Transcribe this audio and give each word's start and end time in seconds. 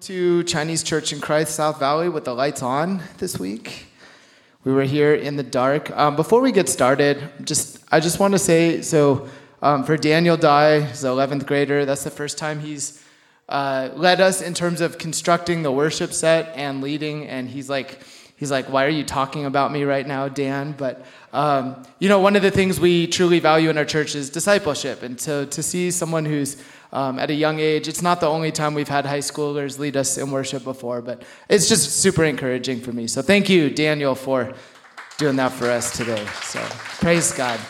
to 0.00 0.44
Chinese 0.44 0.82
Church 0.82 1.14
in 1.14 1.20
Christ 1.20 1.54
South 1.54 1.78
Valley 1.78 2.10
with 2.10 2.26
the 2.26 2.34
lights 2.34 2.62
on 2.62 3.02
this 3.16 3.38
week. 3.38 3.86
We 4.62 4.70
were 4.70 4.82
here 4.82 5.14
in 5.14 5.36
the 5.36 5.42
dark. 5.42 5.90
Um, 5.96 6.14
before 6.14 6.42
we 6.42 6.52
get 6.52 6.68
started, 6.68 7.26
just 7.42 7.82
I 7.90 7.98
just 7.98 8.20
want 8.20 8.32
to 8.32 8.38
say 8.38 8.82
so 8.82 9.30
um, 9.62 9.84
for 9.84 9.96
Daniel 9.96 10.36
Dye, 10.36 10.82
he's 10.82 11.04
an 11.04 11.10
11th 11.10 11.46
grader. 11.46 11.86
That's 11.86 12.04
the 12.04 12.10
first 12.10 12.36
time 12.36 12.60
he's 12.60 13.02
uh, 13.48 13.88
led 13.94 14.20
us 14.20 14.42
in 14.42 14.52
terms 14.52 14.82
of 14.82 14.98
constructing 14.98 15.62
the 15.62 15.72
worship 15.72 16.12
set 16.12 16.54
and 16.54 16.82
leading. 16.82 17.26
And 17.26 17.48
he's 17.48 17.70
like, 17.70 18.02
he's 18.36 18.50
like, 18.50 18.70
why 18.70 18.84
are 18.84 18.90
you 18.90 19.04
talking 19.04 19.46
about 19.46 19.72
me 19.72 19.84
right 19.84 20.06
now, 20.06 20.28
Dan? 20.28 20.74
But 20.76 21.06
um, 21.32 21.82
you 21.98 22.10
know, 22.10 22.20
one 22.20 22.36
of 22.36 22.42
the 22.42 22.50
things 22.50 22.78
we 22.78 23.06
truly 23.06 23.40
value 23.40 23.70
in 23.70 23.78
our 23.78 23.86
church 23.86 24.14
is 24.14 24.28
discipleship, 24.28 25.02
and 25.02 25.18
so 25.18 25.46
to 25.46 25.62
see 25.62 25.90
someone 25.90 26.26
who's 26.26 26.62
um, 26.92 27.18
at 27.18 27.30
a 27.30 27.34
young 27.34 27.60
age. 27.60 27.88
It's 27.88 28.02
not 28.02 28.20
the 28.20 28.28
only 28.28 28.52
time 28.52 28.74
we've 28.74 28.88
had 28.88 29.06
high 29.06 29.18
schoolers 29.18 29.78
lead 29.78 29.96
us 29.96 30.18
in 30.18 30.30
worship 30.30 30.64
before, 30.64 31.02
but 31.02 31.22
it's 31.48 31.68
just 31.68 32.00
super 32.00 32.24
encouraging 32.24 32.80
for 32.80 32.92
me. 32.92 33.06
So 33.06 33.22
thank 33.22 33.48
you, 33.48 33.70
Daniel, 33.70 34.14
for 34.14 34.54
doing 35.18 35.36
that 35.36 35.52
for 35.52 35.70
us 35.70 35.96
today. 35.96 36.24
So 36.42 36.60
praise 37.00 37.32
God. 37.32 37.60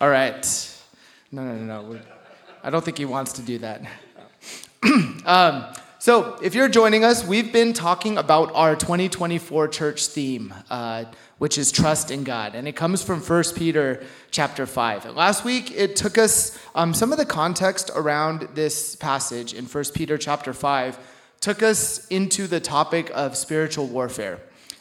All 0.00 0.10
right. 0.10 0.68
No, 1.30 1.44
no, 1.44 1.54
no, 1.54 1.92
no. 1.92 2.00
I 2.64 2.70
don't 2.70 2.84
think 2.84 2.98
he 2.98 3.04
wants 3.04 3.32
to 3.34 3.42
do 3.42 3.58
that. 3.58 3.82
um, 5.24 5.64
so, 6.02 6.36
if 6.42 6.56
you're 6.56 6.68
joining 6.68 7.04
us, 7.04 7.24
we've 7.24 7.52
been 7.52 7.72
talking 7.72 8.18
about 8.18 8.50
our 8.56 8.74
2024 8.74 9.68
church 9.68 10.08
theme, 10.08 10.52
uh, 10.68 11.04
which 11.42 11.58
is 11.58 11.72
trust 11.72 12.12
in 12.12 12.22
God, 12.22 12.54
and 12.54 12.68
it 12.68 12.76
comes 12.76 13.02
from 13.02 13.20
1 13.20 13.42
Peter 13.56 14.04
chapter 14.30 14.64
5. 14.64 15.06
Last 15.16 15.44
week, 15.44 15.72
it 15.72 15.96
took 15.96 16.16
us 16.16 16.56
um, 16.76 16.94
some 16.94 17.10
of 17.10 17.18
the 17.18 17.26
context 17.26 17.90
around 17.96 18.48
this 18.54 18.94
passage 18.94 19.52
in 19.52 19.64
1 19.64 19.84
Peter 19.92 20.16
chapter 20.16 20.52
5 20.52 21.00
took 21.40 21.60
us 21.60 22.06
into 22.06 22.46
the 22.46 22.60
topic 22.60 23.10
of 23.12 23.36
spiritual 23.36 23.88
warfare, 23.88 24.38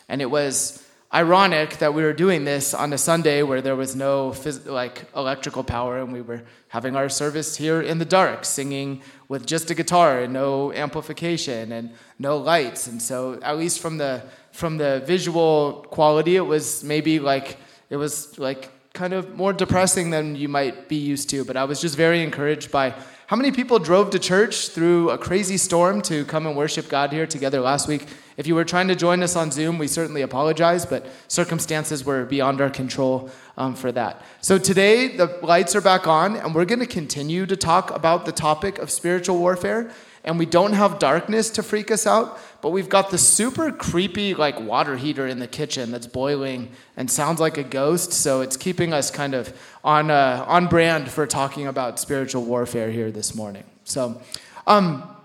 and 0.08 0.22
it 0.22 0.30
was 0.30 0.88
ironic 1.12 1.78
that 1.80 1.96
we 1.96 2.04
were 2.04 2.14
doing 2.14 2.46
this 2.46 2.76
on 2.76 2.94
a 2.94 2.98
Sunday 2.98 3.42
where 3.42 3.62
there 3.62 3.76
was 3.76 3.96
no 3.96 4.30
phys- 4.30 4.66
like 4.66 5.06
electrical 5.16 5.64
power 5.64 5.98
and 5.98 6.14
we 6.14 6.22
were 6.22 6.42
having 6.70 6.96
our 6.96 7.10
service 7.10 7.58
here 7.58 7.82
in 7.82 7.98
the 7.98 8.06
dark 8.06 8.46
singing 8.46 9.02
with 9.28 9.46
just 9.46 9.70
a 9.70 9.76
guitar 9.76 10.22
and 10.22 10.32
no 10.32 10.72
amplification 10.72 11.74
and 11.74 11.92
no 12.18 12.38
lights. 12.38 12.88
And 12.88 13.02
so 13.02 13.40
at 13.42 13.58
least 13.58 13.80
from 13.80 13.98
the 13.98 14.24
from 14.52 14.78
the 14.78 15.02
visual 15.06 15.86
quality 15.90 16.36
it 16.36 16.42
was 16.42 16.84
maybe 16.84 17.20
like 17.20 17.58
it 17.90 17.98
was 17.98 18.38
like 18.38 18.70
kind 18.94 19.14
of 19.14 19.36
more 19.36 19.54
depressing 19.54 20.10
than 20.10 20.36
you 20.36 20.50
might 20.50 20.90
be 20.90 20.98
used 20.98 21.30
to 21.30 21.46
but 21.46 21.56
I 21.56 21.64
was 21.64 21.82
just 21.82 21.96
very 21.96 22.22
encouraged 22.24 22.72
by 22.72 22.94
how 23.32 23.38
many 23.38 23.54
people 23.54 23.80
drove 23.80 24.10
to 24.10 24.20
church 24.20 24.68
through 24.72 25.10
a 25.10 25.18
crazy 25.18 25.56
storm 25.56 26.02
to 26.02 26.26
come 26.26 26.46
and 26.46 26.54
worship 26.54 26.90
God 26.90 27.14
here 27.14 27.26
together 27.26 27.62
last 27.62 27.88
week? 27.88 28.06
If 28.36 28.46
you 28.46 28.56
were 28.56 28.66
trying 28.66 28.90
to 28.90 28.96
join 28.96 29.24
us 29.24 29.38
on 29.38 29.52
Zoom, 29.52 29.78
we 29.78 29.88
certainly 29.88 30.22
apologize, 30.22 30.86
but 30.86 31.08
circumstances 31.30 32.04
were 32.04 32.26
beyond 32.26 32.60
our 32.60 32.70
control 32.70 33.30
um, 33.56 33.74
for 33.74 33.90
that. 33.94 34.22
So 34.42 34.58
today, 34.58 35.16
the 35.16 35.40
lights 35.44 35.78
are 35.78 35.82
back 35.82 36.08
on, 36.08 36.36
and 36.36 36.54
we're 36.54 36.66
going 36.66 36.82
to 36.82 36.86
continue 36.86 37.46
to 37.46 37.56
talk 37.56 37.96
about 37.96 38.26
the 38.26 38.34
topic 38.34 38.80
of 38.80 38.92
spiritual 38.92 39.38
warfare 39.38 39.90
and 40.24 40.38
we 40.38 40.46
don't 40.46 40.74
have 40.74 41.00
darkness 41.00 41.50
to 41.52 41.64
freak 41.64 41.90
us 41.90 42.06
out, 42.06 42.40
but 42.62 42.70
we've 42.70 42.90
got 42.90 43.10
the 43.10 43.18
super 43.18 43.72
creepy 43.72 44.34
like 44.34 44.60
water 44.60 44.96
heater 44.98 45.28
in 45.28 45.40
the 45.40 45.48
kitchen 45.48 45.92
that's 45.92 46.08
boiling 46.08 46.72
and 46.96 47.10
sounds 47.10 47.40
like 47.40 47.58
a 47.58 47.64
ghost. 47.64 48.14
So 48.14 48.42
it's 48.42 48.58
keeping 48.58 48.94
us 48.94 49.10
kind 49.10 49.34
of 49.34 49.54
on 49.84 50.12
uh, 50.12 50.46
on 50.48 50.68
brand 50.68 51.10
for 51.10 51.26
talking 51.26 51.68
about 51.68 52.00
spiritual 52.00 52.44
warfare 52.44 52.92
here 52.92 53.12
this 53.12 53.34
morning. 53.34 53.64
So, 53.84 54.22
um, 54.68 55.16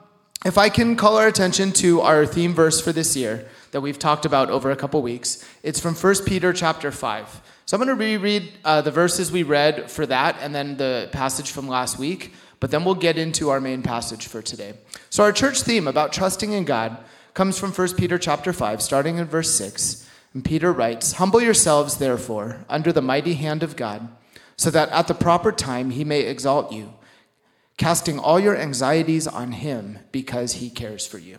if 0.45 0.59
I 0.59 0.69
can 0.69 0.97
call 0.97 1.17
our 1.17 1.27
attention 1.27 1.73
to 1.73 2.01
our 2.03 2.25
theme 2.25 2.55
verse 2.55 2.81
for 2.81 2.93
this 2.93 3.17
year 3.17 3.49
that 3.73 3.81
we've 3.81 3.99
talked 3.99 4.25
about 4.25 4.49
over 4.49 4.71
a 4.71 4.77
couple 4.77 5.03
weeks, 5.03 5.45
it's 5.63 5.81
from 5.81 5.95
1 5.95 6.25
Peter 6.25 6.53
chapter 6.53 6.93
five. 6.93 7.41
So 7.67 7.77
I'm 7.77 7.85
going 7.85 7.99
to 7.99 8.01
reread 8.01 8.53
uh, 8.65 8.81
the 8.81 8.93
verses 8.93 9.33
we 9.33 9.43
read 9.43 9.91
for 9.91 10.07
that, 10.07 10.37
and 10.41 10.55
then 10.55 10.77
the 10.77 11.09
passage 11.11 11.51
from 11.51 11.67
last 11.67 11.99
week. 11.99 12.33
But 12.61 12.71
then 12.71 12.85
we'll 12.85 12.95
get 12.95 13.19
into 13.19 13.51
our 13.51 13.61
main 13.61 13.83
passage 13.83 14.27
for 14.27 14.43
today. 14.43 14.75
So 15.11 15.23
our 15.25 15.33
church 15.33 15.63
theme 15.63 15.87
about 15.87 16.13
trusting 16.13 16.53
in 16.53 16.65
God 16.65 16.97
comes 17.35 17.59
from 17.59 17.73
1 17.73 17.95
Peter 17.95 18.19
chapter 18.19 18.53
5, 18.53 18.81
starting 18.81 19.19
in 19.19 19.27
verse 19.27 19.55
6. 19.55 20.09
And 20.33 20.45
Peter 20.45 20.73
writes, 20.73 21.13
Humble 21.15 21.43
yourselves, 21.43 21.99
therefore, 21.99 22.65
under 22.69 22.93
the 22.93 23.03
mighty 23.03 23.35
hand 23.35 23.63
of 23.63 23.77
God, 23.77 24.09
so 24.57 24.71
that 24.71 24.89
at 24.91 25.07
the 25.07 25.15
proper 25.15 25.53
time 25.53 25.91
he 25.91 26.05
may 26.05 26.21
exalt 26.21 26.73
you, 26.73 26.95
casting 27.77 28.19
all 28.19 28.41
your 28.41 28.57
anxieties 28.57 29.27
on 29.27 29.53
him 29.53 29.99
because 30.13 30.55
he 30.55 30.71
cares 30.71 31.07
for 31.07 31.19
you 31.19 31.39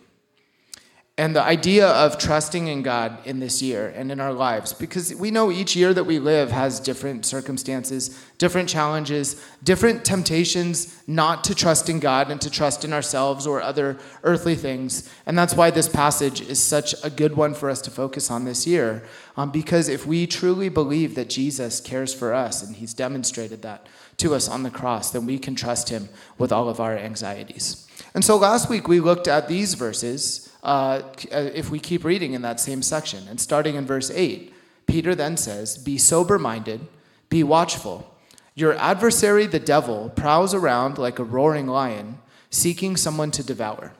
and 1.18 1.34
the 1.34 1.42
idea 1.42 1.88
of 1.88 2.16
trusting 2.16 2.68
in 2.68 2.82
God 2.82 3.18
in 3.26 3.40
this 3.40 3.60
year 3.60 3.92
and 3.96 4.12
in 4.12 4.20
our 4.20 4.32
lives, 4.32 4.72
because 4.72 5.12
we 5.16 5.32
know 5.32 5.50
each 5.50 5.74
year 5.74 5.92
that 5.92 6.04
we 6.04 6.20
live 6.20 6.52
has 6.52 6.78
different 6.78 7.26
circumstances, 7.26 8.16
different 8.38 8.68
challenges, 8.68 9.44
different 9.64 10.04
temptations 10.04 11.02
not 11.08 11.42
to 11.42 11.56
trust 11.56 11.88
in 11.88 11.98
God 11.98 12.30
and 12.30 12.40
to 12.40 12.48
trust 12.48 12.84
in 12.84 12.92
ourselves 12.92 13.48
or 13.48 13.60
other 13.60 13.98
earthly 14.22 14.54
things. 14.54 15.10
And 15.26 15.36
that's 15.36 15.54
why 15.54 15.72
this 15.72 15.88
passage 15.88 16.40
is 16.40 16.62
such 16.62 16.94
a 17.02 17.10
good 17.10 17.36
one 17.36 17.52
for 17.52 17.68
us 17.68 17.82
to 17.82 17.90
focus 17.90 18.30
on 18.30 18.44
this 18.44 18.64
year. 18.64 19.02
Um, 19.36 19.50
because 19.50 19.88
if 19.88 20.06
we 20.06 20.24
truly 20.24 20.68
believe 20.68 21.16
that 21.16 21.28
Jesus 21.28 21.80
cares 21.80 22.14
for 22.14 22.32
us 22.32 22.62
and 22.62 22.76
he's 22.76 22.94
demonstrated 22.94 23.62
that 23.62 23.88
to 24.18 24.36
us 24.36 24.48
on 24.48 24.62
the 24.62 24.70
cross, 24.70 25.10
then 25.10 25.26
we 25.26 25.40
can 25.40 25.56
trust 25.56 25.88
him 25.88 26.10
with 26.38 26.52
all 26.52 26.68
of 26.68 26.78
our 26.78 26.96
anxieties. 26.96 27.88
And 28.14 28.24
so 28.24 28.36
last 28.36 28.70
week 28.70 28.86
we 28.86 29.00
looked 29.00 29.26
at 29.26 29.48
these 29.48 29.74
verses 29.74 30.47
uh, 30.62 31.02
if 31.30 31.70
we 31.70 31.78
keep 31.78 32.04
reading 32.04 32.32
in 32.32 32.42
that 32.42 32.60
same 32.60 32.82
section. 32.82 33.26
And 33.28 33.40
starting 33.40 33.76
in 33.76 33.86
verse 33.86 34.10
8, 34.10 34.52
Peter 34.86 35.14
then 35.14 35.36
says, 35.36 35.78
Be 35.78 35.98
sober 35.98 36.38
minded, 36.38 36.86
be 37.28 37.42
watchful. 37.42 38.14
Your 38.54 38.74
adversary, 38.74 39.46
the 39.46 39.60
devil, 39.60 40.10
prowls 40.16 40.52
around 40.52 40.98
like 40.98 41.18
a 41.18 41.24
roaring 41.24 41.68
lion, 41.68 42.18
seeking 42.50 42.96
someone 42.96 43.30
to 43.32 43.44
devour. 43.44 43.92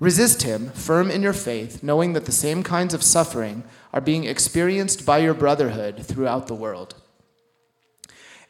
Resist 0.00 0.42
him, 0.42 0.70
firm 0.70 1.10
in 1.10 1.22
your 1.22 1.32
faith, 1.32 1.82
knowing 1.82 2.12
that 2.12 2.24
the 2.24 2.32
same 2.32 2.62
kinds 2.62 2.94
of 2.94 3.02
suffering 3.02 3.64
are 3.92 4.00
being 4.00 4.24
experienced 4.24 5.04
by 5.04 5.18
your 5.18 5.34
brotherhood 5.34 6.06
throughout 6.06 6.46
the 6.46 6.54
world. 6.54 6.94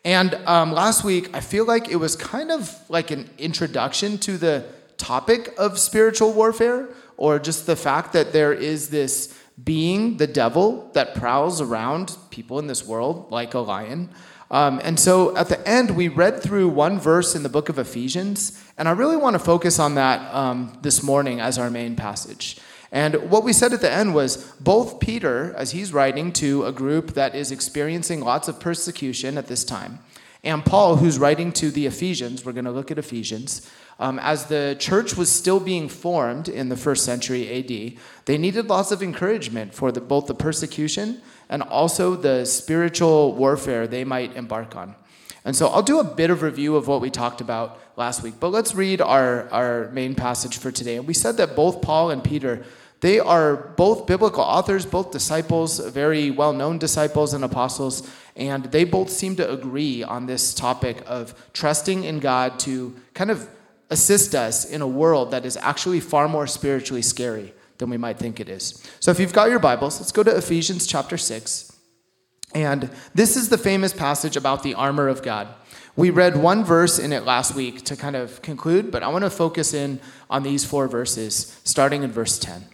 And 0.05 0.35
um, 0.47 0.73
last 0.73 1.05
week, 1.05 1.35
I 1.35 1.41
feel 1.41 1.65
like 1.65 1.89
it 1.89 1.97
was 1.97 2.15
kind 2.15 2.51
of 2.51 2.79
like 2.89 3.11
an 3.11 3.31
introduction 3.39 4.19
to 4.19 4.37
the 4.37 4.67
topic 4.99 5.55
of 5.59 5.79
spiritual 5.79 6.33
warfare, 6.33 6.89
or 7.19 7.39
just 7.39 7.67
the 7.67 7.77
fact 7.77 8.15
that 8.15 8.33
there 8.33 8.55
is 8.55 8.89
this 8.89 9.39
being, 9.63 10.17
the 10.17 10.27
devil, 10.27 10.91
that 10.95 11.15
prowls 11.15 11.61
around 11.61 12.17
people 12.31 12.59
in 12.59 12.67
this 12.67 12.87
world 12.87 13.31
like 13.31 13.53
a 13.55 13.59
lion. 13.59 14.09
Um, 14.51 14.81
and 14.83 14.99
so 14.99 15.37
at 15.37 15.49
the 15.49 15.69
end, 15.69 15.91
we 15.91 16.09
read 16.09 16.43
through 16.43 16.69
one 16.69 16.99
verse 16.99 17.35
in 17.35 17.43
the 17.43 17.49
book 17.51 17.69
of 17.69 17.79
Ephesians, 17.79 18.63
and 18.79 18.89
I 18.89 18.93
really 18.93 19.17
want 19.17 19.35
to 19.35 19.39
focus 19.41 19.79
on 19.79 19.97
that 19.97 20.35
um, 20.35 20.79
this 20.81 21.03
morning 21.03 21.41
as 21.41 21.59
our 21.59 21.69
main 21.69 21.97
passage. 21.97 22.59
And 22.91 23.31
what 23.31 23.45
we 23.45 23.53
said 23.53 23.75
at 23.75 23.83
the 23.83 23.93
end 23.93 24.15
was 24.15 24.53
both 24.61 25.01
Peter, 25.01 25.53
as 25.55 25.73
he's 25.73 25.93
writing 25.93 26.33
to 26.35 26.65
a 26.65 26.73
group 26.73 27.13
that 27.13 27.35
is 27.35 27.53
experiencing 27.53 28.21
lots 28.21 28.49
of 28.49 28.59
persecution 28.59 29.37
at 29.37 29.49
this 29.49 29.65
time, 29.65 29.99
and 30.45 30.65
Paul, 30.65 30.97
who's 30.97 31.19
writing 31.19 31.53
to 31.55 31.71
the 31.71 31.87
Ephesians, 31.87 32.45
we're 32.45 32.53
going 32.53 32.65
to 32.65 32.71
look 32.71 32.91
at 32.91 32.99
Ephesians, 32.99 33.69
um, 33.99 34.19
as 34.21 34.47
the 34.47 34.77
church 34.79 35.17
was 35.17 35.31
still 35.31 35.59
being 35.59 35.89
formed 35.89 36.49
in 36.49 36.69
the 36.69 36.77
first 36.77 37.05
century 37.05 37.49
AD, 37.59 37.99
they 38.27 38.39
needed 38.39 38.69
lots 38.69 38.93
of 38.93 39.03
encouragement 39.03 39.75
for 39.75 39.91
the, 39.91 40.01
both 40.01 40.27
the 40.27 40.35
persecution 40.35 41.21
and 41.49 41.63
also 41.63 42.15
the 42.15 42.45
spiritual 42.45 43.35
warfare 43.35 43.87
they 43.87 44.05
might 44.05 44.37
embark 44.37 44.77
on. 44.77 44.95
And 45.45 45.57
so 45.57 45.69
I'll 45.69 45.83
do 45.83 45.99
a 45.99 46.05
bit 46.05 46.31
of 46.31 46.43
review 46.43 46.77
of 46.77 46.87
what 46.89 47.01
we 47.01 47.11
talked 47.11 47.41
about 47.41 47.81
last 47.97 48.23
week, 48.23 48.35
but 48.39 48.51
let's 48.51 48.75
read 48.75 49.01
our, 49.01 49.49
our 49.51 49.91
main 49.93 50.15
passage 50.15 50.59
for 50.59 50.71
today. 50.71 50.97
And 50.97 51.07
we 51.07 51.15
said 51.15 51.37
that 51.39 51.57
both 51.57 51.83
Paul 51.83 52.11
and 52.11 52.23
Peter, 52.23 52.65
they 53.01 53.19
are 53.19 53.57
both 53.57 54.07
biblical 54.07 54.43
authors, 54.43 54.85
both 54.87 55.11
disciples, 55.11 55.79
very 55.79 56.31
well 56.31 56.53
known 56.53 56.79
disciples 56.79 57.35
and 57.35 57.45
apostles, 57.45 58.09
and 58.37 58.65
they 58.67 58.85
both 58.85 59.11
seem 59.11 59.35
to 59.37 59.51
agree 59.51 60.05
on 60.05 60.27
this 60.27 60.55
topic 60.55 61.03
of 61.07 61.35
trusting 61.53 62.05
in 62.05 62.21
God 62.21 62.59
to 62.61 62.95
kind 63.15 63.31
of 63.31 63.49
assist 63.91 64.35
us 64.35 64.65
in 64.65 64.83
a 64.83 64.87
world 64.87 65.31
that 65.31 65.45
is 65.45 65.57
actually 65.59 66.01
far 66.01 66.29
more 66.29 66.47
spiritually 66.47 67.03
scary 67.03 67.53
than 67.79 67.91
we 67.91 67.97
might 67.97 68.19
think 68.19 68.41
it 68.41 68.49
is. 68.49 68.83
So 69.01 69.11
if 69.11 69.21
you've 69.21 69.33
got 69.33 69.51
your 69.51 69.59
Bibles, 69.59 70.01
let's 70.01 70.13
go 70.13 70.23
to 70.23 70.37
Ephesians 70.37 70.87
chapter 70.87 71.17
6. 71.17 71.73
And 72.55 72.91
this 73.15 73.37
is 73.37 73.49
the 73.49 73.59
famous 73.59 73.93
passage 73.93 74.37
about 74.37 74.63
the 74.63 74.75
armor 74.75 75.09
of 75.09 75.23
God. 75.23 75.49
We 75.97 76.11
read 76.11 76.37
one 76.37 76.65
verse 76.65 76.99
in 76.99 77.13
it 77.13 77.25
last 77.25 77.55
week 77.55 77.85
to 77.87 77.97
kind 77.97 78.17
of 78.17 78.41
conclude, 78.41 78.91
but 78.91 79.03
I 79.03 79.09
want 79.09 79.25
to 79.25 79.31
focus 79.31 79.75
in 79.75 80.01
on 80.31 80.43
these 80.43 80.65
four 80.65 80.87
verses, 80.87 81.61
starting 81.65 82.03
in 82.03 82.13
verse 82.13 82.39
10. 82.39 82.65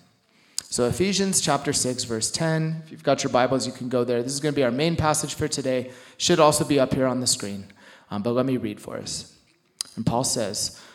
So, 0.75 0.87
Ephesians 0.87 1.41
chapter 1.41 1.73
6, 1.73 2.05
verse 2.05 2.31
10. 2.31 2.83
If 2.85 2.91
you've 2.91 3.05
got 3.05 3.23
your 3.23 3.33
Bibles, 3.33 3.67
you 3.67 3.73
can 3.73 3.89
go 3.89 4.03
there. 4.05 4.23
This 4.23 4.33
is 4.33 4.41
going 4.41 4.53
to 4.53 4.57
be 4.57 4.65
our 4.65 4.73
main 4.73 4.97
passage 4.97 5.35
for 5.35 5.47
today. 5.47 5.93
Should 6.19 6.41
also 6.41 6.65
be 6.65 6.81
up 6.81 6.93
here 6.93 7.07
on 7.07 7.21
the 7.21 7.27
screen. 7.27 7.67
Um, 8.11 8.23
but 8.23 8.33
let 8.33 8.45
me 8.45 8.57
read 8.57 8.81
for 8.81 8.97
us. 8.97 9.35
And 9.97 10.05
Paul 10.05 10.25
says, 10.25 10.81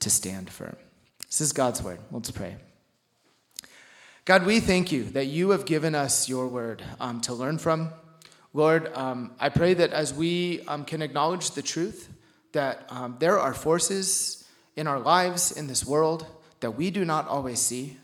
to 0.00 0.10
stand 0.10 0.50
firm. 0.50 0.76
This 1.26 1.40
is 1.40 1.52
God's 1.52 1.82
word. 1.82 1.98
Let's 2.10 2.30
pray. 2.30 2.56
God, 4.24 4.46
we 4.46 4.60
thank 4.60 4.90
you 4.90 5.04
that 5.10 5.26
you 5.26 5.50
have 5.50 5.66
given 5.66 5.94
us 5.94 6.28
your 6.28 6.46
word 6.48 6.82
um, 6.98 7.20
to 7.22 7.34
learn 7.34 7.58
from. 7.58 7.90
Lord, 8.54 8.90
um, 8.94 9.32
I 9.38 9.48
pray 9.48 9.74
that 9.74 9.90
as 9.92 10.14
we 10.14 10.60
um, 10.68 10.84
can 10.84 11.02
acknowledge 11.02 11.50
the 11.50 11.60
truth, 11.60 12.08
that 12.52 12.86
um, 12.88 13.16
there 13.18 13.38
are 13.38 13.52
forces 13.52 14.48
in 14.76 14.86
our 14.86 14.98
lives, 14.98 15.52
in 15.52 15.66
this 15.66 15.84
world, 15.84 16.26
that 16.60 16.70
we 16.70 16.90
do 16.90 17.04
not 17.04 17.28
always 17.28 17.60
see. 17.60 17.98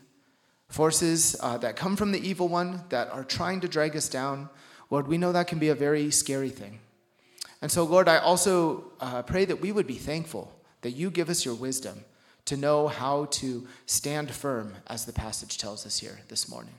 Forces 0.67 1.35
uh, 1.41 1.57
that 1.57 1.75
come 1.75 1.95
from 1.95 2.11
the 2.11 2.19
evil 2.19 2.47
one 2.47 2.83
that 2.89 3.09
are 3.11 3.23
trying 3.23 3.61
to 3.61 3.67
drag 3.67 3.95
us 3.95 4.07
down. 4.07 4.49
Lord, 4.89 5.07
we 5.07 5.17
know 5.17 5.31
that 5.31 5.47
can 5.47 5.57
be 5.57 5.69
a 5.69 5.75
very 5.75 6.11
scary 6.11 6.49
thing. 6.49 6.79
And 7.61 7.71
so, 7.71 7.83
Lord, 7.83 8.07
I 8.07 8.17
also 8.17 8.91
uh, 8.99 9.21
pray 9.23 9.45
that 9.45 9.61
we 9.61 9.71
would 9.71 9.87
be 9.87 9.95
thankful 9.95 10.53
that 10.81 10.91
you 10.91 11.09
give 11.09 11.29
us 11.29 11.45
your 11.45 11.55
wisdom 11.55 12.03
to 12.45 12.57
know 12.57 12.87
how 12.87 13.25
to 13.25 13.67
stand 13.85 14.31
firm, 14.31 14.73
as 14.87 15.05
the 15.05 15.13
passage 15.13 15.57
tells 15.57 15.85
us 15.85 15.99
here 15.99 16.19
this 16.27 16.49
morning. 16.49 16.73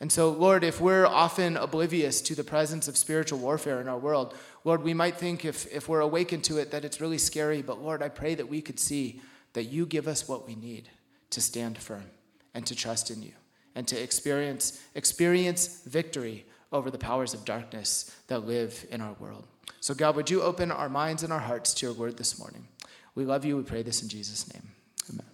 And 0.00 0.10
so, 0.10 0.30
Lord, 0.30 0.64
if 0.64 0.80
we're 0.80 1.06
often 1.06 1.56
oblivious 1.56 2.20
to 2.22 2.34
the 2.34 2.42
presence 2.42 2.88
of 2.88 2.96
spiritual 2.96 3.38
warfare 3.38 3.80
in 3.80 3.88
our 3.88 3.98
world, 3.98 4.34
Lord, 4.64 4.82
we 4.82 4.94
might 4.94 5.16
think 5.16 5.44
if, 5.44 5.72
if 5.72 5.88
we're 5.88 6.00
awakened 6.00 6.42
to 6.44 6.58
it 6.58 6.72
that 6.72 6.84
it's 6.84 7.00
really 7.00 7.18
scary, 7.18 7.62
but 7.62 7.80
Lord, 7.80 8.02
I 8.02 8.08
pray 8.08 8.34
that 8.34 8.48
we 8.48 8.60
could 8.60 8.80
see 8.80 9.20
that 9.52 9.64
you 9.64 9.86
give 9.86 10.08
us 10.08 10.26
what 10.26 10.46
we 10.46 10.56
need 10.56 10.88
to 11.30 11.40
stand 11.40 11.78
firm 11.78 12.06
and 12.52 12.66
to 12.66 12.74
trust 12.74 13.10
in 13.10 13.22
you 13.22 13.32
and 13.74 13.86
to 13.88 13.96
experience, 13.96 14.82
experience 14.94 15.82
victory 15.84 16.46
over 16.72 16.90
the 16.90 16.98
powers 16.98 17.34
of 17.34 17.44
darkness 17.44 18.14
that 18.26 18.46
live 18.46 18.84
in 18.90 19.00
our 19.00 19.14
world. 19.20 19.46
So, 19.80 19.94
God, 19.94 20.16
would 20.16 20.30
you 20.30 20.42
open 20.42 20.70
our 20.72 20.88
minds 20.88 21.22
and 21.22 21.32
our 21.32 21.38
hearts 21.38 21.74
to 21.74 21.86
your 21.86 21.94
word 21.94 22.16
this 22.16 22.38
morning? 22.38 22.66
We 23.14 23.24
love 23.24 23.44
you. 23.44 23.56
We 23.56 23.62
pray 23.62 23.82
this 23.82 24.02
in 24.02 24.08
Jesus' 24.08 24.52
name. 24.52 24.62
Amen. 25.10 25.26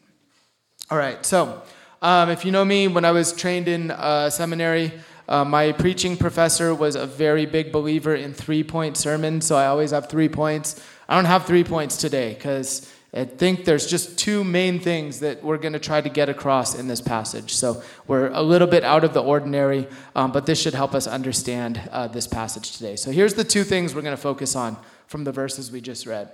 All 0.91 0.99
right, 0.99 1.25
so. 1.25 1.63
Um, 2.01 2.31
if 2.31 2.45
you 2.45 2.53
know 2.53 2.65
me, 2.65 2.87
when 2.87 3.05
I 3.05 3.11
was 3.11 3.33
trained 3.33 3.67
in 3.67 3.91
uh, 3.91 4.31
seminary, 4.31 4.93
uh, 5.29 5.45
my 5.45 5.73
preaching 5.73 6.17
professor 6.17 6.73
was 6.73 6.95
a 6.95 7.07
very 7.07 7.45
big 7.45 7.73
believer 7.73 8.15
in 8.15 8.33
three 8.33 8.63
point 8.63 8.97
sermons, 8.97 9.47
so 9.47 9.57
I 9.57 9.67
always 9.67 9.91
have 9.91 10.09
three 10.09 10.29
points. 10.29 10.81
I 11.09 11.17
don't 11.17 11.25
have 11.25 11.45
three 11.45 11.65
points 11.65 11.97
today 11.97 12.35
because 12.35 12.89
I 13.13 13.25
think 13.25 13.65
there's 13.65 13.87
just 13.89 14.17
two 14.17 14.45
main 14.45 14.79
things 14.79 15.19
that 15.21 15.43
we're 15.43 15.59
going 15.59 15.73
to 15.73 15.81
try 15.81 16.01
to 16.01 16.09
get 16.09 16.29
across 16.29 16.79
in 16.79 16.87
this 16.87 17.01
passage. 17.01 17.55
So 17.55 17.83
we're 18.07 18.29
a 18.29 18.43
little 18.43 18.69
bit 18.69 18.85
out 18.85 19.03
of 19.03 19.13
the 19.13 19.23
ordinary, 19.23 19.89
um, 20.15 20.31
but 20.31 20.47
this 20.47 20.61
should 20.61 20.75
help 20.75 20.95
us 20.95 21.09
understand 21.09 21.81
uh, 21.91 22.07
this 22.07 22.29
passage 22.29 22.77
today. 22.77 22.95
So 22.95 23.11
here's 23.11 23.35
the 23.35 23.45
two 23.45 23.65
things 23.65 23.93
we're 23.93 24.03
going 24.03 24.17
to 24.17 24.23
focus 24.23 24.55
on 24.55 24.77
from 25.09 25.25
the 25.25 25.33
verses 25.33 25.73
we 25.73 25.81
just 25.81 26.07
read. 26.07 26.31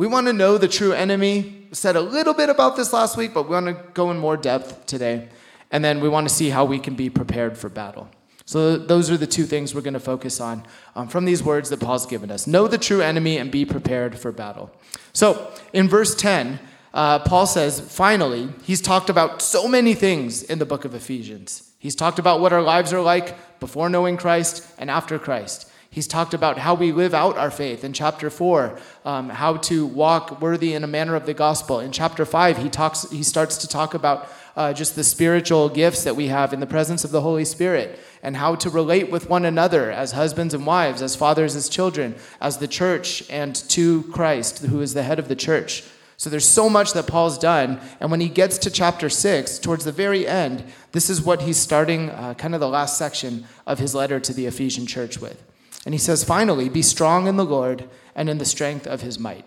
We 0.00 0.06
want 0.06 0.28
to 0.28 0.32
know 0.32 0.56
the 0.56 0.66
true 0.66 0.94
enemy. 0.94 1.68
said 1.72 1.94
a 1.94 2.00
little 2.00 2.32
bit 2.32 2.48
about 2.48 2.74
this 2.74 2.90
last 2.90 3.18
week, 3.18 3.34
but 3.34 3.42
we 3.42 3.50
want 3.50 3.66
to 3.66 3.76
go 3.92 4.10
in 4.10 4.16
more 4.16 4.34
depth 4.34 4.86
today. 4.86 5.28
And 5.70 5.84
then 5.84 6.00
we 6.00 6.08
want 6.08 6.26
to 6.26 6.34
see 6.34 6.48
how 6.48 6.64
we 6.64 6.78
can 6.78 6.94
be 6.94 7.10
prepared 7.10 7.58
for 7.58 7.68
battle. 7.68 8.08
So, 8.46 8.78
those 8.78 9.10
are 9.10 9.18
the 9.18 9.26
two 9.26 9.44
things 9.44 9.74
we're 9.74 9.82
going 9.82 9.92
to 9.92 10.00
focus 10.00 10.40
on 10.40 10.64
um, 10.96 11.06
from 11.06 11.26
these 11.26 11.42
words 11.42 11.68
that 11.68 11.80
Paul's 11.80 12.06
given 12.06 12.30
us 12.30 12.46
know 12.46 12.66
the 12.66 12.78
true 12.78 13.02
enemy 13.02 13.36
and 13.36 13.50
be 13.50 13.66
prepared 13.66 14.18
for 14.18 14.32
battle. 14.32 14.70
So, 15.12 15.52
in 15.74 15.86
verse 15.86 16.14
10, 16.14 16.58
uh, 16.94 17.18
Paul 17.18 17.44
says, 17.44 17.78
finally, 17.78 18.48
he's 18.62 18.80
talked 18.80 19.10
about 19.10 19.42
so 19.42 19.68
many 19.68 19.92
things 19.92 20.42
in 20.42 20.58
the 20.58 20.64
book 20.64 20.86
of 20.86 20.94
Ephesians. 20.94 21.72
He's 21.78 21.94
talked 21.94 22.18
about 22.18 22.40
what 22.40 22.54
our 22.54 22.62
lives 22.62 22.94
are 22.94 23.02
like 23.02 23.60
before 23.60 23.90
knowing 23.90 24.16
Christ 24.16 24.66
and 24.78 24.90
after 24.90 25.18
Christ. 25.18 25.69
He's 25.92 26.06
talked 26.06 26.34
about 26.34 26.56
how 26.56 26.74
we 26.74 26.92
live 26.92 27.14
out 27.14 27.36
our 27.36 27.50
faith 27.50 27.82
in 27.82 27.92
chapter 27.92 28.30
four, 28.30 28.78
um, 29.04 29.28
how 29.28 29.56
to 29.56 29.84
walk 29.84 30.40
worthy 30.40 30.74
in 30.74 30.84
a 30.84 30.86
manner 30.86 31.16
of 31.16 31.26
the 31.26 31.34
gospel. 31.34 31.80
In 31.80 31.90
chapter 31.90 32.24
five, 32.24 32.58
he 32.58 32.68
talks. 32.68 33.10
He 33.10 33.24
starts 33.24 33.56
to 33.58 33.68
talk 33.68 33.94
about 33.94 34.28
uh, 34.54 34.72
just 34.72 34.94
the 34.94 35.02
spiritual 35.02 35.68
gifts 35.68 36.04
that 36.04 36.14
we 36.14 36.28
have 36.28 36.52
in 36.52 36.60
the 36.60 36.66
presence 36.66 37.02
of 37.02 37.10
the 37.10 37.22
Holy 37.22 37.44
Spirit, 37.44 37.98
and 38.22 38.36
how 38.36 38.54
to 38.54 38.70
relate 38.70 39.10
with 39.10 39.28
one 39.28 39.44
another 39.44 39.90
as 39.90 40.12
husbands 40.12 40.54
and 40.54 40.64
wives, 40.64 41.02
as 41.02 41.16
fathers, 41.16 41.56
as 41.56 41.68
children, 41.68 42.14
as 42.40 42.58
the 42.58 42.68
church, 42.68 43.28
and 43.28 43.56
to 43.70 44.04
Christ, 44.12 44.60
who 44.60 44.80
is 44.80 44.94
the 44.94 45.02
head 45.02 45.18
of 45.18 45.26
the 45.26 45.34
church. 45.34 45.82
So 46.16 46.30
there's 46.30 46.46
so 46.46 46.68
much 46.68 46.92
that 46.92 47.08
Paul's 47.08 47.38
done. 47.38 47.80
And 47.98 48.12
when 48.12 48.20
he 48.20 48.28
gets 48.28 48.58
to 48.58 48.70
chapter 48.70 49.08
six, 49.08 49.58
towards 49.58 49.84
the 49.84 49.90
very 49.90 50.24
end, 50.24 50.62
this 50.92 51.10
is 51.10 51.20
what 51.20 51.42
he's 51.42 51.56
starting 51.56 52.10
uh, 52.10 52.34
kind 52.34 52.54
of 52.54 52.60
the 52.60 52.68
last 52.68 52.96
section 52.96 53.46
of 53.66 53.80
his 53.80 53.92
letter 53.92 54.20
to 54.20 54.32
the 54.32 54.46
Ephesian 54.46 54.86
church 54.86 55.18
with. 55.18 55.42
And 55.84 55.94
he 55.94 55.98
says, 55.98 56.24
finally, 56.24 56.68
be 56.68 56.82
strong 56.82 57.26
in 57.26 57.36
the 57.36 57.44
Lord 57.44 57.88
and 58.14 58.28
in 58.28 58.38
the 58.38 58.44
strength 58.44 58.86
of 58.86 59.00
his 59.00 59.18
might. 59.18 59.44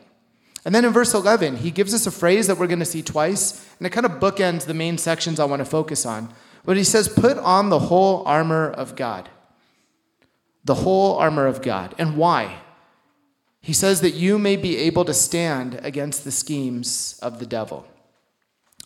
And 0.65 0.74
then 0.74 0.85
in 0.85 0.94
verse 0.94 1.13
11, 1.13 1.57
he 1.57 1.71
gives 1.71 1.94
us 1.94 2.07
a 2.07 2.12
phrase 2.12 2.47
that 2.47 2.57
we're 2.57 2.68
going 2.68 2.80
to 2.80 2.85
see 2.85 3.01
twice, 3.01 3.68
and 3.77 3.85
it 3.85 3.91
kind 3.91 4.06
of 4.06 4.13
bookends 4.13 4.65
the 4.65 4.74
main 4.74 4.97
sections 4.97 5.39
I 5.39 5.45
want 5.45 5.59
to 5.59 5.65
focus 5.65 6.06
on. 6.06 6.33
But 6.65 6.77
he 6.77 6.83
says, 6.83 7.09
put 7.09 7.38
on 7.38 7.69
the 7.69 7.80
whole 7.80 8.24
armor 8.25 8.69
of 8.69 8.95
God. 8.95 9.30
The 10.63 10.75
whole 10.75 11.18
armor 11.18 11.45
of 11.45 11.62
God. 11.62 11.94
And 11.97 12.15
why? 12.15 12.62
He 13.59 13.74
says 13.74 14.01
that 14.01 14.13
you 14.13 14.39
may 14.39 14.56
be 14.56 14.77
able 14.77 15.06
to 15.06 15.13
stand 15.13 15.80
against 15.83 16.24
the 16.24 16.31
schemes 16.31 17.19
of 17.21 17.39
the 17.39 17.45
devil. 17.45 17.85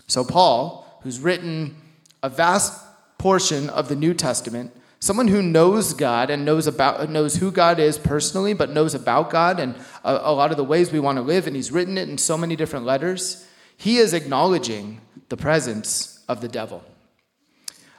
So, 0.07 0.23
Paul, 0.23 0.99
who's 1.03 1.19
written 1.19 1.75
a 2.23 2.29
vast 2.29 2.83
portion 3.17 3.69
of 3.69 3.89
the 3.89 3.95
New 3.95 4.13
Testament, 4.13 4.75
Someone 4.99 5.27
who 5.27 5.43
knows 5.43 5.93
God 5.93 6.29
and 6.29 6.43
knows 6.43 6.65
about 6.65 7.09
knows 7.09 7.35
who 7.35 7.51
God 7.51 7.79
is 7.79 7.97
personally, 7.97 8.53
but 8.53 8.71
knows 8.71 8.95
about 8.95 9.29
God 9.29 9.59
and 9.59 9.75
a, 10.03 10.13
a 10.23 10.33
lot 10.33 10.51
of 10.51 10.57
the 10.57 10.63
ways 10.63 10.91
we 10.91 10.99
want 10.99 11.17
to 11.17 11.21
live, 11.21 11.45
and 11.45 11.55
he's 11.55 11.71
written 11.71 11.97
it 11.97 12.09
in 12.09 12.17
so 12.17 12.37
many 12.37 12.55
different 12.55 12.85
letters. 12.85 13.47
He 13.75 13.97
is 13.97 14.13
acknowledging 14.13 15.01
the 15.29 15.37
presence 15.37 16.23
of 16.27 16.41
the 16.41 16.47
devil. 16.47 16.83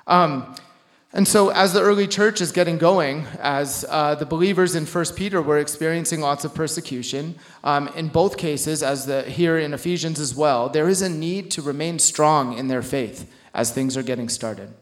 Um, 0.08 0.56
and 1.12 1.26
so, 1.26 1.50
as 1.50 1.72
the 1.72 1.80
early 1.80 2.06
church 2.06 2.40
is 2.40 2.52
getting 2.52 2.76
going, 2.76 3.24
as 3.40 3.86
uh, 3.88 4.14
the 4.16 4.26
believers 4.26 4.74
in 4.74 4.84
1 4.84 5.04
Peter 5.16 5.40
were 5.40 5.58
experiencing 5.58 6.20
lots 6.20 6.44
of 6.44 6.54
persecution, 6.54 7.36
um, 7.64 7.88
in 7.88 8.08
both 8.08 8.36
cases, 8.36 8.82
as 8.82 9.06
the, 9.06 9.22
here 9.22 9.56
in 9.56 9.72
Ephesians 9.72 10.20
as 10.20 10.34
well, 10.34 10.68
there 10.68 10.88
is 10.88 11.00
a 11.00 11.08
need 11.08 11.50
to 11.52 11.62
remain 11.62 11.98
strong 11.98 12.58
in 12.58 12.68
their 12.68 12.82
faith 12.82 13.32
as 13.54 13.70
things 13.70 13.96
are 13.96 14.02
getting 14.02 14.28
started. 14.28 14.74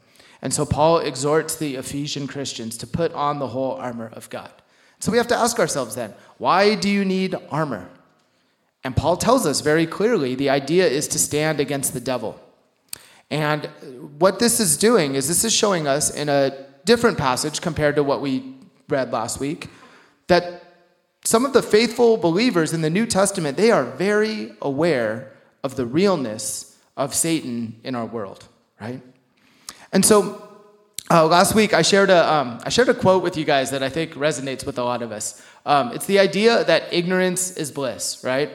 And 0.43 0.53
so 0.53 0.67
Paul 0.67 0.99
exhorts 0.99 1.57
the 1.57 1.77
Ephesian 1.77 2.27
Christians 2.27 2.77
to 2.79 2.87
put 2.87 3.13
on 3.13 3.39
the 3.39 3.49
whole 3.49 3.73
armor 3.73 4.11
of 4.13 4.29
God. 4.31 4.51
So 4.99 5.11
we 5.11 5.19
have 5.19 5.29
to 5.29 5.37
ask 5.37 5.59
ourselves 5.59 5.95
then, 5.95 6.15
why 6.39 6.75
do 6.75 6.89
you 6.89 7.05
need 7.05 7.35
armor? 7.51 7.89
And 8.85 8.97
Paul 8.97 9.17
tells 9.17 9.47
us 9.47 9.61
very 9.61 9.87
clearly 9.87 10.35
the 10.35 10.51
idea 10.51 10.87
is 10.87 11.09
to 11.09 11.19
stand 11.19 11.61
against 11.61 11.93
the 11.93 12.01
devil. 12.01 12.41
And 13.31 13.69
what 14.19 14.39
this 14.39 14.61
is 14.61 14.77
doing 14.77 15.17
is 15.17 15.27
this 15.27 15.45
is 15.45 15.53
showing 15.53 15.87
us 15.89 16.15
in 16.15 16.29
a 16.29 16.67
different 16.85 17.19
passage 17.19 17.61
compared 17.61 17.97
to 17.97 18.05
what 18.05 18.21
we 18.21 18.55
read 18.89 19.13
last 19.13 19.41
week 19.41 19.69
that 20.29 20.63
some 21.25 21.45
of 21.45 21.53
the 21.53 21.63
faithful 21.63 22.17
believers 22.17 22.73
in 22.73 22.83
the 22.83 22.91
New 22.91 23.07
Testament 23.07 23.57
they 23.57 23.73
are 23.73 23.85
very 23.85 24.53
aware 24.63 25.33
of 25.65 25.75
the 25.75 25.85
realness 25.85 26.79
of 26.97 27.13
Satan 27.15 27.81
in 27.83 27.97
our 27.97 28.07
world, 28.07 28.47
right? 28.81 29.03
And 29.93 30.05
so 30.05 30.43
uh, 31.11 31.27
last 31.27 31.55
week 31.55 31.73
I 31.73 31.83
shared, 31.83 32.11
a, 32.11 32.33
um, 32.33 32.59
I 32.65 32.69
shared 32.69 32.89
a 32.89 32.95
quote 32.95 33.23
with 33.23 33.37
you 33.37 33.45
guys 33.45 33.71
that 33.71 33.83
I 33.83 33.89
think 33.89 34.15
resonates 34.15 34.67
with 34.67 34.79
a 34.79 34.85
lot 34.85 35.03
of 35.03 35.13
us. 35.13 35.43
Um, 35.65 35.93
it's 35.93 36.07
the 36.07 36.19
idea 36.19 36.65
that 36.65 36.93
ignorance 36.93 37.57
is 37.57 37.71
bliss, 37.71 38.23
right? 38.25 38.51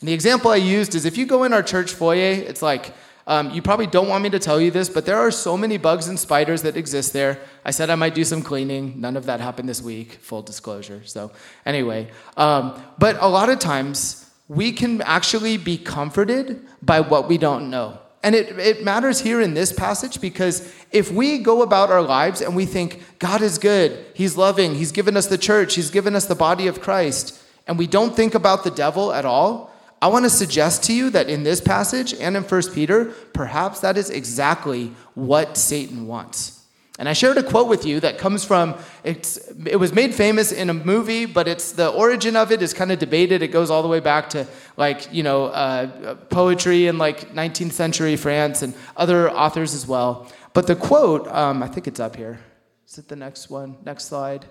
And 0.00 0.08
the 0.08 0.12
example 0.12 0.50
I 0.50 0.56
used 0.56 0.94
is 0.94 1.04
if 1.04 1.18
you 1.18 1.26
go 1.26 1.44
in 1.44 1.52
our 1.52 1.62
church 1.62 1.92
foyer, 1.92 2.32
it's 2.32 2.62
like, 2.62 2.92
um, 3.26 3.50
you 3.50 3.60
probably 3.60 3.86
don't 3.86 4.08
want 4.08 4.22
me 4.22 4.30
to 4.30 4.38
tell 4.38 4.58
you 4.58 4.70
this, 4.70 4.88
but 4.88 5.04
there 5.04 5.18
are 5.18 5.30
so 5.30 5.56
many 5.56 5.76
bugs 5.76 6.08
and 6.08 6.18
spiders 6.18 6.62
that 6.62 6.78
exist 6.78 7.12
there. 7.12 7.38
I 7.62 7.72
said 7.72 7.90
I 7.90 7.94
might 7.94 8.14
do 8.14 8.24
some 8.24 8.40
cleaning. 8.40 8.98
None 9.00 9.18
of 9.18 9.26
that 9.26 9.40
happened 9.40 9.68
this 9.68 9.82
week, 9.82 10.12
full 10.12 10.40
disclosure. 10.40 11.02
So, 11.04 11.30
anyway, 11.66 12.10
um, 12.38 12.82
but 12.96 13.18
a 13.20 13.28
lot 13.28 13.50
of 13.50 13.58
times 13.58 14.30
we 14.48 14.72
can 14.72 15.02
actually 15.02 15.58
be 15.58 15.76
comforted 15.76 16.66
by 16.80 17.00
what 17.00 17.28
we 17.28 17.36
don't 17.36 17.68
know. 17.68 17.98
And 18.22 18.34
it, 18.34 18.58
it 18.58 18.84
matters 18.84 19.20
here 19.20 19.40
in 19.40 19.54
this 19.54 19.72
passage 19.72 20.20
because 20.20 20.74
if 20.90 21.12
we 21.12 21.38
go 21.38 21.62
about 21.62 21.90
our 21.90 22.02
lives 22.02 22.40
and 22.40 22.56
we 22.56 22.66
think 22.66 23.02
God 23.18 23.42
is 23.42 23.58
good, 23.58 24.04
He's 24.14 24.36
loving, 24.36 24.74
He's 24.74 24.92
given 24.92 25.16
us 25.16 25.26
the 25.26 25.38
church, 25.38 25.74
He's 25.74 25.90
given 25.90 26.16
us 26.16 26.26
the 26.26 26.34
body 26.34 26.66
of 26.66 26.80
Christ, 26.80 27.40
and 27.66 27.78
we 27.78 27.86
don't 27.86 28.16
think 28.16 28.34
about 28.34 28.64
the 28.64 28.70
devil 28.70 29.12
at 29.12 29.24
all, 29.24 29.72
I 30.00 30.08
want 30.08 30.24
to 30.24 30.30
suggest 30.30 30.84
to 30.84 30.92
you 30.92 31.10
that 31.10 31.28
in 31.28 31.42
this 31.42 31.60
passage 31.60 32.14
and 32.14 32.36
in 32.36 32.42
1 32.42 32.62
Peter, 32.72 33.06
perhaps 33.32 33.80
that 33.80 33.96
is 33.96 34.10
exactly 34.10 34.92
what 35.14 35.56
Satan 35.56 36.06
wants. 36.06 36.57
And 36.98 37.08
I 37.08 37.12
shared 37.12 37.38
a 37.38 37.44
quote 37.44 37.68
with 37.68 37.86
you 37.86 38.00
that 38.00 38.18
comes 38.18 38.44
from, 38.44 38.74
it 39.04 39.78
was 39.78 39.92
made 39.92 40.16
famous 40.16 40.50
in 40.50 40.68
a 40.68 40.74
movie, 40.74 41.26
but 41.26 41.46
it's 41.46 41.70
the 41.70 41.90
origin 41.90 42.34
of 42.34 42.50
it 42.50 42.60
is 42.60 42.74
kind 42.74 42.90
of 42.90 42.98
debated. 42.98 43.40
It 43.40 43.48
goes 43.48 43.70
all 43.70 43.82
the 43.82 43.88
way 43.88 44.00
back 44.00 44.28
to 44.30 44.48
like, 44.76 45.12
you 45.12 45.22
know, 45.22 45.44
uh, 45.44 46.16
poetry 46.28 46.88
in 46.88 46.98
like 46.98 47.32
19th 47.32 47.72
century 47.72 48.16
France 48.16 48.62
and 48.62 48.74
other 48.96 49.30
authors 49.30 49.74
as 49.74 49.86
well. 49.86 50.28
But 50.54 50.66
the 50.66 50.74
quote, 50.74 51.28
um, 51.28 51.62
I 51.62 51.68
think 51.68 51.86
it's 51.86 52.00
up 52.00 52.16
here. 52.16 52.40
Is 52.88 52.98
it 52.98 53.06
the 53.06 53.16
next 53.16 53.48
one? 53.48 53.76
Next 53.84 54.06
slide. 54.06 54.46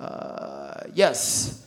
Uh, 0.00 0.84
yes. 0.94 1.66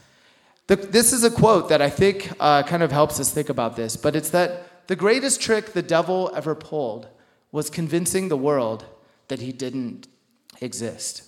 The, 0.66 0.78
this 0.78 1.14
is 1.14 1.24
a 1.24 1.30
quote 1.30 1.70
that 1.70 1.82
I 1.82 1.92
think 1.92 2.32
uh, 2.40 2.64
kind 2.64 2.82
of 2.82 2.92
helps 2.92 3.20
us 3.20 3.32
think 3.32 3.50
about 3.50 3.76
this, 3.76 3.98
but 3.98 4.16
it's 4.16 4.32
that 4.32 4.88
the 4.88 4.96
greatest 4.96 5.42
trick 5.42 5.74
the 5.74 5.84
devil 5.84 6.32
ever 6.36 6.56
pulled 6.56 7.08
was 7.52 7.70
convincing 7.70 8.30
the 8.30 8.38
world 8.38 8.86
that 9.32 9.40
he 9.40 9.54
didn't 9.54 10.10
exist. 10.60 11.24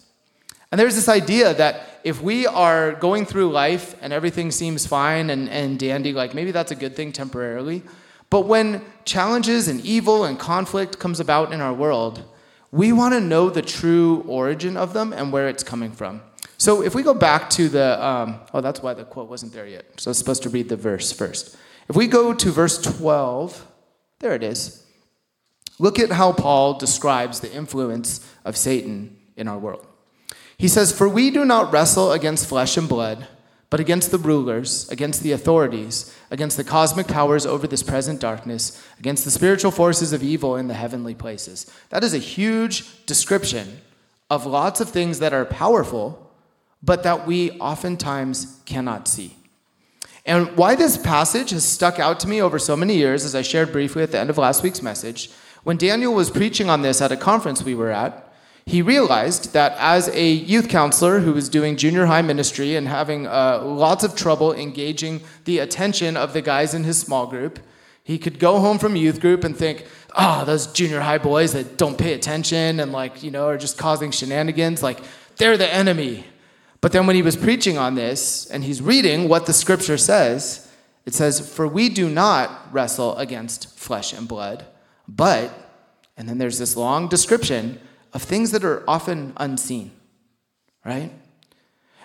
And 0.72 0.80
there's 0.80 0.96
this 0.96 1.08
idea 1.08 1.54
that 1.54 2.02
if 2.04 2.22
we 2.22 2.46
are 2.46 2.92
going 2.92 3.26
through 3.26 3.50
life 3.52 3.96
and 4.02 4.12
everything 4.12 4.52
seems 4.52 4.86
fine 4.86 5.30
and, 5.30 5.48
and 5.48 5.80
dandy, 5.80 6.12
like 6.12 6.34
maybe 6.34 6.52
that's 6.52 6.72
a 6.72 6.76
good 6.76 6.98
thing 6.98 7.14
temporarily. 7.14 7.82
But 8.30 8.42
when 8.42 8.82
challenges 9.06 9.70
and 9.70 9.80
evil 9.86 10.26
and 10.26 10.38
conflict 10.38 11.00
comes 11.00 11.22
about 11.22 11.54
in 11.54 11.62
our 11.62 11.74
world, 11.74 12.26
we 12.72 12.92
want 12.92 13.14
to 13.14 13.22
know 13.22 13.50
the 13.50 13.62
true 13.62 14.26
origin 14.28 14.76
of 14.76 14.92
them 14.92 15.14
and 15.14 15.32
where 15.32 15.48
it's 15.48 15.64
coming 15.64 15.94
from. 15.94 16.22
So 16.58 16.84
if 16.84 16.94
we 16.94 17.04
go 17.04 17.14
back 17.14 17.50
to 17.52 17.70
the, 17.70 18.06
um, 18.06 18.42
oh, 18.54 18.60
that's 18.60 18.82
why 18.82 18.94
the 18.94 19.06
quote 19.06 19.30
wasn't 19.30 19.54
there 19.54 19.68
yet. 19.68 19.86
So 19.98 20.10
I 20.10 20.12
was 20.12 20.18
supposed 20.18 20.44
to 20.44 20.50
read 20.50 20.68
the 20.68 20.76
verse 20.76 21.14
first. 21.14 21.56
If 21.88 21.96
we 21.96 22.08
go 22.08 22.34
to 22.34 22.52
verse 22.52 22.82
12, 22.82 23.66
there 24.20 24.34
it 24.34 24.44
is. 24.44 24.83
Look 25.84 26.00
at 26.00 26.12
how 26.12 26.32
Paul 26.32 26.75
describes 26.75 27.42
the 27.42 27.54
influence 27.54 28.25
of 28.46 28.56
Satan 28.56 29.18
in 29.36 29.50
our 29.50 29.60
world. 29.60 29.86
He 30.58 30.70
says, 30.70 30.98
For 30.98 31.10
we 31.10 31.30
do 31.30 31.44
not 31.44 31.74
wrestle 31.74 32.13
against 32.13 32.48
flesh 32.48 32.78
and 32.78 32.88
blood, 32.88 33.28
but 33.70 33.82
against 33.82 34.10
the 34.10 34.18
rulers, 34.18 34.88
against 34.88 35.24
the 35.24 35.34
authorities, 35.34 36.16
against 36.32 36.56
the 36.56 36.63
cosmic 36.63 37.08
powers 37.08 37.46
over 37.46 37.68
this 37.68 37.84
present 37.84 38.22
darkness, 38.22 38.82
against 38.98 39.25
the 39.25 39.32
spiritual 39.32 39.72
forces 39.72 40.13
of 40.13 40.24
evil 40.24 40.56
in 40.56 40.70
the 40.70 40.74
heavenly 40.74 41.13
places. 41.13 41.70
That 41.90 42.06
is 42.06 42.13
a 42.13 42.18
huge 42.18 43.06
description 43.06 43.82
of 44.30 44.46
lots 44.46 44.80
of 44.80 44.88
things 44.88 45.20
that 45.20 45.34
are 45.34 45.44
powerful, 45.44 46.32
but 46.82 47.04
that 47.04 47.28
we 47.28 47.60
oftentimes 47.60 48.62
cannot 48.66 49.10
see. 49.10 49.36
And 50.25 50.56
why 50.56 50.75
this 50.75 50.98
passage 50.98 51.50
has 51.50 51.66
stuck 51.66 52.00
out 52.00 52.22
to 52.22 52.30
me 52.30 52.42
over 52.42 52.58
so 52.58 52.78
many 52.78 52.96
years, 52.96 53.25
as 53.25 53.36
I 53.36 53.42
shared 53.42 53.74
briefly 53.74 54.02
at 54.02 54.13
the 54.13 54.20
end 54.22 54.30
of 54.30 54.38
last 54.38 54.63
week's 54.63 54.82
message, 54.82 55.30
when 55.63 55.77
Daniel 55.77 56.13
was 56.13 56.29
preaching 56.29 56.70
on 56.70 56.82
this 56.82 57.01
at 57.01 57.12
a 57.12 57.17
conference 57.17 57.63
we 57.63 57.75
were 57.75 57.91
at, 57.91 58.34
he 58.65 58.82
realized 58.82 59.53
that 59.53 59.75
as 59.77 60.08
a 60.10 60.32
youth 60.32 60.70
counselor 60.70 61.20
who 61.20 61.34
was 61.34 61.50
doing 61.50 61.75
junior 61.75 62.05
high 62.05 62.22
ministry 62.22 62.75
and 62.75 62.88
having 62.88 63.27
uh, 63.27 63.62
lots 63.63 64.03
of 64.03 64.15
trouble 64.15 64.53
engaging 64.53 65.22
the 65.46 65.60
attention 65.60 66.15
of 66.15 66.34
the 66.34 66.41
guys 66.41 66.74
in 66.74 66.84
his 66.84 66.98
small 66.98 67.27
group, 67.27 67.60
he 68.03 68.17
could 68.17 68.39
go 68.39 68.60
home 68.60 68.79
from 68.79 68.96
youth 68.96 69.20
group 69.20 69.43
and 69.43 69.55
think, 69.55 69.86
oh, 70.15 70.43
those 70.46 70.67
junior 70.67 71.01
high 71.01 71.17
boys 71.17 71.53
that 71.53 71.77
don't 71.77 71.98
pay 71.98 72.13
attention 72.13 72.79
and 72.79 72.91
like, 72.91 73.24
you 73.24 73.32
know, 73.32 73.48
are 73.48 73.58
just 73.58 73.77
causing 73.77 74.12
shenanigans, 74.12 74.82
like 74.82 75.00
they're 75.38 75.58
the 75.58 75.74
enemy. 75.74 76.25
But 76.79 76.91
then 76.91 77.08
when 77.08 77.15
he 77.15 77.22
was 77.22 77.38
preaching 77.38 77.77
on 77.77 77.96
this 77.96 78.46
and 78.48 78.63
he's 78.63 78.82
reading 78.82 79.29
what 79.29 79.46
the 79.46 79.53
scripture 79.53 79.98
says, 79.98 80.70
it 81.05 81.13
says, 81.13 81.53
For 81.53 81.67
we 81.67 81.89
do 81.89 82.10
not 82.10 82.74
wrestle 82.74 83.15
against 83.17 83.77
flesh 83.77 84.12
and 84.13 84.27
blood 84.27 84.65
but, 85.08 85.52
and 86.18 86.28
then 86.28 86.38
there's 86.38 86.60
this 86.60 86.76
long 86.76 87.08
description 87.08 87.80
of 88.14 88.22
things 88.22 88.52
that 88.52 88.64
are 88.64 88.84
often 88.88 89.34
unseen, 89.38 89.92
right? 90.86 91.12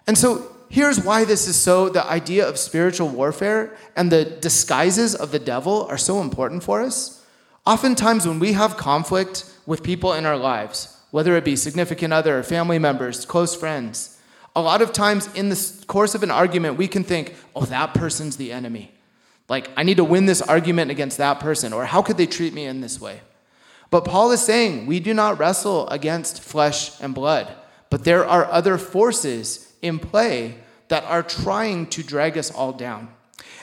And 0.06 0.16
so 0.16 0.50
here's 0.70 1.02
why 1.02 1.24
this 1.24 1.46
is 1.46 1.56
so 1.56 1.88
the 1.88 2.04
idea 2.06 2.48
of 2.48 2.58
spiritual 2.58 3.08
warfare 3.08 3.76
and 3.96 4.10
the 4.10 4.24
disguises 4.24 5.14
of 5.14 5.30
the 5.30 5.38
devil 5.38 5.86
are 5.86 5.98
so 5.98 6.20
important 6.20 6.62
for 6.62 6.82
us. 6.82 7.24
Oftentimes, 7.66 8.26
when 8.26 8.38
we 8.38 8.52
have 8.52 8.78
conflict 8.78 9.44
with 9.66 9.82
people 9.82 10.14
in 10.14 10.24
our 10.24 10.38
lives, 10.38 10.96
whether 11.10 11.36
it 11.36 11.44
be 11.44 11.56
significant 11.56 12.12
other, 12.12 12.42
family 12.42 12.78
members, 12.78 13.26
close 13.26 13.54
friends, 13.54 14.18
a 14.56 14.62
lot 14.62 14.80
of 14.80 14.92
times 14.92 15.32
in 15.34 15.50
the 15.50 15.84
course 15.86 16.14
of 16.14 16.22
an 16.22 16.30
argument, 16.30 16.78
we 16.78 16.88
can 16.88 17.04
think, 17.04 17.34
oh, 17.54 17.64
that 17.66 17.94
person's 17.94 18.36
the 18.36 18.50
enemy. 18.50 18.90
Like, 19.48 19.70
I 19.76 19.82
need 19.82 19.96
to 19.96 20.04
win 20.04 20.26
this 20.26 20.42
argument 20.42 20.90
against 20.90 21.18
that 21.18 21.40
person, 21.40 21.72
or 21.72 21.86
how 21.86 22.02
could 22.02 22.18
they 22.18 22.26
treat 22.26 22.52
me 22.52 22.66
in 22.66 22.80
this 22.80 23.00
way? 23.00 23.20
But 23.90 24.04
Paul 24.04 24.30
is 24.32 24.42
saying 24.42 24.86
we 24.86 25.00
do 25.00 25.14
not 25.14 25.38
wrestle 25.38 25.88
against 25.88 26.42
flesh 26.42 27.00
and 27.00 27.14
blood, 27.14 27.54
but 27.88 28.04
there 28.04 28.26
are 28.26 28.44
other 28.44 28.76
forces 28.76 29.72
in 29.80 29.98
play 29.98 30.56
that 30.88 31.04
are 31.04 31.22
trying 31.22 31.86
to 31.86 32.02
drag 32.02 32.36
us 32.36 32.50
all 32.50 32.72
down. 32.72 33.08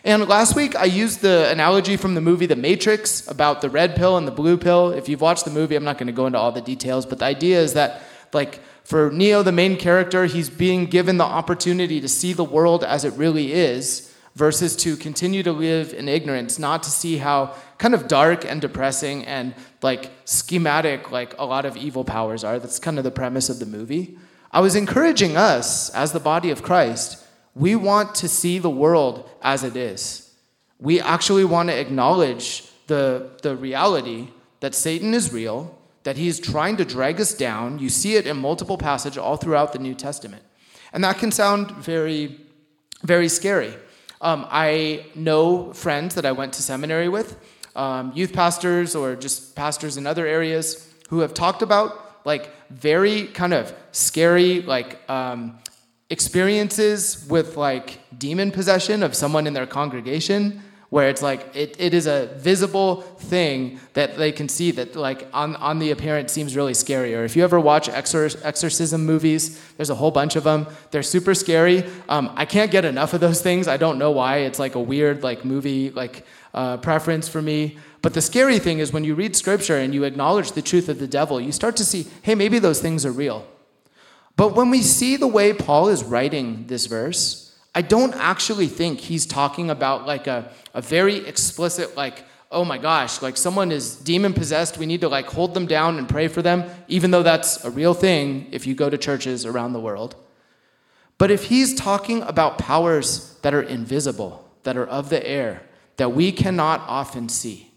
And 0.04 0.28
last 0.28 0.56
week, 0.56 0.76
I 0.76 0.86
used 0.86 1.22
the 1.22 1.50
analogy 1.50 1.98
from 1.98 2.16
the 2.16 2.22
movie 2.22 2.46
The 2.46 2.56
Matrix 2.56 3.28
about 3.28 3.62
the 3.62 3.70
red 3.70 3.96
pill 3.96 4.18
and 4.18 4.28
the 4.28 4.32
blue 4.32 4.58
pill. 4.58 4.92
If 4.92 5.10
you've 5.10 5.22
watched 5.22 5.46
the 5.46 5.52
movie, 5.52 5.76
I'm 5.76 5.84
not 5.84 5.98
going 5.98 6.08
to 6.08 6.14
go 6.14 6.28
into 6.28 6.40
all 6.40 6.52
the 6.52 6.62
details, 6.62 7.06
but 7.06 7.20
the 7.20 7.26
idea 7.26 7.60
is 7.60 7.74
that, 7.74 8.04
like, 8.34 8.60
for 8.84 9.12
Neo, 9.12 9.42
the 9.42 9.52
main 9.52 9.78
character, 9.78 10.26
he's 10.26 10.50
being 10.50 10.86
given 10.86 11.18
the 11.18 11.24
opportunity 11.24 12.00
to 12.02 12.08
see 12.08 12.34
the 12.34 12.44
world 12.44 12.84
as 12.84 13.04
it 13.04 13.14
really 13.14 13.54
is 13.54 14.15
versus 14.36 14.76
to 14.76 14.98
continue 14.98 15.42
to 15.44 15.52
live 15.52 15.94
in 15.94 16.10
ignorance, 16.10 16.60
not 16.60 16.84
to 16.84 16.90
see 16.90 17.18
how 17.18 17.56
kind 17.78 17.94
of 17.94 18.08
dark 18.08 18.46
and 18.46 18.62
depressing 18.62 19.26
and 19.26 19.54
like 19.82 20.12
schematic 20.26 21.12
like 21.12 21.34
a 21.40 21.46
lot 21.46 21.66
of 21.66 21.78
evil 21.78 22.04
powers 22.04 22.44
are. 22.44 22.60
That's 22.60 22.80
kind 22.80 22.98
of 22.98 23.04
the 23.04 23.12
premise 23.12 23.50
of 23.50 23.60
the 23.60 23.66
movie. 23.66 24.18
I 24.52 24.60
was 24.60 24.76
encouraging 24.76 25.38
us 25.38 25.90
as 25.92 26.12
the 26.12 26.20
body 26.20 26.50
of 26.50 26.64
Christ, 26.64 27.24
we 27.56 27.76
want 27.76 28.16
to 28.16 28.28
see 28.28 28.60
the 28.60 28.70
world 28.70 29.30
as 29.42 29.64
it 29.64 29.78
is. 29.78 30.34
We 30.80 31.00
actually 31.00 31.46
want 31.46 31.70
to 31.70 31.80
acknowledge 31.80 32.70
the, 32.88 33.32
the 33.42 33.56
reality 33.56 34.30
that 34.60 34.76
Satan 34.76 35.14
is 35.14 35.32
real, 35.32 35.78
that 36.04 36.18
he 36.18 36.28
is 36.28 36.40
trying 36.40 36.78
to 36.78 36.86
drag 36.86 37.20
us 37.22 37.34
down. 37.34 37.80
You 37.80 37.90
see 37.90 38.16
it 38.16 38.28
in 38.28 38.38
multiple 38.38 38.78
passages 38.78 39.18
all 39.18 39.38
throughout 39.38 39.72
the 39.74 39.80
New 39.80 39.94
Testament. 39.94 40.44
And 40.92 41.04
that 41.04 41.18
can 41.18 41.32
sound 41.32 41.72
very, 41.72 42.40
very 43.04 43.30
scary. 43.30 43.74
Um, 44.22 44.48
I 44.50 45.06
know 45.16 45.74
friends 45.74 46.16
that 46.16 46.26
I 46.26 46.32
went 46.32 46.54
to 46.54 46.64
seminary 46.64 47.10
with, 47.10 47.38
um, 47.76 48.12
youth 48.16 48.34
pastors 48.34 48.96
or 48.96 49.16
just 49.16 49.56
pastors 49.56 49.98
in 49.98 50.08
other 50.08 50.26
areas 50.26 50.90
who 51.10 51.20
have 51.20 51.34
talked 51.34 51.62
about 51.62 52.26
like 52.26 52.52
very 52.70 53.28
kind 53.28 53.54
of 53.54 53.74
scary 53.92 54.62
like 54.62 54.98
um, 55.10 55.60
experiences 56.10 57.26
with 57.30 57.58
like 57.58 58.00
demon 58.18 58.52
possession 58.52 59.04
of 59.04 59.14
someone 59.14 59.46
in 59.48 59.54
their 59.54 59.68
congregation 59.68 60.62
where 60.90 61.10
it's 61.10 61.22
like 61.22 61.56
it, 61.56 61.76
it 61.80 61.94
is 61.94 62.08
a 62.08 62.28
visible 62.38 63.02
thing 63.02 63.80
that 63.94 64.18
they 64.18 64.32
can 64.32 64.48
see 64.48 64.72
that 64.72 64.96
like 64.96 65.28
on, 65.34 65.56
on 65.58 65.80
the 65.80 65.92
appearance 65.92 66.32
seems 66.32 66.56
really 66.56 66.74
scary 66.74 67.16
or 67.16 67.24
if 67.24 67.36
you 67.36 67.44
ever 67.44 67.60
watch 67.60 67.90
exor- 67.90 68.40
exorcism 68.44 69.06
movies 69.06 69.62
there's 69.78 69.90
a 69.90 69.96
whole 69.96 70.12
bunch 70.12 70.36
of 70.36 70.44
them. 70.44 70.68
They're 70.92 71.04
super 71.04 71.34
scary. 71.34 71.84
Um, 72.08 72.32
i 72.36 72.46
can't 72.46 72.72
get 72.72 72.86
enough 72.86 73.14
of 73.14 73.20
those 73.20 73.42
things. 73.42 73.68
I 73.68 73.78
don't 73.78 73.98
know 73.98 74.12
why. 74.12 74.38
It's 74.38 74.60
like 74.60 74.76
a 74.76 74.80
weird 74.80 75.24
like 75.24 75.44
movie 75.44 75.92
like 75.92 76.26
uh, 76.54 76.78
preference 76.78 77.28
for 77.28 77.42
me. 77.42 77.78
But 78.02 78.14
the 78.14 78.22
scary 78.22 78.60
thing 78.60 78.80
is 78.80 78.94
when 78.94 79.04
you 79.04 79.16
read 79.16 79.36
scripture 79.36 79.78
and 79.78 79.94
you 79.94 80.04
acknowledge 80.04 80.52
the 80.52 80.62
truth 80.62 80.90
of 80.90 81.00
the 81.00 81.08
devil 81.08 81.42
you 81.42 81.52
start 81.52 81.76
to 81.78 81.86
see 81.86 82.08
hey 82.22 82.36
maybe 82.36 82.60
those 82.60 82.82
things 82.82 83.06
are 83.06 83.12
real. 83.12 83.46
But 84.38 84.56
when 84.56 84.70
we 84.70 84.82
see 84.82 85.18
the 85.18 85.28
way 85.28 85.54
paul 85.54 85.88
is 85.90 86.04
writing 86.04 86.68
this 86.68 86.86
verse 86.86 87.45
I 87.76 87.82
don't 87.82 88.14
actually 88.14 88.68
think 88.68 89.02
he's 89.02 89.26
talking 89.26 89.70
about 89.70 90.08
like 90.08 90.28
a, 90.28 90.50
a 90.74 90.82
very 90.82 91.18
explicit, 91.28 91.98
like, 91.98 92.24
oh 92.50 92.64
my 92.64 92.78
gosh, 92.78 93.22
like 93.22 93.36
someone 93.36 93.70
is 93.70 93.98
demon 93.98 94.34
possessed, 94.34 94.78
we 94.78 94.86
need 94.86 95.02
to 95.02 95.10
like 95.10 95.26
hold 95.26 95.54
them 95.54 95.66
down 95.66 95.98
and 95.98 96.08
pray 96.08 96.30
for 96.30 96.42
them, 96.42 96.70
even 96.88 97.12
though 97.12 97.22
that's 97.22 97.66
a 97.66 97.70
real 97.70 97.94
thing 97.94 98.48
if 98.52 98.66
you 98.66 98.76
go 98.76 98.90
to 98.90 98.98
churches 98.98 99.46
around 99.46 99.74
the 99.74 99.80
world. 99.82 100.16
But 101.18 101.32
if 101.32 101.46
he's 101.46 101.76
talking 101.76 102.22
about 102.22 102.58
powers 102.58 103.38
that 103.42 103.54
are 103.54 103.62
invisible, 103.62 104.50
that 104.64 104.78
are 104.78 104.88
of 104.88 105.10
the 105.10 105.26
air, 105.28 105.62
that 105.98 106.14
we 106.14 106.32
cannot 106.32 106.80
often 106.88 107.28
see, 107.28 107.74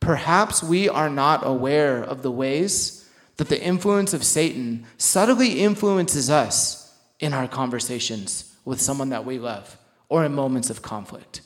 perhaps 0.00 0.62
we 0.62 0.88
are 0.88 1.10
not 1.10 1.46
aware 1.46 2.02
of 2.02 2.22
the 2.22 2.30
ways 2.30 3.10
that 3.36 3.50
the 3.50 3.62
influence 3.62 4.14
of 4.14 4.24
Satan 4.24 4.86
subtly 4.96 5.60
influences 5.60 6.30
us 6.30 6.94
in 7.20 7.34
our 7.34 7.46
conversations 7.46 8.53
with 8.64 8.80
someone 8.80 9.10
that 9.10 9.24
we 9.24 9.38
love 9.38 9.76
or 10.08 10.24
in 10.24 10.34
moments 10.34 10.70
of 10.70 10.82
conflict. 10.82 11.40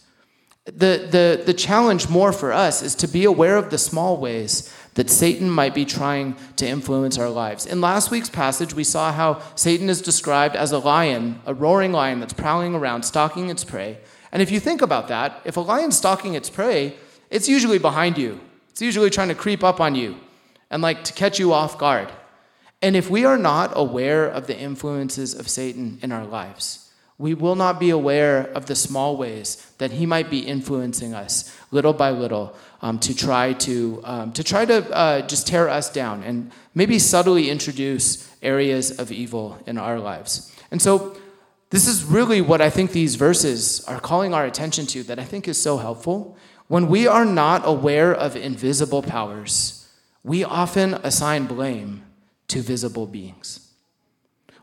The, 0.64 1.08
the, 1.10 1.42
the 1.46 1.54
challenge 1.54 2.08
more 2.10 2.32
for 2.32 2.52
us 2.52 2.82
is 2.82 2.94
to 2.96 3.08
be 3.08 3.24
aware 3.24 3.56
of 3.56 3.70
the 3.70 3.78
small 3.78 4.18
ways 4.18 4.72
that 4.94 5.08
Satan 5.08 5.48
might 5.48 5.74
be 5.74 5.84
trying 5.84 6.36
to 6.56 6.66
influence 6.66 7.18
our 7.18 7.30
lives. 7.30 7.64
In 7.64 7.80
last 7.80 8.10
week's 8.10 8.28
passage, 8.28 8.74
we 8.74 8.84
saw 8.84 9.12
how 9.12 9.40
Satan 9.54 9.88
is 9.88 10.02
described 10.02 10.56
as 10.56 10.72
a 10.72 10.78
lion, 10.78 11.40
a 11.46 11.54
roaring 11.54 11.92
lion 11.92 12.20
that's 12.20 12.34
prowling 12.34 12.74
around, 12.74 13.04
stalking 13.04 13.48
its 13.48 13.64
prey. 13.64 13.98
And 14.32 14.42
if 14.42 14.50
you 14.50 14.60
think 14.60 14.82
about 14.82 15.08
that, 15.08 15.40
if 15.44 15.56
a 15.56 15.60
lion's 15.60 15.96
stalking 15.96 16.34
its 16.34 16.50
prey, 16.50 16.96
it's 17.30 17.48
usually 17.48 17.78
behind 17.78 18.18
you. 18.18 18.40
It's 18.70 18.82
usually 18.82 19.08
trying 19.08 19.28
to 19.28 19.34
creep 19.34 19.64
up 19.64 19.80
on 19.80 19.94
you 19.94 20.16
and 20.70 20.82
like 20.82 21.04
to 21.04 21.12
catch 21.12 21.38
you 21.38 21.52
off 21.52 21.78
guard. 21.78 22.10
And 22.82 22.94
if 22.94 23.08
we 23.08 23.24
are 23.24 23.38
not 23.38 23.72
aware 23.74 24.26
of 24.26 24.46
the 24.46 24.58
influences 24.58 25.34
of 25.34 25.48
Satan 25.48 25.98
in 26.02 26.12
our 26.12 26.26
lives, 26.26 26.87
we 27.18 27.34
will 27.34 27.56
not 27.56 27.80
be 27.80 27.90
aware 27.90 28.48
of 28.54 28.66
the 28.66 28.76
small 28.76 29.16
ways 29.16 29.72
that 29.78 29.90
he 29.90 30.06
might 30.06 30.30
be 30.30 30.38
influencing 30.38 31.14
us 31.14 31.54
little 31.72 31.92
by 31.92 32.10
little 32.10 32.56
um, 32.80 32.98
to 33.00 33.14
try 33.14 33.52
to 33.54 34.00
um, 34.04 34.32
to 34.32 34.44
try 34.44 34.64
to 34.64 34.88
uh, 34.94 35.20
just 35.26 35.46
tear 35.46 35.68
us 35.68 35.90
down 35.90 36.22
and 36.22 36.52
maybe 36.74 36.98
subtly 36.98 37.50
introduce 37.50 38.32
areas 38.40 38.98
of 38.98 39.10
evil 39.10 39.58
in 39.66 39.76
our 39.78 39.98
lives. 39.98 40.54
And 40.70 40.80
so 40.80 41.16
this 41.70 41.88
is 41.88 42.04
really 42.04 42.40
what 42.40 42.60
I 42.60 42.70
think 42.70 42.92
these 42.92 43.16
verses 43.16 43.84
are 43.84 44.00
calling 44.00 44.32
our 44.32 44.46
attention 44.46 44.86
to 44.86 45.02
that 45.04 45.18
I 45.18 45.24
think 45.24 45.48
is 45.48 45.60
so 45.60 45.76
helpful. 45.76 46.36
When 46.68 46.86
we 46.86 47.06
are 47.06 47.24
not 47.24 47.62
aware 47.64 48.14
of 48.14 48.36
invisible 48.36 49.02
powers, 49.02 49.88
we 50.22 50.44
often 50.44 50.94
assign 50.94 51.46
blame 51.46 52.04
to 52.48 52.60
visible 52.62 53.06
beings. 53.06 53.67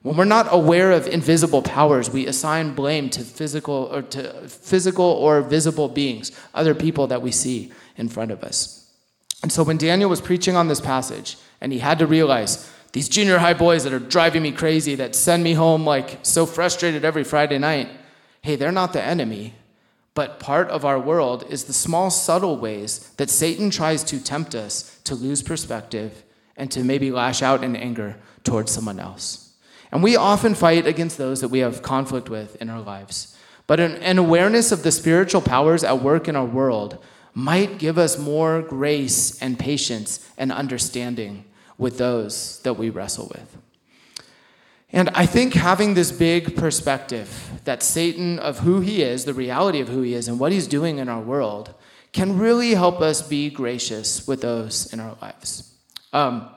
When 0.05 0.17
we're 0.17 0.25
not 0.25 0.53
aware 0.53 0.91
of 0.91 1.07
invisible 1.07 1.63
powers, 1.63 2.11
we 2.11 2.27
assign 2.27 2.75
blame 2.75 3.09
to 3.09 3.21
physical 3.21 3.89
or 3.91 4.03
to 4.03 4.47
physical 4.47 5.03
or 5.03 5.41
visible 5.41 5.89
beings, 5.89 6.31
other 6.53 6.75
people 6.75 7.07
that 7.07 7.23
we 7.23 7.31
see 7.31 7.71
in 7.97 8.07
front 8.09 8.29
of 8.29 8.43
us. 8.43 8.87
And 9.41 9.51
so 9.51 9.63
when 9.63 9.77
Daniel 9.77 10.07
was 10.07 10.21
preaching 10.21 10.55
on 10.55 10.67
this 10.67 10.79
passage 10.79 11.37
and 11.59 11.73
he 11.73 11.79
had 11.79 11.97
to 11.97 12.05
realize 12.05 12.71
these 12.91 13.09
junior 13.09 13.39
high 13.39 13.55
boys 13.55 13.83
that 13.83 13.93
are 13.93 13.99
driving 13.99 14.43
me 14.43 14.51
crazy 14.51 14.93
that 14.93 15.15
send 15.15 15.43
me 15.43 15.53
home 15.53 15.87
like 15.87 16.19
so 16.21 16.45
frustrated 16.45 17.03
every 17.03 17.23
Friday 17.23 17.57
night, 17.57 17.89
hey, 18.43 18.55
they're 18.55 18.71
not 18.71 18.93
the 18.93 19.01
enemy. 19.01 19.55
But 20.13 20.39
part 20.39 20.69
of 20.69 20.85
our 20.85 20.99
world 20.99 21.45
is 21.49 21.63
the 21.63 21.73
small, 21.73 22.11
subtle 22.11 22.57
ways 22.57 23.09
that 23.17 23.31
Satan 23.31 23.71
tries 23.71 24.03
to 24.03 24.19
tempt 24.19 24.53
us 24.53 24.99
to 25.05 25.15
lose 25.15 25.41
perspective 25.41 26.23
and 26.55 26.69
to 26.69 26.83
maybe 26.83 27.09
lash 27.09 27.41
out 27.41 27.63
in 27.63 27.75
anger 27.75 28.17
towards 28.43 28.71
someone 28.71 28.99
else. 28.99 29.44
And 29.91 30.03
we 30.03 30.15
often 30.15 30.55
fight 30.55 30.87
against 30.87 31.17
those 31.17 31.41
that 31.41 31.49
we 31.49 31.59
have 31.59 31.81
conflict 31.81 32.29
with 32.29 32.55
in 32.61 32.69
our 32.69 32.81
lives. 32.81 33.37
But 33.67 33.79
an, 33.79 33.95
an, 33.95 34.17
awareness 34.17 34.71
of 34.71 34.83
the 34.83 34.91
spiritual 34.91 35.41
powers 35.41 35.83
at 35.83 36.01
work 36.01 36.27
in 36.27 36.35
our 36.35 36.45
world 36.45 37.03
might 37.33 37.79
give 37.79 37.97
us 37.97 38.17
more 38.17 38.61
grace 38.61 39.41
and 39.41 39.57
patience 39.57 40.29
and 40.37 40.51
understanding 40.51 41.45
with 41.77 41.97
those 41.97 42.59
that 42.61 42.75
we 42.75 42.89
wrestle 42.89 43.27
with. 43.27 43.57
And 44.91 45.09
I 45.09 45.25
think 45.25 45.55
having 45.55 45.93
this 45.93 46.11
big 46.11 46.55
perspective 46.55 47.51
that 47.65 47.83
Satan, 47.83 48.39
of 48.39 48.59
who 48.59 48.79
he 48.79 49.01
is, 49.01 49.25
the 49.25 49.33
reality 49.33 49.81
of 49.81 49.89
who 49.89 50.01
he 50.01 50.13
is, 50.13 50.27
and 50.27 50.39
what 50.39 50.51
he's 50.51 50.67
doing 50.67 50.99
in 50.99 51.09
our 51.09 51.19
world, 51.19 51.73
can 52.13 52.37
really 52.37 52.71
help 52.71 53.01
us 53.01 53.21
be 53.21 53.49
gracious 53.49 54.25
with 54.25 54.41
those 54.41 54.93
in 54.93 55.01
our 55.01 55.17
lives. 55.21 55.73
Um, 56.13 56.49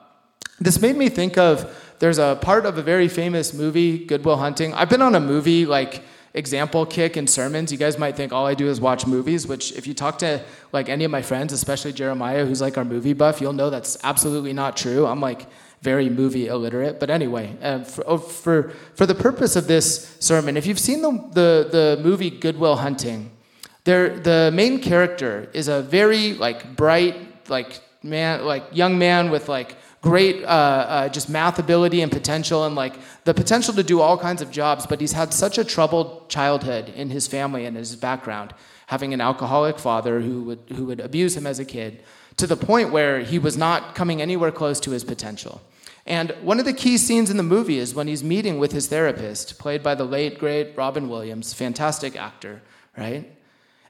this 0.59 0.81
made 0.81 0.95
me 0.95 1.09
think 1.09 1.37
of 1.37 1.88
there's 1.99 2.17
a 2.17 2.37
part 2.41 2.65
of 2.65 2.77
a 2.77 2.81
very 2.81 3.07
famous 3.07 3.53
movie, 3.53 4.05
Good 4.05 4.25
Will 4.25 4.37
Hunting. 4.37 4.73
I've 4.73 4.89
been 4.89 5.01
on 5.01 5.15
a 5.15 5.19
movie 5.19 5.65
like 5.65 6.01
example 6.33 6.85
kick 6.85 7.17
in 7.17 7.27
sermons. 7.27 7.71
You 7.71 7.77
guys 7.77 7.97
might 7.97 8.15
think 8.15 8.31
all 8.31 8.45
I 8.45 8.53
do 8.53 8.67
is 8.67 8.79
watch 8.79 9.05
movies, 9.05 9.47
which 9.47 9.73
if 9.73 9.85
you 9.87 9.93
talk 9.93 10.17
to 10.19 10.41
like 10.71 10.89
any 10.89 11.03
of 11.03 11.11
my 11.11 11.21
friends, 11.21 11.53
especially 11.53 11.93
Jeremiah, 11.93 12.45
who's 12.45 12.61
like 12.61 12.77
our 12.77 12.85
movie 12.85 13.13
buff, 13.13 13.41
you'll 13.41 13.53
know 13.53 13.69
that's 13.69 13.97
absolutely 14.03 14.53
not 14.53 14.77
true. 14.77 15.05
I'm 15.05 15.19
like 15.19 15.47
very 15.81 16.09
movie 16.09 16.47
illiterate. 16.47 16.99
But 16.99 17.09
anyway, 17.09 17.55
uh, 17.61 17.83
for, 17.83 18.03
oh, 18.07 18.17
for, 18.17 18.73
for 18.95 19.05
the 19.05 19.15
purpose 19.15 19.55
of 19.55 19.67
this 19.67 20.15
sermon, 20.19 20.57
if 20.57 20.65
you've 20.65 20.79
seen 20.79 21.01
the, 21.01 21.11
the, 21.33 21.67
the 21.71 22.03
movie 22.03 22.29
Good 22.29 22.57
Will 22.57 22.75
Hunting, 22.75 23.31
there, 23.85 24.19
the 24.19 24.51
main 24.53 24.81
character 24.81 25.49
is 25.53 25.67
a 25.67 25.81
very 25.81 26.33
like 26.33 26.75
bright, 26.75 27.49
like 27.49 27.79
man, 28.03 28.45
like 28.45 28.63
young 28.71 28.97
man 28.97 29.31
with 29.31 29.49
like 29.49 29.75
great 30.01 30.43
uh, 30.43 30.47
uh, 30.47 31.09
just 31.09 31.29
math 31.29 31.59
ability 31.59 32.01
and 32.01 32.11
potential 32.11 32.65
and 32.65 32.75
like 32.75 32.95
the 33.25 33.33
potential 33.33 33.73
to 33.73 33.83
do 33.83 33.99
all 33.99 34.17
kinds 34.17 34.41
of 34.41 34.49
jobs 34.49 34.85
but 34.85 35.01
he's 35.01 35.11
had 35.11 35.33
such 35.33 35.57
a 35.57 35.63
troubled 35.63 36.29
childhood 36.29 36.89
in 36.89 37.09
his 37.09 37.27
family 37.27 37.65
and 37.65 37.75
his 37.75 37.95
background 37.95 38.53
having 38.87 39.13
an 39.13 39.21
alcoholic 39.21 39.77
father 39.77 40.21
who 40.21 40.41
would, 40.43 40.59
who 40.75 40.85
would 40.85 40.99
abuse 40.99 41.35
him 41.35 41.45
as 41.45 41.59
a 41.59 41.65
kid 41.65 42.01
to 42.37 42.47
the 42.47 42.55
point 42.55 42.91
where 42.91 43.19
he 43.19 43.37
was 43.37 43.57
not 43.57 43.93
coming 43.93 44.21
anywhere 44.21 44.51
close 44.51 44.79
to 44.79 44.91
his 44.91 45.03
potential. 45.03 45.61
And 46.05 46.31
one 46.41 46.57
of 46.57 46.65
the 46.65 46.73
key 46.73 46.97
scenes 46.97 47.29
in 47.29 47.37
the 47.37 47.43
movie 47.43 47.77
is 47.77 47.93
when 47.93 48.07
he's 48.07 48.23
meeting 48.23 48.57
with 48.57 48.71
his 48.71 48.87
therapist 48.87 49.59
played 49.59 49.83
by 49.83 49.93
the 49.93 50.05
late 50.05 50.39
great 50.39 50.75
robin 50.75 51.07
williams 51.07 51.53
fantastic 51.53 52.15
actor 52.15 52.61
right 52.97 53.31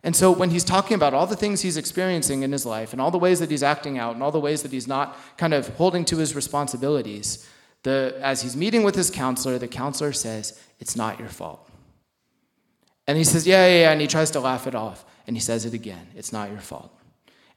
and 0.03 0.15
so 0.15 0.31
when 0.31 0.49
he's 0.49 0.63
talking 0.63 0.95
about 0.95 1.13
all 1.13 1.27
the 1.27 1.35
things 1.35 1.61
he's 1.61 1.75
experiencing 1.75 2.43
in 2.43 2.51
his 2.51 2.65
life 2.65 2.93
and 2.93 3.01
all 3.01 3.11
the 3.11 3.17
ways 3.17 3.39
that 3.39 3.51
he's 3.51 3.63
acting 3.63 3.97
out 3.97 4.13
and 4.13 4.23
all 4.23 4.31
the 4.31 4.39
ways 4.39 4.61
that 4.63 4.71
he's 4.71 4.87
not 4.87 5.17
kind 5.37 5.53
of 5.53 5.67
holding 5.75 6.05
to 6.05 6.17
his 6.17 6.35
responsibilities, 6.35 7.47
the, 7.83 8.17
as 8.21 8.41
he's 8.41 8.55
meeting 8.55 8.83
with 8.83 8.95
his 8.95 9.09
counselor, 9.09 9.57
the 9.57 9.67
counselor 9.67 10.13
says, 10.13 10.59
It's 10.79 10.95
not 10.95 11.19
your 11.19 11.29
fault. 11.29 11.69
And 13.07 13.17
he 13.17 13.23
says, 13.23 13.45
Yeah, 13.45 13.67
yeah, 13.67 13.81
yeah. 13.81 13.91
And 13.91 13.99
he 13.99 14.07
tries 14.07 14.31
to 14.31 14.39
laugh 14.39 14.67
it 14.67 14.75
off. 14.75 15.05
And 15.27 15.35
he 15.35 15.41
says 15.41 15.65
it 15.65 15.73
again 15.73 16.07
It's 16.15 16.31
not 16.31 16.49
your 16.49 16.59
fault. 16.59 16.93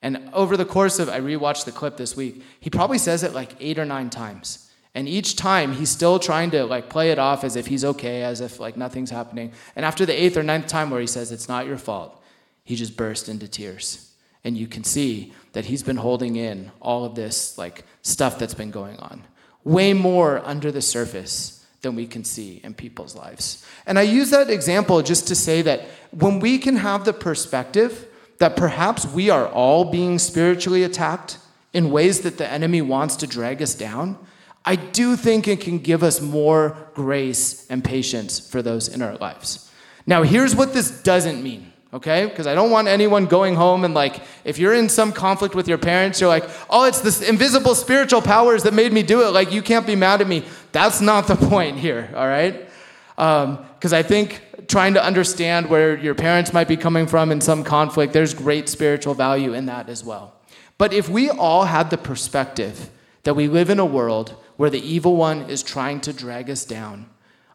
And 0.00 0.31
over 0.33 0.57
the 0.57 0.64
course 0.64 0.98
of, 0.98 1.09
I 1.09 1.20
rewatched 1.20 1.64
the 1.64 1.72
clip 1.72 1.96
this 1.96 2.16
week, 2.16 2.42
he 2.59 2.70
probably 2.70 2.98
says 2.98 3.22
it 3.22 3.35
like 3.35 3.55
eight 3.61 3.78
or 3.78 3.85
nine 3.85 4.11
times. 4.11 4.68
And 4.94 5.09
each 5.09 5.37
time 5.37 5.74
he's 5.74 5.90
still 5.90 6.18
trying 6.18 6.50
to 6.50 6.64
like 6.64 6.90
play 6.90 7.12
it 7.12 7.18
off 7.18 7.44
as 7.44 7.55
if 7.57 7.66
he's 7.68 7.85
okay, 7.85 8.22
as 8.22 8.40
if 8.40 8.61
like 8.61 8.76
nothing's 8.76 9.11
happening. 9.11 9.52
And 9.76 9.85
after 9.85 10.05
the 10.05 10.20
eighth 10.20 10.37
or 10.37 10.42
ninth 10.42 10.66
time 10.66 10.90
where 10.90 11.00
he 11.00 11.07
says, 11.07 11.33
It's 11.33 11.48
not 11.48 11.66
your 11.66 11.78
fault, 11.78 12.21
he 12.64 12.77
just 12.77 12.96
burst 12.96 13.29
into 13.29 13.48
tears. 13.48 14.12
And 14.44 14.57
you 14.57 14.66
can 14.66 14.85
see 14.85 15.33
that 15.53 15.66
he's 15.66 15.83
been 15.83 15.96
holding 15.96 16.37
in 16.37 16.72
all 16.81 17.05
of 17.05 17.14
this 17.14 17.57
like 17.59 17.85
stuff 18.03 18.38
that's 18.38 18.55
been 18.55 18.70
going 18.70 18.98
on. 18.98 19.22
Way 19.64 19.92
more 19.92 20.40
under 20.44 20.72
the 20.72 20.83
surface 20.83 21.64
than 21.83 21.94
we 21.94 22.07
can 22.07 22.25
see 22.25 22.61
in 22.64 22.75
people's 22.75 23.14
lives. 23.14 23.66
And 23.87 23.98
I 23.98 24.03
use 24.03 24.31
that 24.31 24.51
example 24.51 25.03
just 25.03 25.29
to 25.29 25.35
say 25.35 25.62
that 25.62 25.83
when 26.11 26.40
we 26.40 26.59
can 26.59 26.77
have 26.77 27.05
the 27.05 27.12
perspective 27.12 28.09
that 28.38 28.57
perhaps 28.57 29.07
we 29.07 29.31
are 29.31 29.46
all 29.48 29.85
being 29.85 30.18
spiritually 30.18 30.83
attacked 30.83 31.38
in 31.72 31.90
ways 31.90 32.20
that 32.20 32.38
the 32.38 32.48
enemy 32.48 32.83
wants 32.83 33.16
to 33.16 33.27
drag 33.27 33.62
us 33.62 33.75
down, 33.75 34.18
I 34.64 34.77
do 34.77 35.16
think 35.16 35.48
it 35.48 35.61
can 35.61 35.79
give 35.79 36.03
us 36.03 36.20
more 36.20 36.77
grace 36.94 37.66
and 37.68 37.85
patience 37.85 38.38
for 38.38 38.62
those 38.62 38.88
in 38.88 39.03
our 39.03 39.16
lives. 39.16 39.70
Now, 40.07 40.22
here's 40.22 40.55
what 40.55 40.72
this 40.72 41.03
doesn't 41.03 41.42
mean 41.42 41.71
okay? 41.92 42.26
Because 42.26 42.46
I 42.46 42.55
don't 42.55 42.70
want 42.70 42.88
anyone 42.88 43.26
going 43.26 43.55
home 43.55 43.85
and 43.85 43.94
like, 43.94 44.20
if 44.44 44.59
you're 44.59 44.74
in 44.74 44.88
some 44.88 45.12
conflict 45.12 45.55
with 45.55 45.68
your 45.68 45.78
parents, 45.78 46.20
you're 46.20 46.28
like, 46.28 46.48
oh, 46.70 46.85
it's 46.85 47.00
this 47.00 47.20
invisible 47.20 47.74
spiritual 47.74 48.22
powers 48.22 48.62
that 48.62 48.74
made 48.74 48.92
me 48.92 49.02
do 49.02 49.26
it. 49.26 49.33
Like, 49.33 49.52
you 49.52 49.62
can't 49.62 49.87
be 49.87 49.96
mad 49.96 50.20
at 50.20 50.26
me. 50.26 50.44
That's 50.72 51.00
not 51.00 51.26
the 51.26 51.37
point 51.48 51.78
here, 51.78 52.11
all 52.16 52.26
right? 52.26 52.68
Because 53.16 53.92
um, 53.92 53.98
I 53.98 54.02
think 54.02 54.40
trying 54.68 54.94
to 54.94 55.05
understand 55.05 55.68
where 55.68 55.96
your 55.98 56.14
parents 56.14 56.52
might 56.52 56.68
be 56.68 56.76
coming 56.76 57.07
from 57.07 57.31
in 57.31 57.40
some 57.40 57.62
conflict, 57.62 58.12
there's 58.12 58.33
great 58.33 58.68
spiritual 58.68 59.14
value 59.14 59.52
in 59.52 59.66
that 59.66 59.88
as 59.88 60.02
well. 60.02 60.35
But 60.78 60.92
if 60.92 61.09
we 61.09 61.31
all 61.31 61.64
had 61.64 61.90
the 61.90 61.98
perspective 61.98 62.90
that 63.24 63.35
we 63.35 63.48
live 63.48 63.70
in 63.70 63.78
a 63.78 63.85
world 63.85 64.35
where 64.57 64.70
the 64.70 64.81
evil 64.81 65.16
one 65.16 65.42
is 65.42 65.62
trying 65.62 66.00
to 66.02 66.12
drag 66.12 66.48
us 66.48 66.64
down, 66.64 67.07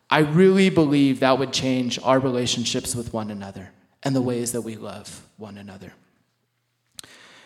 I 0.09 0.19
really 0.19 0.69
believe 0.69 1.19
that 1.19 1.37
would 1.37 1.51
change 1.51 1.99
our 2.03 2.19
relationships 2.19 2.95
with 2.95 3.13
one 3.13 3.31
another 3.31 3.71
and 4.03 4.15
the 4.15 4.21
ways 4.21 4.51
that 4.51 4.61
we 4.61 4.75
love 4.75 5.27
one 5.37 5.57
another. 5.57 5.93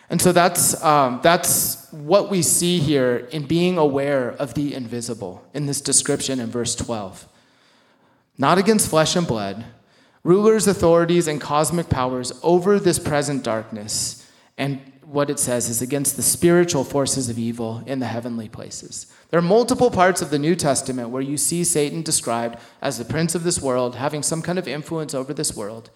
And 0.09 0.21
so 0.21 0.33
that's, 0.33 0.81
um, 0.83 1.21
that's 1.23 1.89
what 1.91 2.29
we 2.29 2.41
see 2.41 2.79
here 2.79 3.29
in 3.31 3.45
being 3.45 3.77
aware 3.77 4.31
of 4.31 4.53
the 4.55 4.73
invisible 4.73 5.41
in 5.53 5.67
this 5.67 5.79
description 5.79 6.41
in 6.41 6.51
verse 6.51 6.75
12. 6.75 7.27
Not 8.37 8.57
against 8.57 8.89
flesh 8.89 9.15
and 9.15 9.25
blood, 9.25 9.63
rulers, 10.23 10.67
authorities, 10.67 11.27
and 11.27 11.39
cosmic 11.39 11.89
powers 11.89 12.33
over 12.43 12.77
this 12.77 12.99
present 12.99 13.43
darkness. 13.43 14.29
And 14.57 14.81
what 15.05 15.29
it 15.29 15.39
says 15.39 15.69
is 15.69 15.81
against 15.81 16.17
the 16.17 16.21
spiritual 16.21 16.83
forces 16.83 17.29
of 17.29 17.39
evil 17.39 17.81
in 17.85 17.99
the 17.99 18.05
heavenly 18.05 18.49
places. 18.49 19.07
There 19.29 19.37
are 19.37 19.43
multiple 19.43 19.91
parts 19.91 20.21
of 20.21 20.29
the 20.29 20.39
New 20.39 20.55
Testament 20.55 21.09
where 21.09 21.21
you 21.21 21.37
see 21.37 21.63
Satan 21.63 22.01
described 22.01 22.59
as 22.81 22.97
the 22.97 23.05
prince 23.05 23.33
of 23.33 23.43
this 23.43 23.61
world, 23.61 23.95
having 23.95 24.23
some 24.23 24.41
kind 24.41 24.59
of 24.59 24.67
influence 24.67 25.13
over 25.13 25.33
this 25.33 25.55
world. 25.55 25.89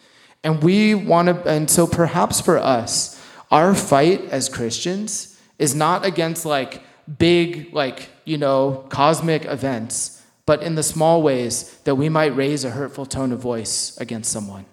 And 0.45 0.63
we 0.63 0.93
want 0.93 1.27
to, 1.27 1.49
and 1.49 1.67
so 1.67 1.87
perhaps 1.87 2.39
for 2.39 2.59
us, 2.59 3.19
our 3.49 3.73
fight 3.73 4.21
as 4.29 4.47
Christians 4.47 5.41
is 5.57 5.73
not 5.73 6.05
against 6.05 6.45
like 6.45 6.83
big, 7.17 7.73
like, 7.73 8.09
you 8.25 8.37
know, 8.37 8.85
cosmic 8.89 9.45
events, 9.45 10.23
but 10.45 10.61
in 10.61 10.75
the 10.75 10.83
small 10.83 11.23
ways 11.23 11.75
that 11.85 11.95
we 11.95 12.09
might 12.09 12.35
raise 12.35 12.63
a 12.63 12.69
hurtful 12.69 13.07
tone 13.07 13.31
of 13.31 13.39
voice 13.39 13.97
against 13.97 14.31
someone, 14.31 14.65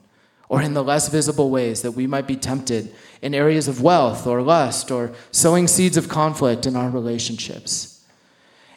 or 0.51 0.61
in 0.61 0.75
the 0.75 0.85
less 0.85 1.09
visible 1.09 1.49
ways 1.49 1.81
that 1.81 1.93
we 1.93 2.07
might 2.07 2.27
be 2.27 2.37
tempted 2.37 2.95
in 3.23 3.35
areas 3.35 3.67
of 3.67 3.81
wealth 3.81 4.27
or 4.27 4.43
lust 4.43 4.91
or 4.91 5.13
sowing 5.31 5.67
seeds 5.67 5.97
of 5.97 6.07
conflict 6.07 6.67
in 6.67 6.77
our 6.77 6.91
relationships. 6.91 8.05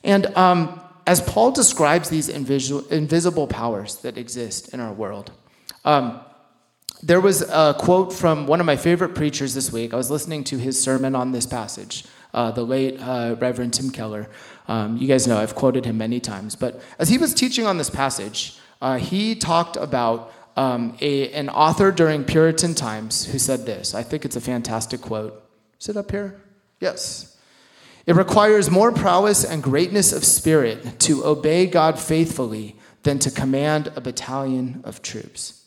And 0.01 0.27
um, 0.37 0.79
as 1.05 1.19
Paul 1.19 1.51
describes 1.51 2.09
these 2.09 2.29
invisible, 2.29 3.47
powers 3.47 3.97
that 3.97 4.17
exist 4.17 4.73
in 4.73 4.79
our 4.79 4.93
world, 4.93 5.33
um, 5.83 6.21
there 7.03 7.21
was 7.21 7.41
a 7.41 7.75
quote 7.77 8.13
from 8.13 8.47
one 8.47 8.59
of 8.59 8.65
my 8.65 8.75
favorite 8.75 9.15
preachers 9.15 9.53
this 9.53 9.71
week. 9.71 9.93
I 9.93 9.97
was 9.97 10.09
listening 10.09 10.43
to 10.45 10.57
his 10.57 10.81
sermon 10.81 11.15
on 11.15 11.31
this 11.31 11.45
passage, 11.45 12.05
uh, 12.33 12.51
the 12.51 12.63
late 12.63 12.99
uh, 12.99 13.35
Reverend 13.39 13.73
Tim 13.73 13.89
Keller. 13.89 14.29
Um, 14.67 14.97
you 14.97 15.07
guys 15.07 15.27
know 15.27 15.37
I've 15.37 15.55
quoted 15.55 15.85
him 15.85 15.97
many 15.97 16.19
times. 16.19 16.55
But 16.55 16.81
as 16.97 17.09
he 17.09 17.17
was 17.17 17.33
teaching 17.33 17.65
on 17.65 17.77
this 17.77 17.89
passage, 17.89 18.57
uh, 18.81 18.97
he 18.97 19.35
talked 19.35 19.75
about 19.75 20.33
um, 20.55 20.97
a, 21.01 21.31
an 21.33 21.49
author 21.49 21.91
during 21.91 22.23
Puritan 22.23 22.73
times 22.73 23.25
who 23.25 23.39
said 23.39 23.65
this. 23.65 23.93
I 23.93 24.03
think 24.03 24.25
it's 24.25 24.35
a 24.35 24.41
fantastic 24.41 25.01
quote. 25.01 25.43
Is 25.79 25.89
it 25.89 25.97
up 25.97 26.11
here? 26.11 26.41
Yes. 26.79 27.37
It 28.05 28.15
requires 28.15 28.69
more 28.69 28.91
prowess 28.91 29.43
and 29.43 29.63
greatness 29.63 30.13
of 30.13 30.23
spirit 30.23 30.99
to 31.01 31.25
obey 31.25 31.65
God 31.65 31.99
faithfully 31.99 32.75
than 33.03 33.19
to 33.19 33.31
command 33.31 33.91
a 33.95 34.01
battalion 34.01 34.81
of 34.83 35.01
troops. 35.01 35.64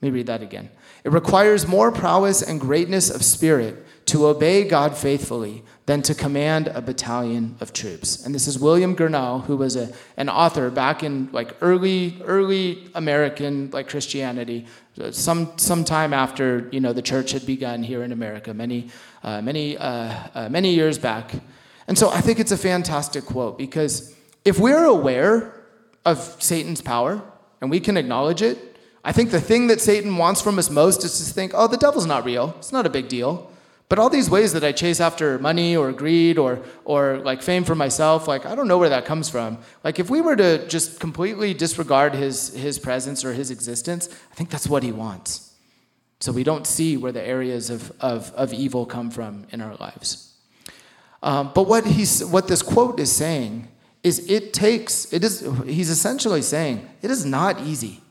Let 0.00 0.12
me 0.12 0.14
read 0.14 0.26
that 0.26 0.42
again. 0.42 0.70
It 1.02 1.12
requires 1.12 1.66
more 1.66 1.90
prowess 1.90 2.40
and 2.40 2.60
greatness 2.60 3.10
of 3.10 3.24
spirit 3.24 3.84
to 4.06 4.26
obey 4.26 4.66
God 4.66 4.96
faithfully 4.96 5.62
than 5.86 6.02
to 6.02 6.14
command 6.14 6.68
a 6.68 6.80
battalion 6.80 7.56
of 7.60 7.72
troops. 7.72 8.24
And 8.24 8.34
this 8.34 8.46
is 8.46 8.58
William 8.58 8.94
Gurnall, 8.94 9.44
who 9.44 9.56
was 9.56 9.74
a, 9.74 9.92
an 10.16 10.28
author 10.28 10.70
back 10.70 11.02
in 11.02 11.28
like 11.32 11.56
early 11.60 12.20
early 12.24 12.90
American 12.94 13.70
like 13.70 13.88
Christianity, 13.88 14.66
some 15.10 15.52
sometime 15.56 16.14
after 16.14 16.68
you 16.72 16.80
know 16.80 16.92
the 16.92 17.02
church 17.02 17.32
had 17.32 17.44
begun 17.44 17.82
here 17.82 18.02
in 18.02 18.12
America, 18.12 18.54
many 18.54 18.90
uh, 19.22 19.42
many 19.42 19.76
uh, 19.76 20.14
uh, 20.34 20.48
many 20.48 20.74
years 20.74 20.96
back. 20.98 21.32
And 21.86 21.98
so 21.98 22.10
I 22.10 22.20
think 22.20 22.38
it's 22.38 22.52
a 22.52 22.56
fantastic 22.56 23.24
quote 23.24 23.58
because 23.58 24.14
if 24.44 24.58
we're 24.58 24.84
aware 24.84 25.64
of 26.04 26.18
Satan's 26.38 26.80
power 26.80 27.20
and 27.60 27.70
we 27.70 27.80
can 27.80 27.96
acknowledge 27.96 28.42
it, 28.42 28.77
I 29.08 29.12
think 29.12 29.30
the 29.30 29.40
thing 29.40 29.68
that 29.68 29.80
Satan 29.80 30.18
wants 30.18 30.42
from 30.42 30.58
us 30.58 30.68
most 30.68 31.02
is 31.02 31.16
to 31.16 31.32
think, 31.32 31.52
oh, 31.54 31.66
the 31.66 31.78
devil's 31.78 32.04
not 32.04 32.26
real. 32.26 32.54
It's 32.58 32.72
not 32.72 32.84
a 32.84 32.90
big 32.90 33.08
deal. 33.08 33.50
But 33.88 33.98
all 33.98 34.10
these 34.10 34.28
ways 34.28 34.52
that 34.52 34.62
I 34.62 34.72
chase 34.72 35.00
after 35.00 35.38
money 35.38 35.74
or 35.74 35.92
greed 35.92 36.36
or, 36.36 36.60
or 36.84 37.16
like 37.20 37.40
fame 37.40 37.64
for 37.64 37.74
myself, 37.74 38.28
like 38.28 38.44
I 38.44 38.54
don't 38.54 38.68
know 38.68 38.76
where 38.76 38.90
that 38.90 39.06
comes 39.06 39.30
from. 39.30 39.56
Like 39.82 39.98
if 39.98 40.10
we 40.10 40.20
were 40.20 40.36
to 40.36 40.68
just 40.68 41.00
completely 41.00 41.54
disregard 41.54 42.12
his, 42.12 42.52
his 42.52 42.78
presence 42.78 43.24
or 43.24 43.32
his 43.32 43.50
existence, 43.50 44.10
I 44.30 44.34
think 44.34 44.50
that's 44.50 44.68
what 44.68 44.82
he 44.82 44.92
wants. 44.92 45.54
So 46.20 46.30
we 46.30 46.44
don't 46.44 46.66
see 46.66 46.98
where 46.98 47.10
the 47.10 47.26
areas 47.26 47.70
of, 47.70 47.90
of, 48.00 48.30
of 48.34 48.52
evil 48.52 48.84
come 48.84 49.10
from 49.10 49.46
in 49.52 49.62
our 49.62 49.76
lives. 49.76 50.34
Um, 51.22 51.52
but 51.54 51.66
what, 51.66 51.86
he's, 51.86 52.22
what 52.26 52.46
this 52.46 52.60
quote 52.60 53.00
is 53.00 53.10
saying 53.10 53.68
is 54.02 54.28
it 54.28 54.52
takes, 54.52 55.10
it 55.14 55.24
is, 55.24 55.48
he's 55.64 55.88
essentially 55.88 56.42
saying, 56.42 56.86
it 57.00 57.10
is 57.10 57.24
not 57.24 57.62
easy 57.62 58.02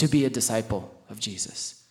to 0.00 0.08
be 0.08 0.24
a 0.24 0.30
disciple 0.30 0.90
of 1.10 1.20
Jesus. 1.20 1.84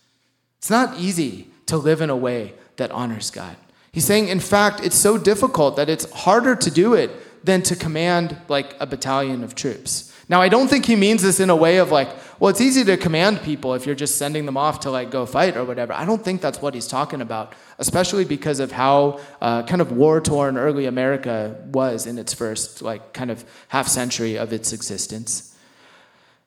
It's 0.58 0.70
not 0.70 0.98
easy 0.98 1.48
to 1.66 1.76
live 1.76 2.00
in 2.00 2.10
a 2.10 2.16
way 2.16 2.54
that 2.76 2.90
honors 2.90 3.30
God. 3.30 3.56
He's 3.92 4.04
saying, 4.04 4.28
in 4.28 4.40
fact, 4.40 4.80
it's 4.84 4.96
so 4.96 5.16
difficult 5.16 5.76
that 5.76 5.88
it's 5.88 6.10
harder 6.12 6.56
to 6.56 6.70
do 6.72 6.94
it 6.94 7.10
than 7.44 7.62
to 7.62 7.76
command 7.76 8.36
like 8.48 8.74
a 8.80 8.86
battalion 8.86 9.44
of 9.44 9.54
troops. 9.54 10.12
Now, 10.28 10.42
I 10.42 10.48
don't 10.48 10.68
think 10.68 10.86
he 10.86 10.96
means 10.96 11.22
this 11.22 11.38
in 11.38 11.50
a 11.50 11.56
way 11.56 11.78
of 11.78 11.92
like, 11.92 12.08
well, 12.40 12.50
it's 12.50 12.60
easy 12.60 12.84
to 12.84 12.96
command 12.96 13.42
people 13.42 13.74
if 13.74 13.86
you're 13.86 13.94
just 13.94 14.16
sending 14.16 14.44
them 14.44 14.56
off 14.56 14.80
to 14.80 14.90
like 14.90 15.10
go 15.10 15.24
fight 15.24 15.56
or 15.56 15.64
whatever. 15.64 15.92
I 15.92 16.04
don't 16.04 16.24
think 16.24 16.40
that's 16.40 16.60
what 16.60 16.74
he's 16.74 16.88
talking 16.88 17.20
about, 17.20 17.54
especially 17.78 18.24
because 18.24 18.58
of 18.58 18.72
how 18.72 19.20
uh, 19.40 19.62
kind 19.64 19.80
of 19.80 19.92
war 19.92 20.20
torn 20.20 20.58
early 20.58 20.86
America 20.86 21.56
was 21.72 22.06
in 22.06 22.18
its 22.18 22.34
first 22.34 22.82
like 22.82 23.12
kind 23.12 23.30
of 23.30 23.44
half 23.68 23.86
century 23.86 24.36
of 24.36 24.52
its 24.52 24.72
existence. 24.72 25.56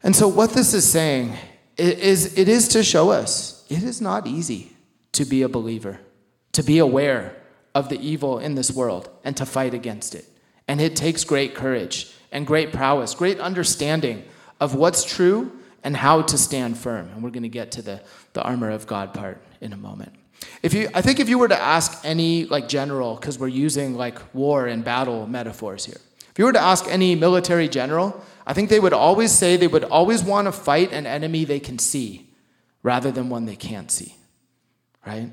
And 0.01 0.13
so, 0.13 0.27
what 0.27 0.51
this 0.51 0.73
is 0.73 0.89
saying 0.89 1.37
is 1.77 2.37
it 2.37 2.47
is 2.47 2.67
to 2.69 2.83
show 2.83 3.11
us 3.11 3.65
it 3.69 3.83
is 3.83 4.01
not 4.01 4.27
easy 4.27 4.71
to 5.13 5.25
be 5.25 5.41
a 5.41 5.49
believer, 5.49 5.99
to 6.51 6.63
be 6.63 6.79
aware 6.79 7.35
of 7.73 7.89
the 7.89 7.99
evil 7.99 8.39
in 8.39 8.55
this 8.55 8.71
world 8.71 9.09
and 9.23 9.35
to 9.37 9.45
fight 9.45 9.73
against 9.73 10.15
it. 10.15 10.25
And 10.67 10.79
it 10.79 10.95
takes 10.95 11.23
great 11.23 11.55
courage 11.55 12.13
and 12.31 12.45
great 12.45 12.71
prowess, 12.71 13.15
great 13.15 13.39
understanding 13.39 14.23
of 14.59 14.75
what's 14.75 15.03
true 15.03 15.51
and 15.83 15.95
how 15.97 16.21
to 16.21 16.37
stand 16.37 16.77
firm. 16.77 17.09
And 17.09 17.23
we're 17.23 17.31
going 17.31 17.43
to 17.43 17.49
get 17.49 17.71
to 17.73 17.81
the, 17.81 18.01
the 18.33 18.41
armor 18.41 18.69
of 18.69 18.87
God 18.87 19.13
part 19.13 19.41
in 19.61 19.73
a 19.73 19.77
moment. 19.77 20.13
If 20.61 20.73
you, 20.73 20.89
I 20.93 21.01
think 21.01 21.19
if 21.19 21.29
you 21.29 21.37
were 21.37 21.47
to 21.47 21.59
ask 21.61 22.01
any 22.03 22.45
like 22.45 22.67
general, 22.67 23.15
because 23.15 23.39
we're 23.39 23.47
using 23.47 23.95
like 23.95 24.19
war 24.33 24.67
and 24.67 24.83
battle 24.83 25.27
metaphors 25.27 25.85
here, 25.85 25.99
if 26.31 26.39
you 26.39 26.45
were 26.45 26.53
to 26.53 26.61
ask 26.61 26.87
any 26.87 27.15
military 27.15 27.67
general, 27.67 28.23
I 28.45 28.53
think 28.53 28.69
they 28.69 28.79
would 28.79 28.93
always 28.93 29.31
say 29.31 29.55
they 29.55 29.67
would 29.67 29.85
always 29.85 30.23
want 30.23 30.45
to 30.47 30.51
fight 30.51 30.91
an 30.91 31.05
enemy 31.05 31.45
they 31.45 31.59
can 31.59 31.79
see 31.79 32.29
rather 32.81 33.11
than 33.11 33.29
one 33.29 33.45
they 33.45 33.55
can't 33.55 33.89
see, 33.89 34.15
right? 35.05 35.29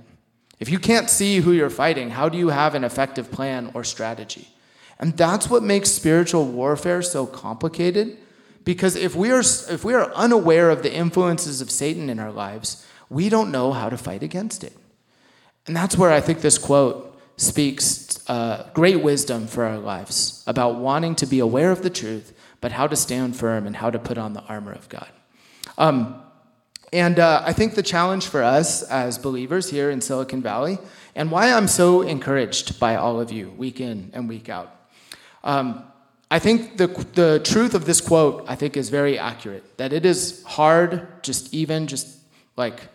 If 0.61 0.69
you 0.69 0.79
can't 0.79 1.11
see 1.11 1.39
who 1.39 1.53
you're 1.53 1.71
fighting, 1.71 2.11
how 2.11 2.29
do 2.29 2.39
you 2.39 2.49
have 2.49 2.75
an 2.75 2.85
effective 2.85 3.31
plan 3.31 3.71
or 3.75 3.83
strategy? 3.83 4.49
And 4.99 5.17
that's 5.17 5.49
what 5.49 5.63
makes 5.63 5.91
spiritual 5.91 6.45
warfare 6.45 7.03
so 7.03 7.27
complicated. 7.27 8.19
Because 8.65 8.95
if 8.95 9.17
we 9.17 9.31
are, 9.31 9.41
if 9.41 9.85
we 9.85 9.95
are 9.95 10.13
unaware 10.13 10.69
of 10.69 10.83
the 10.83 10.93
influences 10.93 11.63
of 11.63 11.71
Satan 11.71 12.11
in 12.11 12.19
our 12.19 12.31
lives, 12.31 12.87
we 13.09 13.31
don't 13.31 13.51
know 13.51 13.73
how 13.73 13.89
to 13.89 13.97
fight 13.97 14.23
against 14.23 14.63
it. 14.63 14.77
And 15.67 15.75
that's 15.75 15.97
where 15.97 16.11
I 16.11 16.21
think 16.21 16.43
this 16.43 16.59
quote 16.59 17.19
speaks 17.39 18.23
uh, 18.29 18.69
great 18.75 19.03
wisdom 19.03 19.47
for 19.47 19.65
our 19.65 19.79
lives 19.79 20.45
about 20.47 20.77
wanting 20.77 21.15
to 21.17 21.27
be 21.27 21.39
aware 21.39 21.71
of 21.71 21.83
the 21.83 21.91
truth 21.91 22.35
but 22.61 22.73
how 22.73 22.87
to 22.87 22.97
stand 22.97 23.37
firm 23.37 23.67
and 23.67 23.77
how 23.77 23.91
to 23.91 23.99
put 23.99 24.19
on 24.19 24.33
the 24.33 24.43
armor 24.43 24.73
of 24.73 24.89
God. 24.89 25.09
Um, 25.79 26.23
and 26.93 27.19
uh, 27.19 27.43
I 27.45 27.53
think 27.53 27.75
the 27.75 27.83
challenge 27.83 28.27
for 28.27 28.43
us 28.43 28.83
as 28.83 29.17
believers 29.17 29.71
here 29.71 29.91
in 29.91 30.01
Silicon 30.01 30.43
Valley, 30.43 30.79
and 31.15 31.31
why 31.31 31.53
I'm 31.53 31.69
so 31.69 32.03
encouraged 32.03 32.81
by 32.81 32.97
all 32.97 33.21
of 33.21 33.31
you 33.31 33.51
week 33.51 33.81
in 33.81 34.11
and 34.13 34.29
week 34.29 34.49
out. 34.49 34.75
Um, 35.45 35.85
I 36.31 36.39
think 36.39 36.77
the, 36.77 36.87
the 37.15 37.41
truth 37.43 37.75
of 37.75 37.85
this 37.87 38.01
quote, 38.01 38.45
I 38.49 38.55
think, 38.55 38.77
is 38.77 38.89
very 38.89 39.19
accurate. 39.19 39.79
That 39.79 39.93
it 39.93 40.05
is 40.05 40.43
hard, 40.45 41.23
just 41.23 41.53
even, 41.55 41.87
just 41.87 42.19
like 42.57 42.89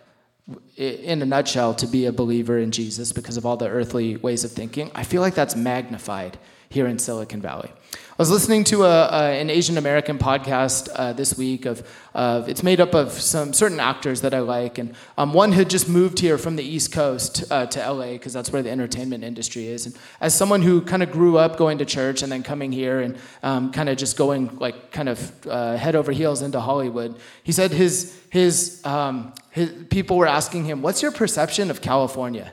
in 0.76 1.20
a 1.22 1.26
nutshell, 1.26 1.74
to 1.74 1.86
be 1.86 2.06
a 2.06 2.12
believer 2.12 2.58
in 2.58 2.70
Jesus 2.70 3.12
because 3.12 3.36
of 3.36 3.44
all 3.44 3.56
the 3.56 3.68
earthly 3.68 4.16
ways 4.16 4.44
of 4.44 4.52
thinking. 4.52 4.90
I 4.94 5.04
feel 5.04 5.20
like 5.20 5.34
that's 5.34 5.56
magnified 5.56 6.38
here 6.68 6.86
in 6.86 6.98
Silicon 6.98 7.40
Valley. 7.40 7.70
I 8.18 8.22
was 8.22 8.30
listening 8.30 8.64
to 8.64 8.84
a, 8.84 9.08
a, 9.08 9.40
an 9.40 9.50
Asian 9.50 9.76
American 9.76 10.16
podcast 10.16 10.88
uh, 10.94 11.12
this 11.12 11.36
week 11.36 11.66
of, 11.66 11.86
of, 12.14 12.48
it's 12.48 12.62
made 12.62 12.80
up 12.80 12.94
of 12.94 13.12
some 13.12 13.52
certain 13.52 13.78
actors 13.78 14.22
that 14.22 14.32
I 14.32 14.38
like, 14.38 14.78
and 14.78 14.94
um, 15.18 15.34
one 15.34 15.52
had 15.52 15.68
just 15.68 15.86
moved 15.86 16.18
here 16.20 16.38
from 16.38 16.56
the 16.56 16.62
East 16.62 16.92
Coast 16.92 17.44
uh, 17.50 17.66
to 17.66 17.92
LA 17.92 18.12
because 18.12 18.32
that's 18.32 18.50
where 18.50 18.62
the 18.62 18.70
entertainment 18.70 19.22
industry 19.22 19.66
is. 19.66 19.84
And 19.84 19.94
as 20.18 20.34
someone 20.34 20.62
who 20.62 20.80
kind 20.80 21.02
of 21.02 21.10
grew 21.10 21.36
up 21.36 21.58
going 21.58 21.76
to 21.76 21.84
church 21.84 22.22
and 22.22 22.32
then 22.32 22.42
coming 22.42 22.72
here 22.72 23.00
and 23.00 23.18
um, 23.42 23.70
kind 23.70 23.90
of 23.90 23.98
just 23.98 24.16
going 24.16 24.56
like 24.56 24.92
kind 24.92 25.10
of 25.10 25.46
uh, 25.46 25.76
head 25.76 25.94
over 25.94 26.10
heels 26.10 26.40
into 26.40 26.58
Hollywood, 26.58 27.16
he 27.42 27.52
said 27.52 27.70
his 27.70 28.18
his, 28.30 28.80
um, 28.86 29.34
his 29.50 29.70
people 29.90 30.16
were 30.16 30.26
asking 30.26 30.64
him, 30.64 30.80
"What's 30.80 31.02
your 31.02 31.12
perception 31.12 31.70
of 31.70 31.82
California?" 31.82 32.50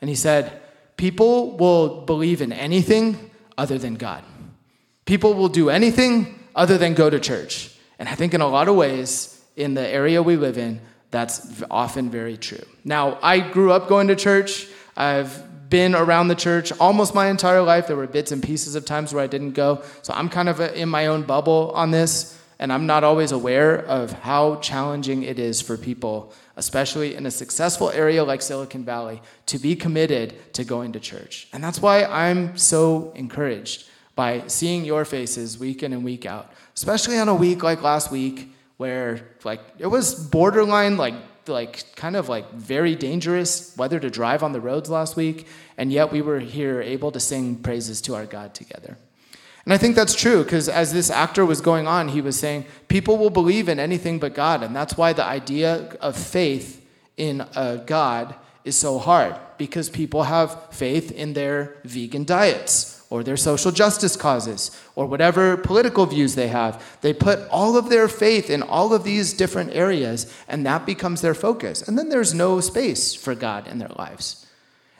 And 0.00 0.08
he 0.08 0.16
said, 0.16 0.60
"People 0.96 1.56
will 1.56 2.00
believe 2.00 2.42
in 2.42 2.52
anything 2.52 3.30
other 3.56 3.78
than 3.78 3.94
God." 3.94 4.22
People 5.04 5.34
will 5.34 5.48
do 5.48 5.70
anything 5.70 6.38
other 6.54 6.78
than 6.78 6.94
go 6.94 7.10
to 7.10 7.20
church. 7.20 7.70
And 7.98 8.08
I 8.08 8.14
think 8.14 8.34
in 8.34 8.40
a 8.40 8.48
lot 8.48 8.68
of 8.68 8.74
ways, 8.74 9.40
in 9.56 9.74
the 9.74 9.86
area 9.86 10.22
we 10.22 10.36
live 10.36 10.58
in, 10.58 10.80
that's 11.10 11.62
often 11.70 12.10
very 12.10 12.36
true. 12.36 12.64
Now, 12.84 13.18
I 13.22 13.38
grew 13.38 13.70
up 13.70 13.88
going 13.88 14.08
to 14.08 14.16
church. 14.16 14.66
I've 14.96 15.70
been 15.70 15.94
around 15.94 16.28
the 16.28 16.34
church 16.34 16.72
almost 16.80 17.14
my 17.14 17.28
entire 17.28 17.62
life. 17.62 17.86
There 17.86 17.96
were 17.96 18.06
bits 18.06 18.32
and 18.32 18.42
pieces 18.42 18.74
of 18.74 18.84
times 18.84 19.12
where 19.12 19.22
I 19.22 19.26
didn't 19.26 19.52
go. 19.52 19.82
So 20.02 20.12
I'm 20.14 20.28
kind 20.28 20.48
of 20.48 20.60
in 20.60 20.88
my 20.88 21.06
own 21.06 21.22
bubble 21.22 21.72
on 21.74 21.90
this, 21.90 22.36
and 22.64 22.72
I'm 22.72 22.86
not 22.86 23.04
always 23.04 23.30
aware 23.30 23.80
of 23.80 24.10
how 24.10 24.56
challenging 24.56 25.22
it 25.22 25.38
is 25.38 25.60
for 25.60 25.76
people, 25.76 26.32
especially 26.56 27.14
in 27.14 27.26
a 27.26 27.30
successful 27.30 27.90
area 27.90 28.24
like 28.24 28.40
Silicon 28.40 28.86
Valley, 28.86 29.20
to 29.44 29.58
be 29.58 29.76
committed 29.76 30.54
to 30.54 30.64
going 30.64 30.92
to 30.92 30.98
church. 30.98 31.46
And 31.52 31.62
that's 31.62 31.82
why 31.82 32.04
I'm 32.04 32.56
so 32.56 33.12
encouraged 33.16 33.86
by 34.14 34.44
seeing 34.46 34.86
your 34.86 35.04
faces 35.04 35.58
week 35.58 35.82
in 35.82 35.92
and 35.92 36.02
week 36.02 36.24
out, 36.24 36.54
especially 36.74 37.18
on 37.18 37.28
a 37.28 37.34
week 37.34 37.62
like 37.62 37.82
last 37.82 38.10
week 38.10 38.48
where 38.78 39.28
like 39.44 39.60
it 39.78 39.88
was 39.88 40.14
borderline 40.14 40.96
like 40.96 41.16
like 41.46 41.84
kind 41.96 42.16
of 42.16 42.30
like 42.30 42.50
very 42.54 42.94
dangerous 42.94 43.76
weather 43.76 44.00
to 44.00 44.08
drive 44.08 44.42
on 44.42 44.52
the 44.52 44.60
roads 44.62 44.88
last 44.88 45.16
week 45.16 45.46
and 45.76 45.92
yet 45.92 46.10
we 46.10 46.22
were 46.22 46.40
here 46.40 46.80
able 46.80 47.12
to 47.12 47.20
sing 47.20 47.56
praises 47.56 48.00
to 48.00 48.14
our 48.14 48.24
God 48.24 48.54
together. 48.54 48.96
And 49.64 49.72
I 49.72 49.78
think 49.78 49.96
that's 49.96 50.14
true 50.14 50.44
because 50.44 50.68
as 50.68 50.92
this 50.92 51.10
actor 51.10 51.46
was 51.46 51.60
going 51.60 51.86
on, 51.86 52.08
he 52.08 52.20
was 52.20 52.38
saying 52.38 52.66
people 52.88 53.16
will 53.16 53.30
believe 53.30 53.68
in 53.68 53.80
anything 53.80 54.18
but 54.18 54.34
God. 54.34 54.62
And 54.62 54.76
that's 54.76 54.96
why 54.96 55.12
the 55.12 55.24
idea 55.24 55.96
of 56.00 56.16
faith 56.16 56.86
in 57.16 57.46
God 57.86 58.34
is 58.64 58.76
so 58.76 58.98
hard 58.98 59.36
because 59.56 59.88
people 59.88 60.24
have 60.24 60.66
faith 60.70 61.10
in 61.12 61.32
their 61.32 61.76
vegan 61.84 62.24
diets 62.24 63.06
or 63.08 63.22
their 63.22 63.36
social 63.36 63.70
justice 63.70 64.16
causes 64.16 64.70
or 64.96 65.06
whatever 65.06 65.56
political 65.56 66.04
views 66.04 66.34
they 66.34 66.48
have. 66.48 66.82
They 67.00 67.12
put 67.12 67.48
all 67.48 67.76
of 67.76 67.88
their 67.88 68.08
faith 68.08 68.50
in 68.50 68.62
all 68.62 68.92
of 68.92 69.04
these 69.04 69.32
different 69.32 69.74
areas, 69.74 70.32
and 70.48 70.66
that 70.66 70.84
becomes 70.84 71.20
their 71.20 71.34
focus. 71.34 71.86
And 71.86 71.96
then 71.96 72.08
there's 72.08 72.34
no 72.34 72.60
space 72.60 73.14
for 73.14 73.34
God 73.34 73.66
in 73.68 73.78
their 73.78 73.92
lives. 73.96 74.43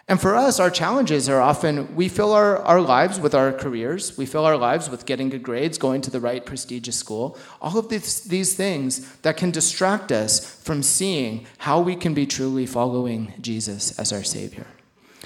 And 0.07 0.21
for 0.21 0.35
us, 0.35 0.61
our 0.61 0.71
challenges 0.71 1.31
are 1.31 1.41
often 1.41 1.97
we 1.97 2.11
fill 2.11 2.33
our, 2.33 2.59
our 2.59 2.81
lives 2.81 3.19
with 3.19 3.35
our 3.35 3.53
careers, 3.53 4.19
we 4.19 4.27
fill 4.27 4.45
our 4.45 4.57
lives 4.57 4.91
with 4.91 5.07
getting 5.07 5.31
good 5.31 5.43
grades, 5.43 5.79
going 5.79 6.03
to 6.03 6.11
the 6.11 6.21
right 6.21 6.45
prestigious 6.45 6.97
school, 6.97 7.39
all 7.63 7.79
of 7.79 7.89
these, 7.89 8.21
these 8.25 8.55
things 8.55 9.17
that 9.23 9.39
can 9.39 9.51
distract 9.51 10.13
us 10.13 10.61
from 10.63 10.83
seeing 10.83 11.47
how 11.57 11.81
we 11.81 11.97
can 11.97 12.13
be 12.13 12.27
truly 12.27 12.67
following 12.67 13.33
Jesus 13.41 13.99
as 13.99 14.13
our 14.13 14.23
Savior. 14.23 14.67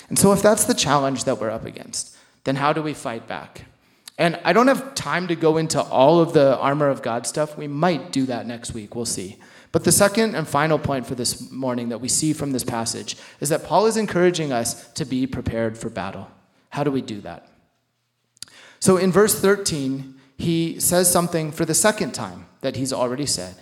And 0.09 0.19
so, 0.19 0.33
if 0.33 0.43
that's 0.43 0.65
the 0.65 0.75
challenge 0.75 1.25
that 1.25 1.41
we're 1.41 1.51
up 1.51 1.65
against, 1.65 2.17
then 2.45 2.55
how 2.55 2.73
do 2.73 2.81
we 2.81 2.95
fight 2.95 3.27
back? 3.27 3.65
And 4.17 4.39
I 4.45 4.53
don't 4.53 4.69
have 4.69 4.95
time 4.95 5.27
to 5.29 5.37
go 5.37 5.57
into 5.57 5.83
all 5.83 6.21
of 6.21 6.33
the 6.33 6.57
armor 6.57 6.89
of 6.89 7.03
God 7.03 7.27
stuff. 7.27 7.59
We 7.59 7.69
might 7.69 8.11
do 8.13 8.27
that 8.27 8.47
next 8.47 8.75
week, 8.75 8.95
we'll 8.95 9.07
see. 9.07 9.39
But 9.71 9.85
the 9.85 9.93
second 9.93 10.35
and 10.35 10.49
final 10.49 10.79
point 10.79 11.07
for 11.07 11.15
this 11.15 11.51
morning 11.51 11.91
that 11.91 12.01
we 12.01 12.09
see 12.09 12.33
from 12.33 12.53
this 12.53 12.65
passage 12.65 13.17
is 13.41 13.51
that 13.51 13.65
Paul 13.65 13.87
is 13.87 13.97
encouraging 13.97 14.53
us 14.53 14.91
to 14.93 15.05
be 15.05 15.27
prepared 15.27 15.77
for 15.77 15.91
battle. 15.91 16.31
How 16.71 16.85
do 16.85 16.91
we 16.91 17.03
do 17.03 17.21
that? 17.21 17.49
So 18.81 18.97
in 18.97 19.13
verse 19.13 19.39
13, 19.39 20.15
he 20.37 20.79
says 20.81 21.11
something 21.11 21.53
for 21.53 21.65
the 21.65 21.75
second 21.75 22.13
time 22.13 22.47
that 22.61 22.77
he's 22.77 22.93
already 22.93 23.27
said. 23.27 23.57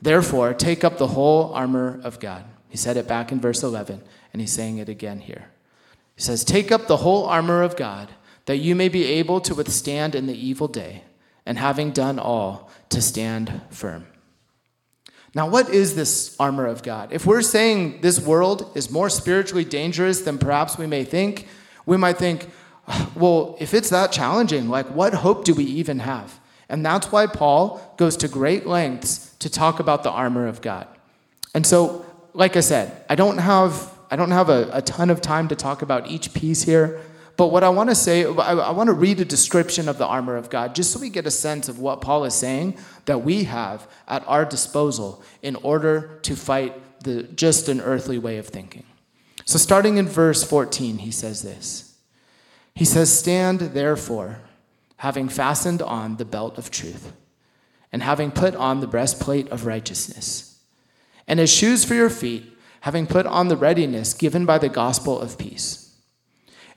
Therefore, 0.00 0.52
take 0.52 0.84
up 0.84 0.98
the 0.98 1.08
whole 1.08 1.54
armor 1.54 2.00
of 2.04 2.20
God. 2.20 2.44
He 2.68 2.76
said 2.76 2.96
it 2.96 3.08
back 3.08 3.32
in 3.32 3.40
verse 3.40 3.62
11, 3.62 4.02
and 4.32 4.40
he's 4.40 4.52
saying 4.52 4.78
it 4.78 4.88
again 4.88 5.20
here. 5.20 5.50
He 6.16 6.22
says, 6.22 6.44
Take 6.44 6.72
up 6.72 6.86
the 6.86 6.98
whole 6.98 7.26
armor 7.26 7.62
of 7.62 7.76
God, 7.76 8.10
that 8.46 8.58
you 8.58 8.74
may 8.74 8.88
be 8.88 9.04
able 9.04 9.40
to 9.40 9.54
withstand 9.54 10.14
in 10.14 10.26
the 10.26 10.34
evil 10.34 10.68
day, 10.68 11.04
and 11.46 11.58
having 11.58 11.90
done 11.90 12.18
all, 12.18 12.70
to 12.88 13.00
stand 13.00 13.60
firm. 13.70 14.06
Now, 15.34 15.48
what 15.48 15.70
is 15.70 15.94
this 15.94 16.36
armor 16.38 16.66
of 16.66 16.82
God? 16.82 17.12
If 17.12 17.24
we're 17.24 17.42
saying 17.42 18.02
this 18.02 18.20
world 18.20 18.70
is 18.74 18.90
more 18.90 19.08
spiritually 19.08 19.64
dangerous 19.64 20.20
than 20.20 20.38
perhaps 20.38 20.76
we 20.76 20.86
may 20.86 21.04
think, 21.04 21.46
we 21.86 21.96
might 21.96 22.18
think, 22.18 22.50
ah, 22.86 23.10
well, 23.14 23.56
if 23.58 23.72
it's 23.72 23.88
that 23.90 24.12
challenging, 24.12 24.68
like 24.68 24.86
what 24.86 25.14
hope 25.14 25.44
do 25.44 25.54
we 25.54 25.64
even 25.64 26.00
have? 26.00 26.38
And 26.68 26.84
that's 26.84 27.10
why 27.10 27.26
Paul 27.26 27.94
goes 27.96 28.16
to 28.18 28.28
great 28.28 28.66
lengths 28.66 29.34
to 29.38 29.50
talk 29.50 29.80
about 29.80 30.02
the 30.02 30.10
armor 30.10 30.46
of 30.46 30.60
God. 30.60 30.86
And 31.54 31.66
so, 31.66 32.04
like 32.34 32.56
I 32.56 32.60
said, 32.60 33.04
I 33.08 33.14
don't 33.14 33.38
have 33.38 33.90
I 34.10 34.16
don't 34.16 34.30
have 34.30 34.50
a, 34.50 34.68
a 34.74 34.82
ton 34.82 35.08
of 35.08 35.22
time 35.22 35.48
to 35.48 35.56
talk 35.56 35.80
about 35.80 36.10
each 36.10 36.34
piece 36.34 36.62
here. 36.62 37.00
But 37.36 37.48
what 37.48 37.64
I 37.64 37.70
want 37.70 37.88
to 37.88 37.94
say, 37.94 38.24
I, 38.24 38.70
want 38.70 38.88
to 38.88 38.92
read 38.92 39.18
a 39.20 39.24
description 39.24 39.88
of 39.88 39.98
the 39.98 40.06
armor 40.06 40.36
of 40.36 40.50
God 40.50 40.74
just 40.74 40.92
so 40.92 41.00
we 41.00 41.08
get 41.08 41.26
a 41.26 41.30
sense 41.30 41.68
of 41.68 41.78
what 41.78 42.00
Paul 42.00 42.24
is 42.24 42.34
saying 42.34 42.76
that 43.06 43.22
we 43.22 43.44
have 43.44 43.88
at 44.06 44.26
our 44.28 44.44
disposal 44.44 45.22
in 45.40 45.56
order 45.56 46.18
to 46.22 46.36
fight 46.36 46.74
the, 47.02 47.22
just 47.22 47.68
an 47.68 47.80
earthly 47.80 48.18
way 48.18 48.36
of 48.36 48.48
thinking. 48.48 48.84
So, 49.44 49.58
starting 49.58 49.96
in 49.96 50.06
verse 50.06 50.44
14, 50.44 50.98
he 50.98 51.10
says 51.10 51.42
this 51.42 51.96
He 52.74 52.84
says, 52.84 53.16
Stand 53.16 53.60
therefore, 53.60 54.40
having 54.98 55.28
fastened 55.28 55.82
on 55.82 56.16
the 56.16 56.24
belt 56.24 56.58
of 56.58 56.70
truth, 56.70 57.12
and 57.90 58.02
having 58.02 58.30
put 58.30 58.54
on 58.54 58.80
the 58.80 58.86
breastplate 58.86 59.48
of 59.48 59.66
righteousness, 59.66 60.58
and 61.26 61.40
as 61.40 61.52
shoes 61.52 61.84
for 61.84 61.94
your 61.94 62.10
feet, 62.10 62.56
having 62.80 63.06
put 63.06 63.26
on 63.26 63.48
the 63.48 63.56
readiness 63.56 64.12
given 64.12 64.44
by 64.44 64.58
the 64.58 64.68
gospel 64.68 65.18
of 65.18 65.38
peace. 65.38 65.81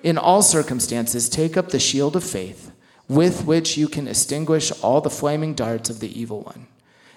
In 0.03 0.17
all 0.17 0.41
circumstances, 0.41 1.29
take 1.29 1.57
up 1.57 1.69
the 1.69 1.79
shield 1.79 2.15
of 2.15 2.23
faith, 2.23 2.71
with 3.07 3.45
which 3.45 3.77
you 3.77 3.87
can 3.87 4.07
extinguish 4.07 4.71
all 4.81 5.01
the 5.01 5.09
flaming 5.09 5.53
darts 5.53 5.89
of 5.89 5.99
the 5.99 6.19
evil 6.19 6.41
one, 6.41 6.67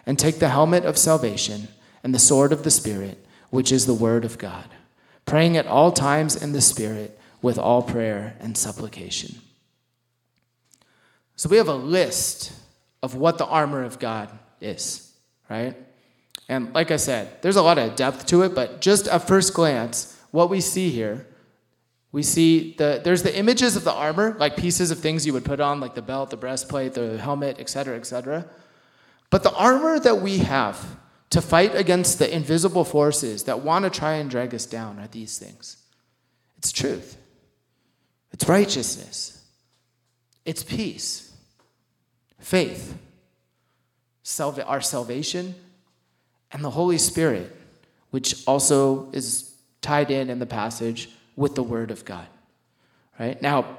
and 0.07 0.19
take 0.19 0.39
the 0.39 0.49
helmet 0.49 0.85
of 0.85 0.99
salvation 0.99 1.69
and 2.03 2.15
the 2.15 2.19
sword 2.19 2.53
of 2.53 2.63
the 2.63 2.71
Spirit, 2.71 3.25
which 3.51 3.73
is 3.73 3.87
the 3.87 3.95
word 3.95 4.25
of 4.25 4.39
God, 4.39 4.67
praying 5.27 5.57
at 5.57 5.67
all 5.67 5.93
times 5.93 6.41
in 6.41 6.53
the 6.53 6.61
Spirit 6.61 7.19
with 7.43 7.59
all 7.59 7.83
prayer 7.83 8.37
and 8.41 8.57
supplication. 8.57 9.37
So 11.37 11.49
we 11.49 11.57
have 11.57 11.69
a 11.69 11.75
list 11.75 12.53
of 13.03 13.15
what 13.15 13.39
the 13.39 13.47
armor 13.47 13.85
of 13.85 13.99
God 13.99 14.31
is, 14.61 15.13
right? 15.49 15.77
And 16.49 16.75
like 16.75 16.91
I 16.91 16.97
said, 16.97 17.43
there's 17.43 17.57
a 17.57 17.63
lot 17.63 17.79
of 17.79 17.95
depth 17.95 18.27
to 18.27 18.43
it, 18.43 18.55
but 18.55 18.81
just 18.81 19.07
at 19.07 19.29
first 19.29 19.55
glance, 19.55 20.19
what 20.31 20.51
we 20.51 20.61
see 20.61 20.91
here 20.91 21.27
we 22.11 22.23
see 22.23 22.75
the 22.79 23.01
there's 23.05 23.23
the 23.23 23.37
images 23.37 23.77
of 23.77 23.85
the 23.85 23.93
armor, 23.93 24.35
like 24.39 24.57
pieces 24.57 24.91
of 24.91 24.99
things 24.99 25.27
you 25.27 25.33
would 25.35 25.45
put 25.45 25.61
on, 25.61 25.81
like 25.81 25.95
the 25.95 26.03
belt, 26.03 26.31
the 26.31 26.37
breastplate, 26.37 26.95
the 26.95 27.19
helmet, 27.19 27.59
etc., 27.59 27.97
etc. 27.97 28.47
But 29.31 29.43
the 29.43 29.53
armor 29.53 30.01
that 30.01 30.23
we 30.23 30.39
have 30.39 30.97
to 31.31 31.43
fight 31.43 31.75
against 31.75 32.19
the 32.19 32.35
invisible 32.35 32.85
forces 32.85 33.45
that 33.45 33.61
want 33.61 33.85
to 33.85 33.91
try 33.91 34.15
and 34.15 34.31
drag 34.31 34.55
us 34.55 34.65
down 34.65 34.99
are 34.99 35.09
these 35.09 35.39
things. 35.39 35.77
It's 36.57 36.73
truth. 36.73 37.19
It's 38.33 38.49
righteousness. 38.49 39.45
It's 40.47 40.63
peace. 40.63 41.31
Faith. 42.39 42.97
Our 44.41 44.81
salvation 44.81 45.55
and 46.53 46.65
the 46.65 46.71
Holy 46.71 46.99
Spirit, 46.99 47.55
which 48.11 48.47
also 48.47 49.11
is 49.13 49.55
tied 49.81 50.11
in 50.11 50.31
in 50.31 50.39
the 50.39 50.47
passage 50.47 51.11
with 51.39 51.55
the 51.55 51.63
Word 51.63 51.91
of 51.91 52.05
God. 52.05 52.27
Right? 53.19 53.41
Now, 53.41 53.79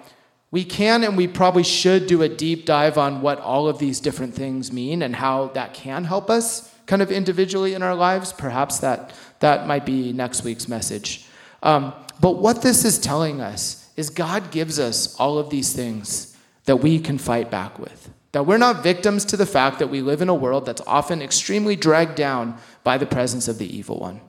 we 0.50 0.64
can 0.64 1.04
and 1.04 1.16
we 1.16 1.28
probably 1.28 1.64
should 1.64 2.08
do 2.08 2.24
a 2.24 2.30
deep 2.30 2.66
dive 2.66 2.98
on 2.98 3.22
what 3.22 3.40
all 3.40 3.68
of 3.68 3.78
these 3.78 4.00
different 4.00 4.34
things 4.34 4.72
mean 4.72 5.04
and 5.04 5.16
how 5.16 5.48
that 5.50 5.74
can 5.74 6.06
help 6.06 6.30
us 6.30 6.74
kind 6.88 7.02
of 7.02 7.12
individually 7.12 7.76
in 7.76 7.84
our 7.84 7.94
lives. 7.94 8.34
Perhaps 8.34 8.80
that, 8.80 9.14
that 9.40 9.68
might 9.68 9.86
be 9.86 10.12
next 10.12 10.44
week's 10.44 10.68
message. 10.68 11.28
Um, 11.62 11.94
but 12.20 12.38
what 12.38 12.62
this 12.62 12.84
is 12.84 12.98
telling 12.98 13.42
us 13.42 13.90
is 13.96 14.10
God 14.10 14.50
gives 14.50 14.80
us 14.80 15.16
all 15.20 15.38
of 15.38 15.50
these 15.50 15.74
things 15.74 16.36
that 16.66 16.78
we 16.78 16.98
can 17.00 17.18
fight 17.18 17.52
back 17.52 17.78
with. 17.78 18.10
That 18.32 18.46
we're 18.46 18.58
not 18.58 18.84
victims 18.84 19.26
to 19.26 19.38
the 19.38 19.46
fact 19.46 19.80
that 19.80 19.88
we 19.88 20.02
live 20.02 20.22
in 20.22 20.30
a 20.30 20.36
world 20.36 20.66
that's 20.66 20.82
often 20.88 21.22
extremely 21.22 21.76
dragged 21.76 22.16
down 22.16 22.58
by 22.84 22.98
the 22.98 23.06
presence 23.06 23.48
of 23.48 23.58
the 23.58 23.78
evil 23.78 24.00
one. 24.00 24.22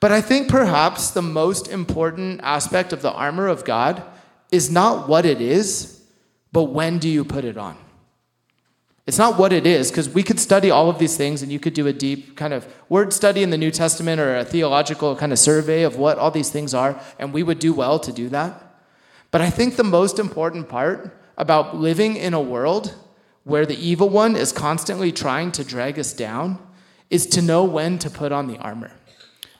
But 0.00 0.10
I 0.10 0.22
think 0.22 0.48
perhaps 0.48 1.10
the 1.10 1.22
most 1.22 1.68
important 1.68 2.40
aspect 2.42 2.92
of 2.92 3.02
the 3.02 3.12
armor 3.12 3.46
of 3.46 3.64
God 3.64 4.02
is 4.50 4.70
not 4.70 5.08
what 5.08 5.26
it 5.26 5.40
is, 5.40 6.02
but 6.52 6.64
when 6.64 6.98
do 6.98 7.08
you 7.08 7.24
put 7.24 7.44
it 7.44 7.58
on? 7.58 7.76
It's 9.06 9.18
not 9.18 9.38
what 9.38 9.52
it 9.52 9.66
is, 9.66 9.90
because 9.90 10.08
we 10.08 10.22
could 10.22 10.38
study 10.38 10.70
all 10.70 10.88
of 10.88 10.98
these 10.98 11.16
things 11.16 11.42
and 11.42 11.50
you 11.50 11.58
could 11.58 11.74
do 11.74 11.86
a 11.86 11.92
deep 11.92 12.36
kind 12.36 12.52
of 12.52 12.66
word 12.88 13.12
study 13.12 13.42
in 13.42 13.50
the 13.50 13.58
New 13.58 13.70
Testament 13.70 14.20
or 14.20 14.36
a 14.36 14.44
theological 14.44 15.16
kind 15.16 15.32
of 15.32 15.38
survey 15.38 15.82
of 15.82 15.96
what 15.96 16.16
all 16.16 16.30
these 16.30 16.50
things 16.50 16.74
are, 16.74 17.00
and 17.18 17.32
we 17.32 17.42
would 17.42 17.58
do 17.58 17.72
well 17.72 17.98
to 17.98 18.12
do 18.12 18.28
that. 18.28 18.62
But 19.30 19.40
I 19.40 19.50
think 19.50 19.76
the 19.76 19.84
most 19.84 20.18
important 20.18 20.68
part 20.68 21.16
about 21.36 21.76
living 21.76 22.16
in 22.16 22.34
a 22.34 22.40
world 22.40 22.94
where 23.44 23.66
the 23.66 23.78
evil 23.78 24.08
one 24.08 24.36
is 24.36 24.52
constantly 24.52 25.12
trying 25.12 25.50
to 25.52 25.64
drag 25.64 25.98
us 25.98 26.12
down 26.12 26.58
is 27.10 27.26
to 27.26 27.42
know 27.42 27.64
when 27.64 27.98
to 27.98 28.10
put 28.10 28.32
on 28.32 28.46
the 28.46 28.58
armor. 28.58 28.92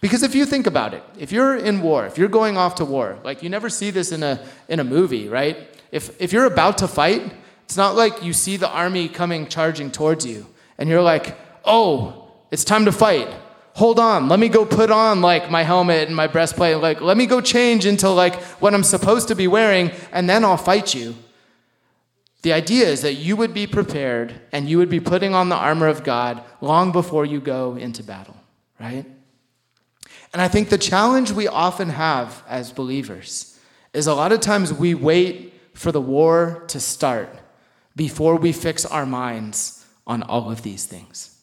Because 0.00 0.22
if 0.22 0.34
you 0.34 0.46
think 0.46 0.66
about 0.66 0.94
it, 0.94 1.02
if 1.18 1.30
you're 1.30 1.56
in 1.56 1.82
war, 1.82 2.06
if 2.06 2.16
you're 2.16 2.28
going 2.28 2.56
off 2.56 2.76
to 2.76 2.84
war, 2.84 3.18
like 3.22 3.42
you 3.42 3.50
never 3.50 3.68
see 3.68 3.90
this 3.90 4.12
in 4.12 4.22
a, 4.22 4.40
in 4.68 4.80
a 4.80 4.84
movie, 4.84 5.28
right? 5.28 5.68
If, 5.92 6.18
if 6.20 6.32
you're 6.32 6.46
about 6.46 6.78
to 6.78 6.88
fight, 6.88 7.32
it's 7.64 7.76
not 7.76 7.96
like 7.96 8.22
you 8.22 8.32
see 8.32 8.56
the 8.56 8.70
army 8.70 9.08
coming 9.08 9.46
charging 9.46 9.90
towards 9.90 10.24
you 10.24 10.46
and 10.78 10.88
you're 10.88 11.02
like, 11.02 11.38
oh, 11.64 12.32
it's 12.50 12.64
time 12.64 12.86
to 12.86 12.92
fight. 12.92 13.28
Hold 13.74 13.98
on, 13.98 14.28
let 14.28 14.40
me 14.40 14.48
go 14.48 14.64
put 14.64 14.90
on 14.90 15.20
like 15.20 15.50
my 15.50 15.62
helmet 15.62 16.08
and 16.08 16.16
my 16.16 16.26
breastplate. 16.26 16.78
Like, 16.78 17.00
let 17.00 17.16
me 17.16 17.26
go 17.26 17.40
change 17.40 17.84
into 17.86 18.08
like 18.08 18.36
what 18.60 18.74
I'm 18.74 18.82
supposed 18.82 19.28
to 19.28 19.34
be 19.34 19.48
wearing 19.48 19.90
and 20.12 20.28
then 20.28 20.44
I'll 20.44 20.56
fight 20.56 20.94
you. 20.94 21.14
The 22.42 22.54
idea 22.54 22.88
is 22.88 23.02
that 23.02 23.14
you 23.14 23.36
would 23.36 23.52
be 23.52 23.66
prepared 23.66 24.40
and 24.50 24.68
you 24.68 24.78
would 24.78 24.88
be 24.88 25.00
putting 25.00 25.34
on 25.34 25.50
the 25.50 25.56
armor 25.56 25.88
of 25.88 26.04
God 26.04 26.42
long 26.62 26.90
before 26.90 27.26
you 27.26 27.38
go 27.38 27.76
into 27.76 28.02
battle, 28.02 28.36
right? 28.80 29.04
And 30.32 30.40
I 30.40 30.48
think 30.48 30.68
the 30.68 30.78
challenge 30.78 31.32
we 31.32 31.48
often 31.48 31.90
have 31.90 32.42
as 32.48 32.72
believers 32.72 33.58
is 33.92 34.06
a 34.06 34.14
lot 34.14 34.32
of 34.32 34.40
times 34.40 34.72
we 34.72 34.94
wait 34.94 35.54
for 35.74 35.90
the 35.90 36.00
war 36.00 36.64
to 36.68 36.78
start 36.78 37.28
before 37.96 38.36
we 38.36 38.52
fix 38.52 38.86
our 38.86 39.06
minds 39.06 39.84
on 40.06 40.22
all 40.22 40.50
of 40.50 40.62
these 40.62 40.86
things. 40.86 41.36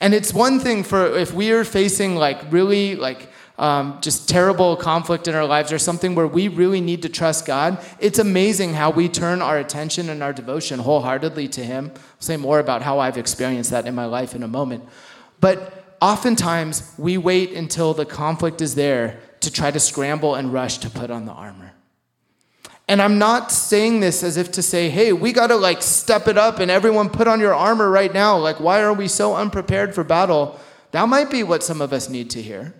And 0.00 0.14
it's 0.14 0.32
one 0.32 0.60
thing 0.60 0.84
for 0.84 1.18
if 1.18 1.34
we 1.34 1.50
are 1.50 1.64
facing 1.64 2.14
like 2.14 2.52
really 2.52 2.94
like 2.94 3.30
um, 3.58 3.98
just 4.00 4.28
terrible 4.28 4.76
conflict 4.76 5.26
in 5.26 5.34
our 5.34 5.44
lives 5.44 5.72
or 5.72 5.78
something 5.78 6.14
where 6.14 6.28
we 6.28 6.46
really 6.46 6.80
need 6.80 7.02
to 7.02 7.08
trust 7.08 7.44
God, 7.44 7.84
it's 7.98 8.20
amazing 8.20 8.74
how 8.74 8.90
we 8.90 9.08
turn 9.08 9.42
our 9.42 9.58
attention 9.58 10.10
and 10.10 10.22
our 10.22 10.32
devotion 10.32 10.78
wholeheartedly 10.78 11.48
to 11.48 11.64
Him. 11.64 11.90
I'll 11.94 12.02
say 12.20 12.36
more 12.36 12.60
about 12.60 12.82
how 12.82 13.00
I've 13.00 13.18
experienced 13.18 13.70
that 13.72 13.86
in 13.86 13.96
my 13.96 14.04
life 14.04 14.36
in 14.36 14.44
a 14.44 14.48
moment. 14.48 14.84
But 15.40 15.77
oftentimes 16.00 16.92
we 16.98 17.18
wait 17.18 17.52
until 17.52 17.94
the 17.94 18.04
conflict 18.04 18.60
is 18.60 18.74
there 18.74 19.20
to 19.40 19.52
try 19.52 19.70
to 19.70 19.80
scramble 19.80 20.34
and 20.34 20.52
rush 20.52 20.78
to 20.78 20.90
put 20.90 21.10
on 21.10 21.24
the 21.26 21.32
armor. 21.32 21.72
And 22.88 23.02
I'm 23.02 23.18
not 23.18 23.52
saying 23.52 24.00
this 24.00 24.22
as 24.22 24.38
if 24.38 24.50
to 24.52 24.62
say, 24.62 24.88
hey, 24.88 25.12
we 25.12 25.32
got 25.32 25.48
to 25.48 25.56
like 25.56 25.82
step 25.82 26.26
it 26.26 26.38
up 26.38 26.58
and 26.58 26.70
everyone 26.70 27.10
put 27.10 27.28
on 27.28 27.38
your 27.38 27.54
armor 27.54 27.90
right 27.90 28.12
now. 28.12 28.38
Like, 28.38 28.60
why 28.60 28.80
are 28.80 28.94
we 28.94 29.08
so 29.08 29.36
unprepared 29.36 29.94
for 29.94 30.02
battle? 30.02 30.58
That 30.92 31.08
might 31.08 31.30
be 31.30 31.42
what 31.42 31.62
some 31.62 31.82
of 31.82 31.92
us 31.92 32.08
need 32.08 32.30
to 32.30 32.42
hear. 32.42 32.74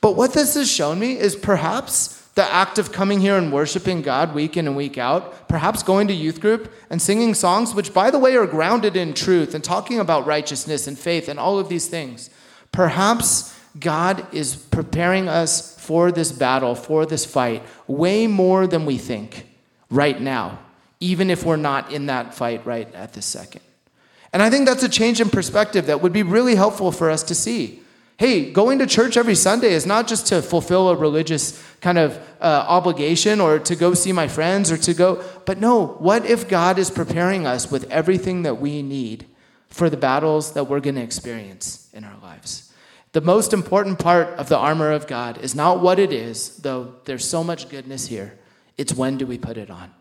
But 0.00 0.16
what 0.16 0.32
this 0.32 0.54
has 0.54 0.70
shown 0.70 0.98
me 0.98 1.18
is 1.18 1.36
perhaps 1.36 2.20
the 2.34 2.52
act 2.52 2.80
of 2.80 2.90
coming 2.90 3.20
here 3.20 3.36
and 3.36 3.52
worshiping 3.52 4.02
God 4.02 4.34
week 4.34 4.56
in 4.56 4.66
and 4.66 4.76
week 4.76 4.98
out, 4.98 5.48
perhaps 5.48 5.84
going 5.84 6.08
to 6.08 6.14
youth 6.14 6.40
group 6.40 6.72
and 6.90 7.00
singing 7.00 7.32
songs, 7.32 7.74
which, 7.74 7.94
by 7.94 8.10
the 8.10 8.18
way, 8.18 8.36
are 8.36 8.46
grounded 8.46 8.96
in 8.96 9.14
truth 9.14 9.54
and 9.54 9.62
talking 9.62 10.00
about 10.00 10.26
righteousness 10.26 10.88
and 10.88 10.98
faith 10.98 11.28
and 11.28 11.38
all 11.38 11.60
of 11.60 11.68
these 11.68 11.86
things. 11.86 12.28
Perhaps 12.74 13.56
God 13.78 14.26
is 14.34 14.56
preparing 14.56 15.28
us 15.28 15.78
for 15.78 16.10
this 16.10 16.32
battle, 16.32 16.74
for 16.74 17.06
this 17.06 17.24
fight, 17.24 17.62
way 17.86 18.26
more 18.26 18.66
than 18.66 18.84
we 18.84 18.98
think 18.98 19.46
right 19.90 20.20
now, 20.20 20.58
even 20.98 21.30
if 21.30 21.44
we're 21.44 21.54
not 21.54 21.92
in 21.92 22.06
that 22.06 22.34
fight 22.34 22.66
right 22.66 22.92
at 22.92 23.12
this 23.12 23.26
second. 23.26 23.60
And 24.32 24.42
I 24.42 24.50
think 24.50 24.66
that's 24.66 24.82
a 24.82 24.88
change 24.88 25.20
in 25.20 25.30
perspective 25.30 25.86
that 25.86 26.02
would 26.02 26.12
be 26.12 26.24
really 26.24 26.56
helpful 26.56 26.90
for 26.90 27.10
us 27.10 27.22
to 27.24 27.34
see. 27.36 27.80
Hey, 28.16 28.50
going 28.50 28.80
to 28.80 28.86
church 28.86 29.16
every 29.16 29.36
Sunday 29.36 29.72
is 29.72 29.86
not 29.86 30.08
just 30.08 30.26
to 30.28 30.42
fulfill 30.42 30.88
a 30.88 30.96
religious 30.96 31.62
kind 31.80 31.96
of 31.96 32.16
uh, 32.40 32.64
obligation 32.66 33.40
or 33.40 33.60
to 33.60 33.76
go 33.76 33.94
see 33.94 34.10
my 34.10 34.26
friends 34.26 34.72
or 34.72 34.76
to 34.78 34.94
go, 34.94 35.22
but 35.46 35.60
no, 35.60 35.86
what 36.00 36.26
if 36.26 36.48
God 36.48 36.80
is 36.80 36.90
preparing 36.90 37.46
us 37.46 37.70
with 37.70 37.88
everything 37.88 38.42
that 38.42 38.56
we 38.56 38.82
need 38.82 39.26
for 39.68 39.88
the 39.88 39.96
battles 39.96 40.54
that 40.54 40.64
we're 40.64 40.80
going 40.80 40.96
to 40.96 41.02
experience 41.02 41.88
in 41.92 42.02
our 42.02 42.16
lives? 42.20 42.63
The 43.14 43.20
most 43.20 43.52
important 43.52 44.00
part 44.00 44.26
of 44.40 44.48
the 44.48 44.58
armor 44.58 44.90
of 44.90 45.06
God 45.06 45.38
is 45.38 45.54
not 45.54 45.80
what 45.80 46.00
it 46.00 46.12
is, 46.12 46.56
though 46.56 46.96
there's 47.04 47.24
so 47.24 47.44
much 47.44 47.68
goodness 47.68 48.08
here. 48.08 48.36
It's 48.76 48.92
when 48.92 49.18
do 49.18 49.24
we 49.24 49.38
put 49.38 49.56
it 49.56 49.70
on? 49.70 49.94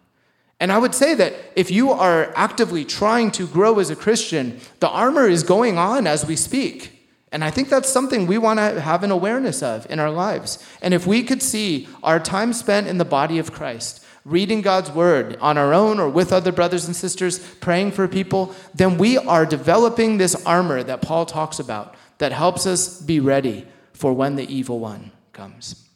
And 0.59 0.71
I 0.71 0.79
would 0.79 0.95
say 0.95 1.13
that 1.13 1.35
if 1.55 1.69
you 1.69 1.91
are 1.91 2.33
actively 2.35 2.83
trying 2.83 3.29
to 3.31 3.45
grow 3.45 3.77
as 3.77 3.91
a 3.91 3.95
Christian, 3.95 4.59
the 4.79 4.89
armor 4.89 5.27
is 5.27 5.43
going 5.43 5.77
on 5.77 6.07
as 6.07 6.25
we 6.25 6.35
speak. 6.35 7.07
And 7.31 7.43
I 7.43 7.51
think 7.51 7.69
that's 7.69 7.87
something 7.87 8.25
we 8.25 8.39
want 8.39 8.57
to 8.57 8.81
have 8.81 9.03
an 9.03 9.11
awareness 9.11 9.61
of 9.61 9.85
in 9.91 9.99
our 9.99 10.09
lives. 10.09 10.67
And 10.81 10.91
if 10.91 11.05
we 11.05 11.21
could 11.21 11.43
see 11.43 11.87
our 12.01 12.19
time 12.19 12.51
spent 12.51 12.87
in 12.87 12.97
the 12.97 13.05
body 13.05 13.37
of 13.37 13.53
Christ, 13.53 14.03
reading 14.25 14.61
God's 14.61 14.89
word 14.89 15.37
on 15.39 15.55
our 15.59 15.71
own 15.71 15.99
or 15.99 16.09
with 16.09 16.33
other 16.33 16.51
brothers 16.51 16.87
and 16.87 16.95
sisters, 16.95 17.37
praying 17.57 17.91
for 17.91 18.07
people, 18.07 18.55
then 18.73 18.97
we 18.97 19.19
are 19.19 19.45
developing 19.45 20.17
this 20.17 20.33
armor 20.47 20.81
that 20.81 21.03
Paul 21.03 21.27
talks 21.27 21.59
about 21.59 21.93
that 22.17 22.31
helps 22.31 22.65
us 22.65 23.01
be 23.01 23.19
ready 23.19 23.67
for 23.93 24.13
when 24.13 24.35
the 24.35 24.51
evil 24.53 24.79
one 24.79 25.11
comes. 25.31 25.87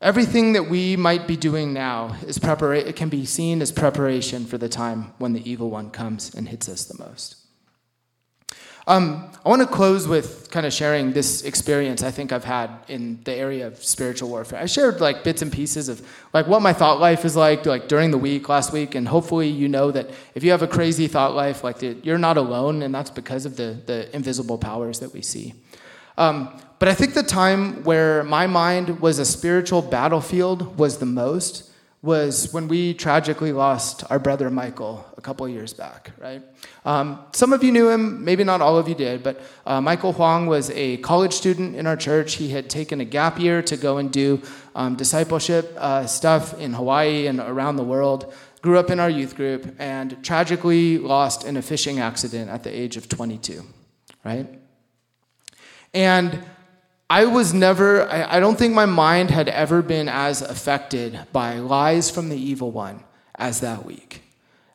Everything 0.00 0.52
that 0.52 0.70
we 0.70 0.96
might 0.96 1.26
be 1.26 1.36
doing 1.36 1.72
now 1.72 2.16
is 2.24 2.38
prepara- 2.38 2.86
it 2.86 2.94
can 2.94 3.08
be 3.08 3.24
seen 3.24 3.60
as 3.60 3.72
preparation 3.72 4.46
for 4.46 4.56
the 4.56 4.68
time 4.68 5.12
when 5.18 5.32
the 5.32 5.50
evil 5.50 5.70
one 5.70 5.90
comes 5.90 6.32
and 6.34 6.48
hits 6.48 6.68
us 6.68 6.84
the 6.84 7.02
most. 7.02 7.47
Um, 8.88 9.30
I 9.44 9.50
want 9.50 9.60
to 9.60 9.68
close 9.68 10.08
with 10.08 10.50
kind 10.50 10.64
of 10.64 10.72
sharing 10.72 11.12
this 11.12 11.42
experience 11.42 12.02
I 12.02 12.10
think 12.10 12.32
I've 12.32 12.42
had 12.44 12.70
in 12.88 13.22
the 13.24 13.34
area 13.34 13.66
of 13.66 13.84
spiritual 13.84 14.30
warfare. 14.30 14.58
I 14.58 14.64
shared 14.64 15.02
like 15.02 15.24
bits 15.24 15.42
and 15.42 15.52
pieces 15.52 15.90
of 15.90 16.00
like 16.32 16.46
what 16.46 16.62
my 16.62 16.72
thought 16.72 16.98
life 16.98 17.26
is 17.26 17.36
like 17.36 17.66
like 17.66 17.86
during 17.86 18.10
the 18.10 18.16
week 18.16 18.48
last 18.48 18.72
week, 18.72 18.94
and 18.94 19.06
hopefully 19.06 19.46
you 19.46 19.68
know 19.68 19.90
that 19.90 20.08
if 20.34 20.42
you 20.42 20.52
have 20.52 20.62
a 20.62 20.66
crazy 20.66 21.06
thought 21.06 21.34
life, 21.34 21.62
like 21.62 21.82
you're 21.82 22.16
not 22.16 22.38
alone, 22.38 22.80
and 22.82 22.94
that's 22.94 23.10
because 23.10 23.44
of 23.44 23.56
the 23.56 23.78
the 23.84 24.14
invisible 24.16 24.56
powers 24.56 25.00
that 25.00 25.12
we 25.12 25.20
see. 25.20 25.52
Um, 26.16 26.58
but 26.78 26.88
I 26.88 26.94
think 26.94 27.12
the 27.12 27.22
time 27.22 27.84
where 27.84 28.24
my 28.24 28.46
mind 28.46 29.00
was 29.00 29.18
a 29.18 29.26
spiritual 29.26 29.82
battlefield 29.82 30.78
was 30.78 30.96
the 30.96 31.06
most 31.06 31.70
was 32.00 32.54
when 32.54 32.68
we 32.68 32.94
tragically 32.94 33.52
lost 33.52 34.02
our 34.08 34.18
brother 34.18 34.48
Michael 34.48 35.04
a 35.18 35.20
couple 35.20 35.46
years 35.48 35.72
back, 35.74 36.12
right? 36.16 36.40
Um, 36.84 37.18
some 37.32 37.52
of 37.52 37.64
you 37.64 37.72
knew 37.72 37.90
him, 37.90 38.24
maybe 38.24 38.44
not 38.44 38.60
all 38.60 38.78
of 38.78 38.88
you 38.88 38.94
did, 38.94 39.24
but 39.24 39.40
uh, 39.66 39.80
Michael 39.80 40.12
Huang 40.12 40.46
was 40.46 40.70
a 40.70 40.98
college 40.98 41.32
student 41.32 41.74
in 41.74 41.88
our 41.88 41.96
church. 41.96 42.34
He 42.34 42.50
had 42.50 42.70
taken 42.70 43.00
a 43.00 43.04
gap 43.04 43.36
year 43.38 43.60
to 43.62 43.76
go 43.76 43.98
and 43.98 44.12
do 44.12 44.40
um, 44.76 44.94
discipleship 44.94 45.74
uh, 45.76 46.06
stuff 46.06 46.58
in 46.60 46.72
Hawaii 46.72 47.26
and 47.26 47.40
around 47.40 47.76
the 47.76 47.82
world. 47.82 48.32
Grew 48.62 48.78
up 48.78 48.90
in 48.90 49.00
our 49.00 49.10
youth 49.10 49.34
group 49.34 49.74
and 49.80 50.22
tragically 50.22 50.98
lost 50.98 51.44
in 51.44 51.56
a 51.56 51.62
fishing 51.62 51.98
accident 51.98 52.48
at 52.48 52.62
the 52.62 52.70
age 52.70 52.96
of 52.96 53.08
22, 53.08 53.64
right? 54.24 54.46
And 55.92 56.44
I 57.10 57.24
was 57.24 57.52
never, 57.52 58.08
I, 58.08 58.36
I, 58.36 58.40
don't 58.40 58.56
think 58.56 58.74
my 58.74 58.86
mind 58.86 59.30
had 59.30 59.48
ever 59.48 59.80
been 59.82 60.08
as 60.08 60.42
affected 60.42 61.18
by 61.32 61.58
lies 61.58 62.10
from 62.10 62.28
the 62.28 62.36
evil 62.36 62.70
one 62.70 63.02
as 63.34 63.60
that 63.60 63.84
week. 63.84 64.22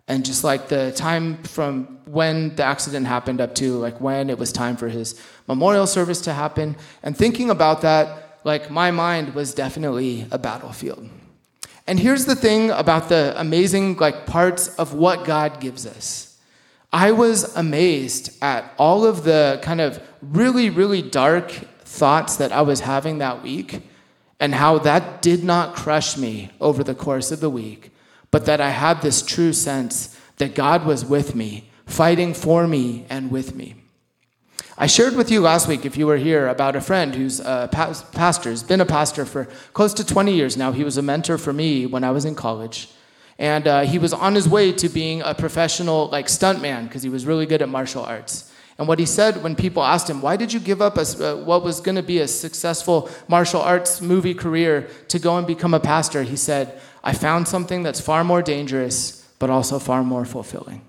And 0.08 0.26
just 0.26 0.44
like 0.44 0.68
the 0.68 0.92
time 0.92 1.42
from 1.44 2.00
when 2.06 2.56
the 2.56 2.64
accident 2.64 3.08
happened 3.08 3.40
up 3.40 3.56
to 3.56 3.78
like 3.78 4.02
when 4.02 4.30
it 4.30 4.38
was 4.38 4.52
time 4.52 4.76
for 4.76 4.90
his 4.90 5.20
memorial 5.48 5.88
service 5.88 6.22
to 6.22 6.34
happen, 6.34 6.76
and 7.04 7.16
thinking 7.16 7.50
about 7.50 7.82
that, 7.82 8.40
like 8.44 8.70
my 8.70 8.92
mind 8.92 9.34
was 9.34 9.54
definitely 9.54 10.28
a 10.32 10.38
battlefield. 10.38 11.10
And 11.88 12.00
here's 12.00 12.26
the 12.26 12.36
thing 12.36 12.70
about 12.72 13.10
the 13.10 13.34
amazing 13.38 13.98
like 13.98 14.26
parts 14.26 14.76
of 14.76 14.94
what 14.94 15.26
God 15.26 15.60
gives 15.60 15.86
us. 15.86 16.38
I 16.92 17.12
was 17.12 17.56
amazed 17.56 18.38
at 18.42 18.74
all 18.78 19.06
of 19.06 19.24
the 19.24 19.60
kind 19.64 19.82
of 19.82 20.02
really, 20.22 20.70
really 20.70 21.02
dark 21.02 21.52
thoughts 21.82 22.38
that 22.38 22.52
I 22.52 22.62
was 22.62 22.82
having 22.82 23.18
that 23.18 23.42
week 23.42 23.82
and 24.40 24.54
how 24.54 24.80
that 24.80 25.22
did 25.22 25.44
not 25.44 25.76
crush 25.76 26.18
me 26.18 26.52
over 26.60 26.84
the 26.84 26.96
course 26.96 27.32
of 27.32 27.40
the 27.40 27.50
week, 27.50 27.92
but 28.34 28.46
that 28.46 28.60
I 28.60 28.72
had 28.72 29.04
this 29.04 29.22
true 29.22 29.54
sense 29.54 30.18
that 30.38 30.56
God 30.56 30.88
was 30.88 31.06
with 31.06 31.36
me, 31.36 31.70
fighting 31.86 32.34
for 32.34 32.66
me 32.66 33.06
and 33.08 33.30
with 33.30 33.54
me. 33.54 33.76
I 34.76 34.88
shared 34.88 35.16
with 35.16 35.30
you 35.30 35.40
last 35.40 35.68
week, 35.68 35.86
if 35.86 35.98
you 35.98 36.08
were 36.08 36.18
here, 36.18 36.48
about 36.48 36.76
a 36.76 36.82
friend 36.82 37.14
who's 37.14 37.40
a 37.40 37.70
pastor, 37.72 38.50
has 38.50 38.64
been 38.64 38.82
a 38.82 38.88
pastor 38.88 39.26
for 39.26 39.46
close 39.74 39.94
to 39.94 40.04
20 40.04 40.34
years 40.34 40.58
now. 40.58 40.72
He 40.72 40.84
was 40.84 40.98
a 40.98 41.04
mentor 41.04 41.38
for 41.38 41.54
me 41.54 41.86
when 41.86 42.04
I 42.04 42.10
was 42.10 42.26
in 42.26 42.34
college. 42.34 42.90
And 43.38 43.68
uh, 43.68 43.82
he 43.82 44.00
was 44.00 44.14
on 44.14 44.34
his 44.34 44.50
way 44.50 44.72
to 44.72 44.90
being 44.90 45.22
a 45.22 45.36
professional, 45.36 46.08
like, 46.08 46.26
stuntman, 46.26 46.86
because 46.86 47.04
he 47.04 47.10
was 47.10 47.28
really 47.28 47.46
good 47.46 47.62
at 47.62 47.70
martial 47.70 48.04
arts. 48.04 48.52
And 48.80 48.88
what 48.88 48.98
he 48.98 49.06
said 49.06 49.44
when 49.44 49.56
people 49.56 49.84
asked 49.84 50.10
him, 50.10 50.24
Why 50.24 50.38
did 50.38 50.52
you 50.52 50.60
give 50.60 50.82
up 50.82 50.98
a, 50.98 51.02
uh, 51.02 51.36
what 51.44 51.64
was 51.64 51.80
going 51.80 51.98
to 51.98 52.02
be 52.02 52.18
a 52.18 52.28
successful 52.28 53.12
martial 53.28 53.62
arts 53.62 54.02
movie 54.02 54.34
career 54.34 54.90
to 55.10 55.20
go 55.20 55.38
and 55.38 55.46
become 55.46 55.76
a 55.76 55.80
pastor? 55.80 56.24
He 56.24 56.36
said, 56.36 56.82
I 57.04 57.14
found 57.14 57.48
something 57.48 57.84
that's 57.84 58.00
far 58.00 58.24
more 58.24 58.42
dangerous, 58.42 59.28
but 59.38 59.50
also 59.50 59.78
far 59.78 60.04
more 60.04 60.24
fulfilling. 60.24 60.82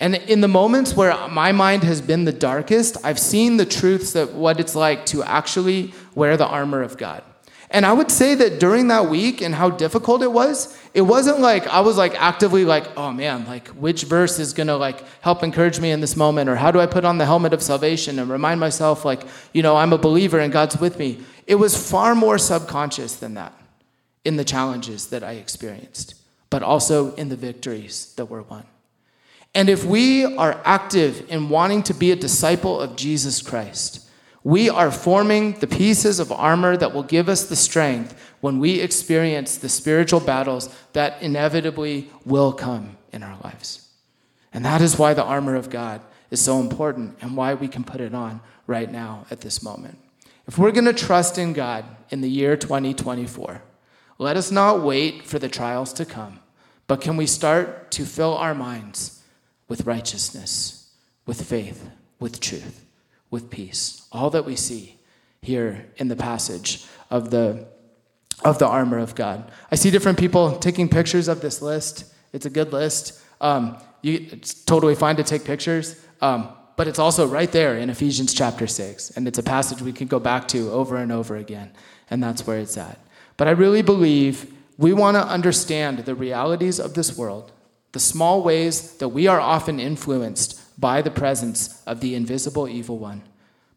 And 0.00 0.16
in 0.16 0.40
the 0.40 0.48
moments 0.48 0.94
where 0.94 1.14
my 1.28 1.52
mind 1.52 1.84
has 1.84 2.00
been 2.00 2.24
the 2.24 2.32
darkest, 2.32 2.96
I've 3.04 3.18
seen 3.18 3.58
the 3.58 3.66
truths 3.66 4.12
that 4.14 4.32
what 4.32 4.58
it's 4.58 4.74
like 4.74 5.06
to 5.06 5.22
actually 5.22 5.92
wear 6.14 6.36
the 6.36 6.46
armor 6.46 6.82
of 6.82 6.96
God. 6.96 7.22
And 7.70 7.84
I 7.84 7.92
would 7.92 8.10
say 8.10 8.34
that 8.36 8.60
during 8.60 8.88
that 8.88 9.08
week 9.08 9.40
and 9.40 9.54
how 9.54 9.70
difficult 9.70 10.22
it 10.22 10.30
was, 10.30 10.78
it 10.94 11.00
wasn't 11.00 11.40
like 11.40 11.66
I 11.66 11.80
was 11.80 11.96
like 11.96 12.14
actively 12.20 12.64
like, 12.64 12.86
oh 12.96 13.12
man, 13.12 13.46
like 13.46 13.68
which 13.68 14.04
verse 14.04 14.38
is 14.38 14.52
gonna 14.52 14.76
like 14.76 15.04
help 15.22 15.42
encourage 15.42 15.80
me 15.80 15.90
in 15.90 16.00
this 16.00 16.16
moment, 16.16 16.48
or 16.48 16.56
how 16.56 16.70
do 16.70 16.80
I 16.80 16.86
put 16.86 17.04
on 17.04 17.18
the 17.18 17.26
helmet 17.26 17.52
of 17.52 17.62
salvation 17.62 18.18
and 18.18 18.30
remind 18.30 18.60
myself 18.60 19.04
like, 19.04 19.22
you 19.52 19.62
know, 19.62 19.76
I'm 19.76 19.92
a 19.92 19.98
believer 19.98 20.38
and 20.38 20.52
God's 20.52 20.78
with 20.78 20.98
me. 20.98 21.20
It 21.46 21.56
was 21.56 21.90
far 21.90 22.14
more 22.14 22.38
subconscious 22.38 23.16
than 23.16 23.34
that 23.34 23.52
in 24.24 24.36
the 24.36 24.44
challenges 24.44 25.08
that 25.08 25.22
I 25.22 25.32
experienced, 25.32 26.14
but 26.50 26.62
also 26.62 27.14
in 27.14 27.28
the 27.28 27.36
victories 27.36 28.14
that 28.16 28.26
were 28.26 28.42
won. 28.42 28.64
And 29.54 29.68
if 29.68 29.84
we 29.84 30.24
are 30.24 30.60
active 30.64 31.30
in 31.30 31.48
wanting 31.48 31.82
to 31.84 31.94
be 31.94 32.10
a 32.10 32.16
disciple 32.16 32.80
of 32.80 32.96
Jesus 32.96 33.40
Christ, 33.40 34.08
we 34.42 34.68
are 34.68 34.90
forming 34.90 35.52
the 35.60 35.66
pieces 35.66 36.20
of 36.20 36.32
armor 36.32 36.76
that 36.76 36.92
will 36.92 37.02
give 37.02 37.28
us 37.28 37.46
the 37.46 37.56
strength 37.56 38.14
when 38.40 38.58
we 38.58 38.80
experience 38.80 39.56
the 39.56 39.68
spiritual 39.68 40.20
battles 40.20 40.68
that 40.92 41.22
inevitably 41.22 42.10
will 42.26 42.52
come 42.52 42.96
in 43.12 43.22
our 43.22 43.38
lives. 43.42 43.88
And 44.52 44.64
that 44.64 44.82
is 44.82 44.98
why 44.98 45.14
the 45.14 45.24
armor 45.24 45.54
of 45.54 45.70
God 45.70 46.02
is 46.30 46.40
so 46.40 46.60
important 46.60 47.16
and 47.20 47.36
why 47.36 47.54
we 47.54 47.68
can 47.68 47.84
put 47.84 48.00
it 48.00 48.14
on 48.14 48.40
right 48.66 48.90
now 48.90 49.24
at 49.30 49.40
this 49.40 49.62
moment. 49.62 49.98
If 50.46 50.58
we're 50.58 50.72
going 50.72 50.84
to 50.84 50.92
trust 50.92 51.38
in 51.38 51.54
God 51.54 51.84
in 52.10 52.20
the 52.20 52.28
year 52.28 52.56
2024, 52.56 53.62
let 54.18 54.36
us 54.36 54.50
not 54.50 54.82
wait 54.82 55.26
for 55.26 55.38
the 55.38 55.48
trials 55.48 55.92
to 55.94 56.04
come, 56.04 56.40
but 56.86 57.00
can 57.00 57.16
we 57.16 57.26
start 57.26 57.90
to 57.92 58.04
fill 58.04 58.36
our 58.36 58.54
minds 58.54 59.22
with 59.68 59.86
righteousness, 59.86 60.90
with 61.26 61.42
faith, 61.42 61.88
with 62.18 62.40
truth? 62.40 62.84
with 63.34 63.50
peace. 63.50 64.06
All 64.12 64.30
that 64.30 64.44
we 64.44 64.54
see 64.54 64.96
here 65.42 65.86
in 65.96 66.06
the 66.06 66.14
passage 66.14 66.86
of 67.10 67.30
the 67.30 67.66
of 68.44 68.58
the 68.58 68.66
armor 68.66 68.98
of 68.98 69.14
God. 69.14 69.50
I 69.70 69.74
see 69.74 69.90
different 69.90 70.18
people 70.18 70.56
taking 70.56 70.88
pictures 70.88 71.28
of 71.28 71.40
this 71.40 71.60
list. 71.60 72.12
It's 72.32 72.46
a 72.46 72.50
good 72.50 72.72
list. 72.72 73.20
Um, 73.40 73.78
you, 74.02 74.28
it's 74.30 74.54
totally 74.54 74.94
fine 74.94 75.16
to 75.16 75.24
take 75.24 75.44
pictures, 75.44 76.00
um, 76.20 76.48
but 76.76 76.86
it's 76.88 76.98
also 76.98 77.26
right 77.26 77.50
there 77.50 77.76
in 77.78 77.90
Ephesians 77.90 78.34
chapter 78.34 78.66
6. 78.66 79.10
And 79.10 79.26
it's 79.26 79.38
a 79.38 79.42
passage 79.42 79.80
we 79.80 79.92
can 79.92 80.08
go 80.08 80.18
back 80.18 80.46
to 80.48 80.70
over 80.70 80.96
and 80.96 81.10
over 81.10 81.36
again. 81.36 81.72
And 82.10 82.22
that's 82.22 82.46
where 82.46 82.58
it's 82.58 82.76
at. 82.76 82.98
But 83.36 83.48
I 83.48 83.52
really 83.52 83.82
believe 83.82 84.52
we 84.78 84.92
want 84.92 85.16
to 85.16 85.26
understand 85.26 86.00
the 86.00 86.14
realities 86.14 86.78
of 86.78 86.94
this 86.94 87.16
world, 87.16 87.52
the 87.92 88.00
small 88.00 88.42
ways 88.42 88.96
that 88.98 89.08
we 89.08 89.26
are 89.26 89.40
often 89.40 89.78
influenced 89.80 90.60
by 90.80 91.02
the 91.02 91.10
presence 91.10 91.82
of 91.86 92.00
the 92.00 92.14
invisible 92.14 92.68
evil 92.68 92.98
one. 92.98 93.22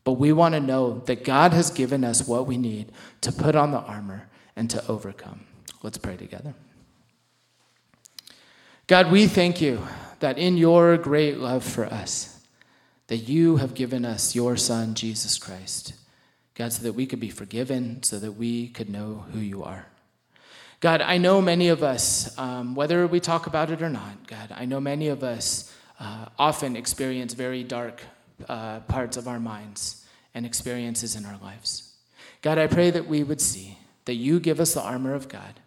But 0.04 0.14
we 0.14 0.32
want 0.32 0.54
to 0.56 0.60
know 0.60 1.00
that 1.06 1.24
God 1.24 1.54
has 1.54 1.70
given 1.70 2.04
us 2.04 2.28
what 2.28 2.48
we 2.48 2.58
need 2.58 2.92
to 3.22 3.32
put 3.32 3.56
on 3.56 3.72
the 3.72 3.80
armor 3.80 4.30
and 4.56 4.70
to 4.70 4.86
overcome. 4.88 5.46
Let's 5.84 5.98
pray 5.98 6.18
together. 6.18 6.54
God, 8.88 9.12
we 9.12 9.28
thank 9.28 9.62
you 9.62 9.86
that 10.20 10.38
in 10.38 10.58
your 10.58 10.98
great 10.98 11.38
love 11.38 11.64
for 11.64 11.86
us, 11.86 12.40
that 13.08 13.18
you 13.18 13.58
have 13.58 13.74
given 13.74 14.06
us 14.06 14.34
your 14.34 14.56
Son, 14.56 14.96
Jesus 14.96 15.38
Christ. 15.38 15.94
God, 16.58 16.74
so 16.74 16.82
that 16.82 16.94
we 16.94 17.06
could 17.06 17.20
be 17.20 17.30
forgiven, 17.30 18.02
so 18.02 18.18
that 18.18 18.32
we 18.32 18.70
could 18.70 18.90
know 18.90 19.26
who 19.32 19.40
you 19.40 19.64
are. 19.64 19.86
God, 20.80 21.02
I 21.02 21.20
know 21.20 21.40
many 21.40 21.68
of 21.68 21.84
us, 21.84 22.36
um, 22.40 22.74
whether 22.74 23.06
we 23.06 23.20
talk 23.20 23.46
about 23.46 23.70
it 23.70 23.84
or 23.84 23.90
not, 23.90 24.26
God, 24.26 24.52
I 24.52 24.66
know 24.66 24.80
many 24.80 25.10
of 25.10 25.24
us 25.24 25.72
uh, 26.00 26.26
often 26.40 26.76
experience 26.76 27.36
very 27.36 27.64
dark 27.64 28.02
uh, 28.50 28.80
parts 28.82 29.18
of 29.18 29.28
our 29.28 29.40
minds 29.40 30.04
and 30.34 30.48
experiences 30.48 31.16
in 31.16 31.26
our 31.26 31.38
lives. 31.44 31.94
God, 32.42 32.58
I 32.58 32.66
pray 32.66 32.90
that 32.90 33.08
we 33.08 33.24
would 33.24 33.40
see 33.40 33.78
that 34.06 34.16
you 34.16 34.40
give 34.40 34.60
us 34.60 34.74
the 34.74 34.82
armor 34.82 35.14
of 35.14 35.30
God. 35.30 35.60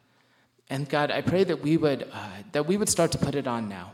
And 0.68 0.88
God, 0.88 1.12
I 1.12 1.20
pray 1.20 1.44
that 1.44 1.62
we 1.62 1.76
would, 1.76 2.08
uh, 2.12 2.28
that 2.50 2.66
we 2.66 2.76
would 2.76 2.88
start 2.88 3.12
to 3.12 3.18
put 3.18 3.36
it 3.36 3.46
on 3.46 3.68
now 3.68 3.92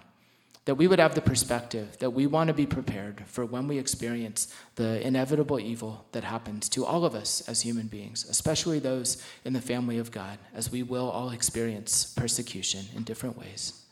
that 0.66 0.74
we 0.74 0.88
would 0.88 0.98
have 0.98 1.14
the 1.14 1.22
perspective 1.22 1.96
that 2.00 2.10
we 2.10 2.26
want 2.26 2.48
to 2.48 2.54
be 2.54 2.66
prepared 2.66 3.22
for 3.26 3.46
when 3.46 3.68
we 3.68 3.78
experience 3.78 4.52
the 4.74 5.04
inevitable 5.06 5.60
evil 5.60 6.04
that 6.10 6.24
happens 6.24 6.68
to 6.68 6.84
all 6.84 7.04
of 7.04 7.14
us 7.14 7.40
as 7.48 7.62
human 7.62 7.86
beings, 7.86 8.26
especially 8.28 8.80
those 8.80 9.22
in 9.44 9.52
the 9.52 9.60
family 9.60 9.96
of 9.96 10.10
God, 10.10 10.38
as 10.52 10.70
we 10.70 10.82
will 10.82 11.08
all 11.08 11.30
experience 11.30 12.12
persecution 12.16 12.84
in 12.96 13.04
different 13.04 13.38
ways. 13.38 13.84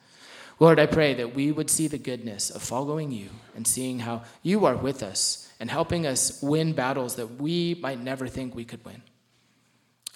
Lord, 0.59 0.81
I 0.81 0.87
pray 0.87 1.15
that 1.15 1.35
we 1.35 1.53
would 1.53 1.71
see 1.71 1.87
the 1.87 1.99
goodness 1.99 2.51
of 2.51 2.63
following 2.63 3.13
you 3.13 3.31
and 3.55 3.67
seeing 3.67 4.01
how 4.01 4.25
you 4.43 4.65
are 4.67 4.77
with 4.77 5.03
us 5.03 5.49
and 5.61 5.71
helping 5.71 6.07
us 6.07 6.43
win 6.43 6.73
battles 6.73 7.15
that 7.17 7.41
we 7.41 7.75
might 7.81 8.01
never 8.01 8.27
think 8.27 8.55
we 8.55 8.65
could 8.65 8.85
win. 8.85 9.03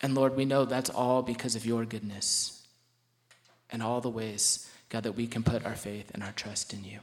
And 0.03 0.15
Lord, 0.15 0.37
we 0.37 0.45
know 0.45 0.65
that's 0.65 0.91
all 0.91 1.23
because 1.23 1.55
of 1.55 1.67
your 1.67 1.85
goodness 1.85 2.67
and 3.71 3.81
all 3.81 4.01
the 4.01 4.11
ways 4.11 4.68
God, 4.89 5.03
that 5.05 5.13
we 5.13 5.27
can 5.27 5.43
put 5.43 5.67
our 5.67 5.77
faith 5.77 6.11
and 6.15 6.23
our 6.23 6.33
trust 6.33 6.73
in 6.73 6.85
you. 6.85 7.01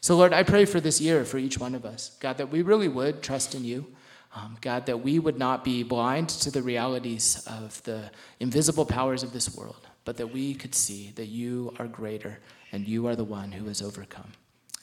So, 0.00 0.16
Lord, 0.16 0.32
I 0.32 0.42
pray 0.42 0.64
for 0.64 0.80
this 0.80 1.00
year 1.00 1.24
for 1.24 1.38
each 1.38 1.58
one 1.58 1.74
of 1.74 1.84
us, 1.84 2.16
God, 2.20 2.38
that 2.38 2.50
we 2.50 2.62
really 2.62 2.88
would 2.88 3.22
trust 3.22 3.54
in 3.54 3.64
you. 3.64 3.86
Um, 4.34 4.56
God, 4.60 4.86
that 4.86 5.02
we 5.02 5.18
would 5.18 5.38
not 5.38 5.64
be 5.64 5.82
blind 5.82 6.28
to 6.28 6.52
the 6.52 6.62
realities 6.62 7.44
of 7.48 7.82
the 7.82 8.10
invisible 8.38 8.86
powers 8.86 9.24
of 9.24 9.32
this 9.32 9.56
world, 9.56 9.88
but 10.04 10.16
that 10.18 10.28
we 10.28 10.54
could 10.54 10.74
see 10.74 11.10
that 11.16 11.26
you 11.26 11.74
are 11.80 11.88
greater 11.88 12.38
and 12.70 12.86
you 12.86 13.08
are 13.08 13.16
the 13.16 13.24
one 13.24 13.50
who 13.50 13.66
has 13.66 13.82
overcome. 13.82 14.30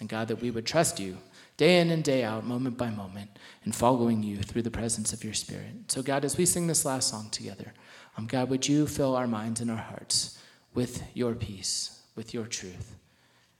And 0.01 0.09
God, 0.09 0.27
that 0.27 0.41
we 0.41 0.51
would 0.51 0.65
trust 0.65 0.99
you 0.99 1.17
day 1.55 1.79
in 1.79 1.89
and 1.89 2.03
day 2.03 2.23
out, 2.23 2.45
moment 2.45 2.77
by 2.77 2.89
moment, 2.89 3.39
and 3.63 3.73
following 3.73 4.21
you 4.21 4.37
through 4.37 4.61
the 4.61 4.69
presence 4.69 5.13
of 5.13 5.23
your 5.23 5.33
Spirit. 5.33 5.91
So, 5.91 6.03
God, 6.03 6.23
as 6.23 6.37
we 6.37 6.45
sing 6.45 6.67
this 6.67 6.85
last 6.85 7.09
song 7.09 7.29
together, 7.31 7.73
um, 8.17 8.27
God, 8.27 8.49
would 8.49 8.67
you 8.67 8.85
fill 8.85 9.15
our 9.15 9.27
minds 9.27 9.61
and 9.61 9.71
our 9.71 9.77
hearts 9.77 10.37
with 10.73 11.03
your 11.15 11.33
peace? 11.33 11.96
With 12.18 12.34
your 12.34 12.47
truth, 12.47 12.97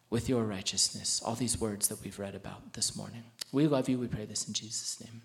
with 0.10 0.28
your 0.28 0.44
righteousness. 0.44 1.22
All 1.24 1.36
these 1.36 1.62
words 1.62 1.88
that 1.88 2.04
we've 2.04 2.20
read 2.20 2.36
about 2.36 2.74
this 2.74 2.98
morning. 2.98 3.24
We 3.54 3.68
love 3.68 3.88
you. 3.88 3.98
We 3.98 4.08
pray 4.08 4.26
this 4.26 4.48
in 4.48 4.54
Jesus' 4.54 5.00
name. 5.00 5.22